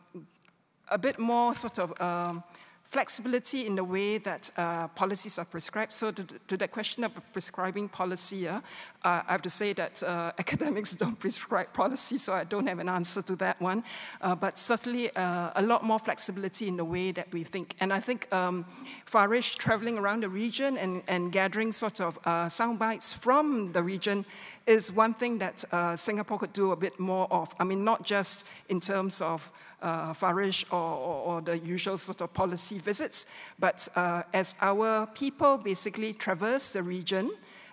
[0.89, 2.43] a bit more sort of um,
[2.85, 5.91] flexibility in the way that uh, policies are prescribed.
[5.91, 8.61] So to, to the question of prescribing policy, uh,
[9.03, 12.89] I have to say that uh, academics don't prescribe policy, so I don't have an
[12.89, 13.83] answer to that one.
[14.21, 17.75] Uh, but certainly uh, a lot more flexibility in the way that we think.
[17.79, 18.65] And I think um,
[19.05, 23.83] Farish traveling around the region and, and gathering sort of uh, sound bites from the
[23.83, 24.25] region
[24.67, 25.63] is one thing that
[25.99, 27.53] Singapore could do a bit more of.
[27.59, 29.51] I mean, not just in terms of
[29.85, 33.27] uh, Farish or, or, or, the usual sort of policy visits.
[33.59, 37.31] But uh, as our people basically traverse the region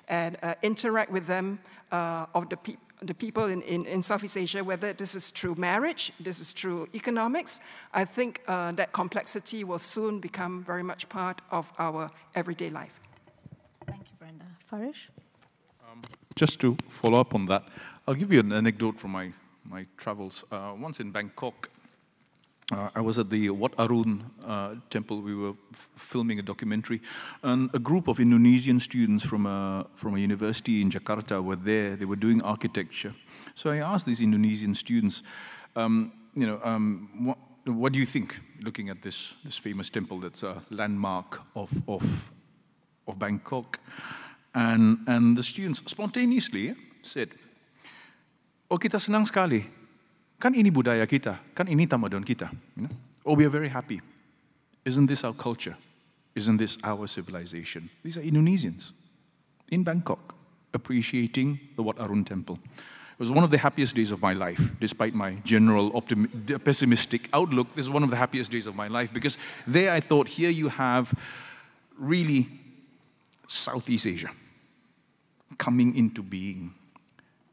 [0.09, 1.59] and uh, interact with them
[1.91, 5.57] uh, of the, pe the people in, in, in, Southeast Asia, whether this is through
[5.57, 7.61] marriage, this is through economics,
[7.93, 13.01] I think uh, that complexity will soon become very much part of our everyday life.
[13.87, 14.45] Thank you, Brenda.
[14.67, 15.09] Farish?
[15.91, 16.03] Um,
[16.37, 17.65] just to follow up on that,
[18.07, 19.33] I'll give you an anecdote from my,
[19.65, 20.45] my travels.
[20.53, 21.72] Uh, once in Bangkok,
[22.71, 25.21] uh, I was at the Wat Arun uh, temple.
[25.21, 25.55] We were
[25.97, 27.01] filming a documentary,
[27.43, 31.97] and a group of Indonesian students from a, from a university in Jakarta were there.
[31.97, 33.15] They were doing architecture.
[33.55, 35.23] So I asked these Indonesian students,
[35.77, 40.21] um, you know, um, what, what do you think, looking at this, this famous temple
[40.21, 42.31] that's a landmark of, of,
[43.07, 43.81] of Bangkok?
[44.55, 47.31] And, and the students spontaneously said,
[48.71, 49.69] oh kita senang sekali
[50.43, 52.51] Kan ini budaya kita, kan ini tamadun kita.
[52.75, 52.93] You know?
[53.23, 54.03] Oh, we are very happy.
[54.83, 55.79] Isn't this our culture?
[56.35, 57.87] Isn't this our civilization?
[58.03, 58.91] These are Indonesians
[59.71, 60.35] in Bangkok
[60.75, 62.59] appreciating the Wat Arun temple.
[62.67, 65.95] It was one of the happiest days of my life, despite my general
[66.65, 67.71] pessimistic outlook.
[67.77, 70.51] This is one of the happiest days of my life because there I thought, here
[70.51, 71.15] you have
[71.97, 72.49] really
[73.47, 74.31] Southeast Asia
[75.57, 76.75] coming into being.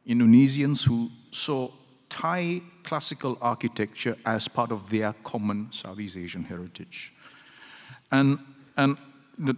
[0.08, 1.70] Indonesians who saw
[2.10, 7.14] Thai classical architecture as part of their common Southeast Asian heritage.
[8.12, 8.40] And,
[8.76, 8.98] and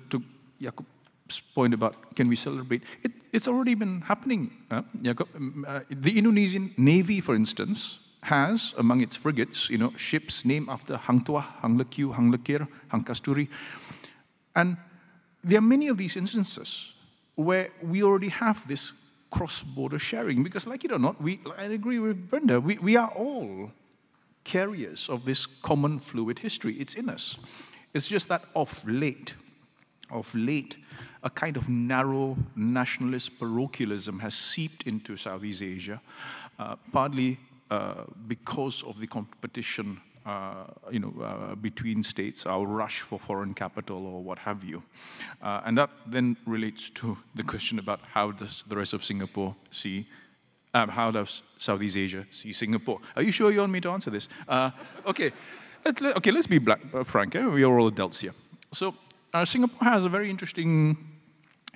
[0.10, 0.24] to
[0.62, 4.52] Yakub's point about can we celebrate, it, it's already been happening.
[4.70, 4.82] Uh,
[5.36, 10.70] um, uh, the Indonesian Navy, for instance, has among its frigates, you know, ships named
[10.70, 13.48] after Hang Tuah, Hang Lekiu, Hang Lekir, Hang Kasturi.
[14.56, 14.78] And
[15.44, 16.94] there are many of these instances
[17.36, 18.92] where we already have this
[19.32, 23.10] cross-border sharing because like it or not, we, I agree with Brenda, we, we are
[23.10, 23.72] all
[24.44, 26.76] carriers of this common fluid history.
[26.76, 27.38] It's in us.
[27.94, 29.34] It's just that of late,
[30.12, 30.78] of late,
[31.24, 36.02] a kind of narrow nationalist parochialism has seeped into Southeast Asia,
[36.60, 37.40] uh, partly
[37.70, 43.54] uh, because of the competition uh, you know, uh, between states, our rush for foreign
[43.54, 44.84] capital or what have you.
[45.42, 49.56] Uh, and that then relates to the question about how does the rest of Singapore
[49.70, 50.08] see,
[50.74, 53.00] um, how does Southeast Asia see Singapore?
[53.16, 54.30] Are you sure you want me to answer this?
[54.48, 54.72] Uh,
[55.06, 55.32] okay,
[55.84, 57.36] let's, let, okay, let's be black, uh, frank.
[57.36, 57.46] Eh?
[57.48, 58.34] We are all adults here.
[58.72, 58.96] So
[59.44, 60.98] Singapore has a very interesting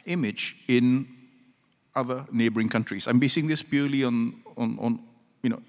[0.06, 1.08] image in
[1.96, 3.08] other neighboring countries.
[3.08, 5.00] I'm basing this purely on, on, on
[5.42, 5.62] you know,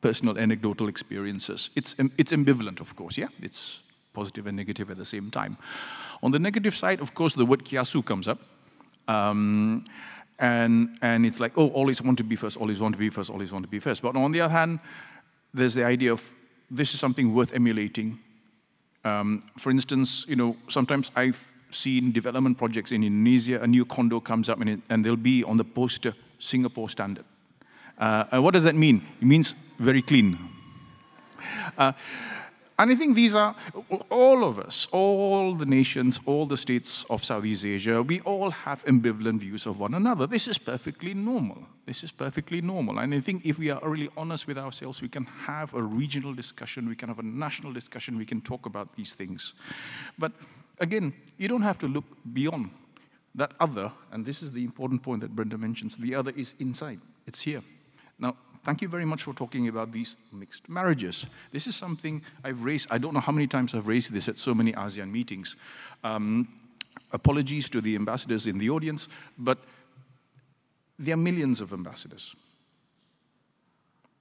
[0.00, 1.70] personal anecdotal experiences.
[1.74, 3.28] It's, it's ambivalent, of course, yeah?
[3.42, 3.80] It's
[4.12, 5.56] positive and negative at the same time.
[6.22, 8.38] On the negative side, of course, the word kiasu comes up.
[9.06, 9.84] Um,
[10.38, 13.30] and, and it's like, oh, always want to be first, always want to be first,
[13.30, 14.02] always want to be first.
[14.02, 14.78] But on the other hand,
[15.52, 16.22] there's the idea of
[16.70, 18.18] this is something worth emulating.
[19.04, 24.20] Um, for instance, you know, sometimes I've seen development projects in Indonesia, a new condo
[24.20, 27.24] comes up and, it, and they'll be on the poster Singapore standard.
[27.98, 29.06] Uh, what does that mean?
[29.20, 30.38] It means very clean.
[31.76, 31.92] Uh,
[32.80, 33.56] and I think these are
[34.08, 38.84] all of us, all the nations, all the states of Southeast Asia, we all have
[38.84, 40.28] ambivalent views of one another.
[40.28, 41.66] This is perfectly normal.
[41.86, 43.00] This is perfectly normal.
[43.00, 46.32] And I think if we are really honest with ourselves, we can have a regional
[46.34, 49.54] discussion, we can have a national discussion, we can talk about these things.
[50.16, 50.30] But
[50.78, 52.70] again, you don't have to look beyond
[53.34, 57.00] that other, and this is the important point that Brenda mentions the other is inside,
[57.26, 57.62] it's here.
[58.18, 61.26] Now, thank you very much for talking about these mixed marriages.
[61.52, 64.36] This is something I've raised, I don't know how many times I've raised this at
[64.36, 65.56] so many ASEAN meetings.
[66.02, 66.48] Um,
[67.12, 69.08] apologies to the ambassadors in the audience,
[69.38, 69.58] but
[70.98, 72.34] there are millions of ambassadors.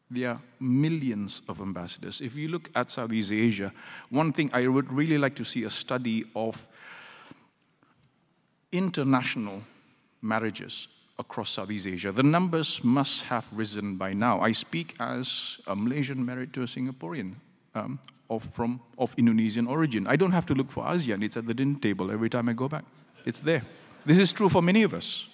[0.09, 2.21] There are millions of ambassadors.
[2.21, 3.73] If you look at Southeast Asia,
[4.09, 6.65] one thing I would really like to see a study of
[8.71, 9.63] international
[10.21, 10.87] marriages
[11.19, 12.11] across Southeast Asia.
[12.11, 14.39] The numbers must have risen by now.
[14.39, 17.35] I speak as a Malaysian married to a Singaporean
[17.73, 17.99] um,
[18.29, 20.05] of, from, of Indonesian origin.
[20.07, 22.53] I don't have to look for ASEAN, it's at the dinner table every time I
[22.53, 22.85] go back.
[23.25, 23.63] It's there.
[24.05, 25.27] This is true for many of us.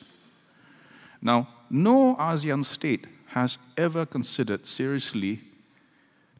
[1.21, 5.41] Now, no ASEAN state has ever considered seriously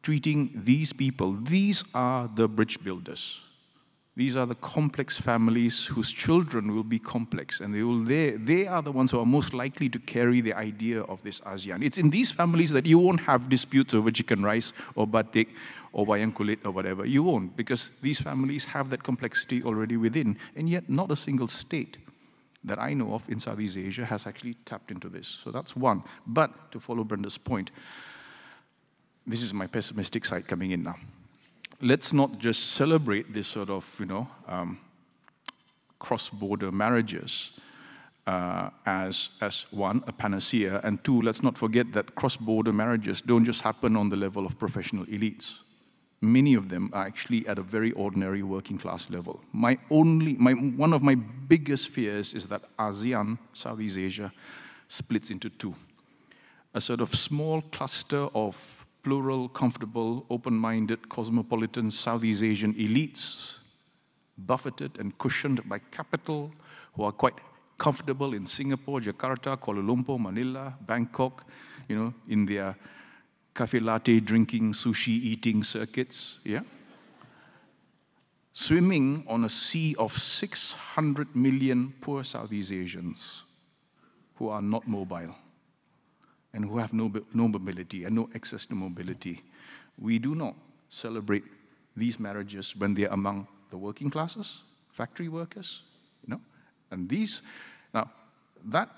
[0.02, 1.32] treating these people.
[1.32, 3.40] These are the bridge builders.
[4.16, 8.64] These are the complex families whose children will be complex, and they, will, they, they
[8.68, 11.82] are the ones who are most likely to carry the idea of this ASEAN.
[11.82, 15.48] It's in these families that you won't have disputes over chicken rice or batik
[15.92, 17.04] or wayang kulit or whatever.
[17.04, 21.48] You won't, because these families have that complexity already within, and yet not a single
[21.48, 21.98] state
[22.62, 25.40] that I know of in Southeast Asia has actually tapped into this.
[25.42, 26.04] So that's one.
[26.24, 27.72] But to follow Brenda's point,
[29.26, 30.96] this is my pessimistic side coming in now.
[31.84, 34.78] Let's not just celebrate this sort of, you know, um,
[35.98, 37.50] cross-border marriages
[38.26, 43.44] uh, as, as one, a panacea, and two, let's not forget that cross-border marriages don't
[43.44, 45.58] just happen on the level of professional elites.
[46.22, 49.42] Many of them are actually at a very ordinary working class level.
[49.52, 54.32] My only, my, one of my biggest fears is that ASEAN, Southeast Asia,
[54.88, 55.74] splits into two.
[56.72, 58.58] A sort of small cluster of
[59.04, 63.58] plural, comfortable, open-minded, cosmopolitan Southeast Asian elites,
[64.36, 66.50] buffeted and cushioned by capital,
[66.94, 67.34] who are quite
[67.78, 71.44] comfortable in Singapore, Jakarta, Kuala Lumpur, Manila, Bangkok,
[71.88, 72.74] you know, in their
[73.54, 76.62] cafe latte drinking, sushi eating circuits, yeah?
[78.52, 83.42] Swimming on a sea of 600 million poor Southeast Asians
[84.36, 85.34] who are not mobile
[86.54, 89.42] and who have no, no mobility and no access to mobility.
[89.98, 90.54] We do not
[90.88, 91.44] celebrate
[91.96, 94.62] these marriages when they are among the working classes,
[94.92, 95.82] factory workers,
[96.26, 96.40] you know,
[96.90, 97.42] and these,
[97.92, 98.10] now,
[98.64, 98.88] that,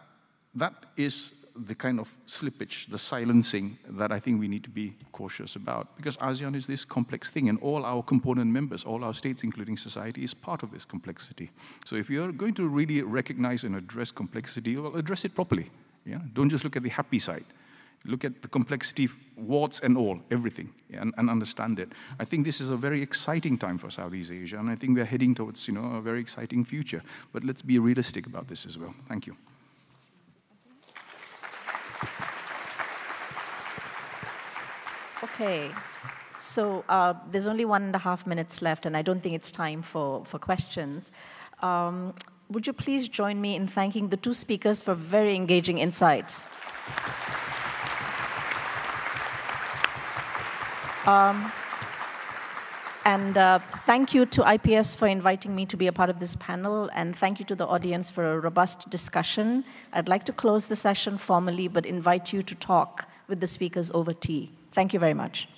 [0.54, 4.92] that is the kind of slippage, the silencing that I think we need to be
[5.12, 5.96] cautious about.
[5.96, 9.78] Because ASEAN is this complex thing, and all our component members, all our states, including
[9.78, 11.50] society, is part of this complexity.
[11.86, 15.70] So if you're going to really recognize and address complexity, well, address it properly.
[16.06, 16.20] Yeah?
[16.32, 17.44] Don't just look at the happy side
[18.06, 21.92] look at the complexity, warts and all, everything, and, and, understand it.
[22.18, 25.04] I think this is a very exciting time for Southeast Asia, and I think we're
[25.04, 27.02] heading towards you know, a very exciting future.
[27.32, 28.94] But let's be realistic about this as well.
[29.08, 29.36] Thank you.
[35.24, 35.70] Okay,
[36.38, 39.50] so uh, there's only one and a half minutes left, and I don't think it's
[39.50, 41.10] time for, for questions.
[41.62, 42.14] Um,
[42.48, 46.44] would you please join me in thanking the two speakers for very engaging insights?
[51.06, 51.52] Um,
[53.04, 56.34] and uh, thank you to IPS for inviting me to be a part of this
[56.36, 59.64] panel, and thank you to the audience for a robust discussion.
[59.92, 63.92] I'd like to close the session formally, but invite you to talk with the speakers
[63.92, 64.50] over tea.
[64.72, 65.48] Thank you very much.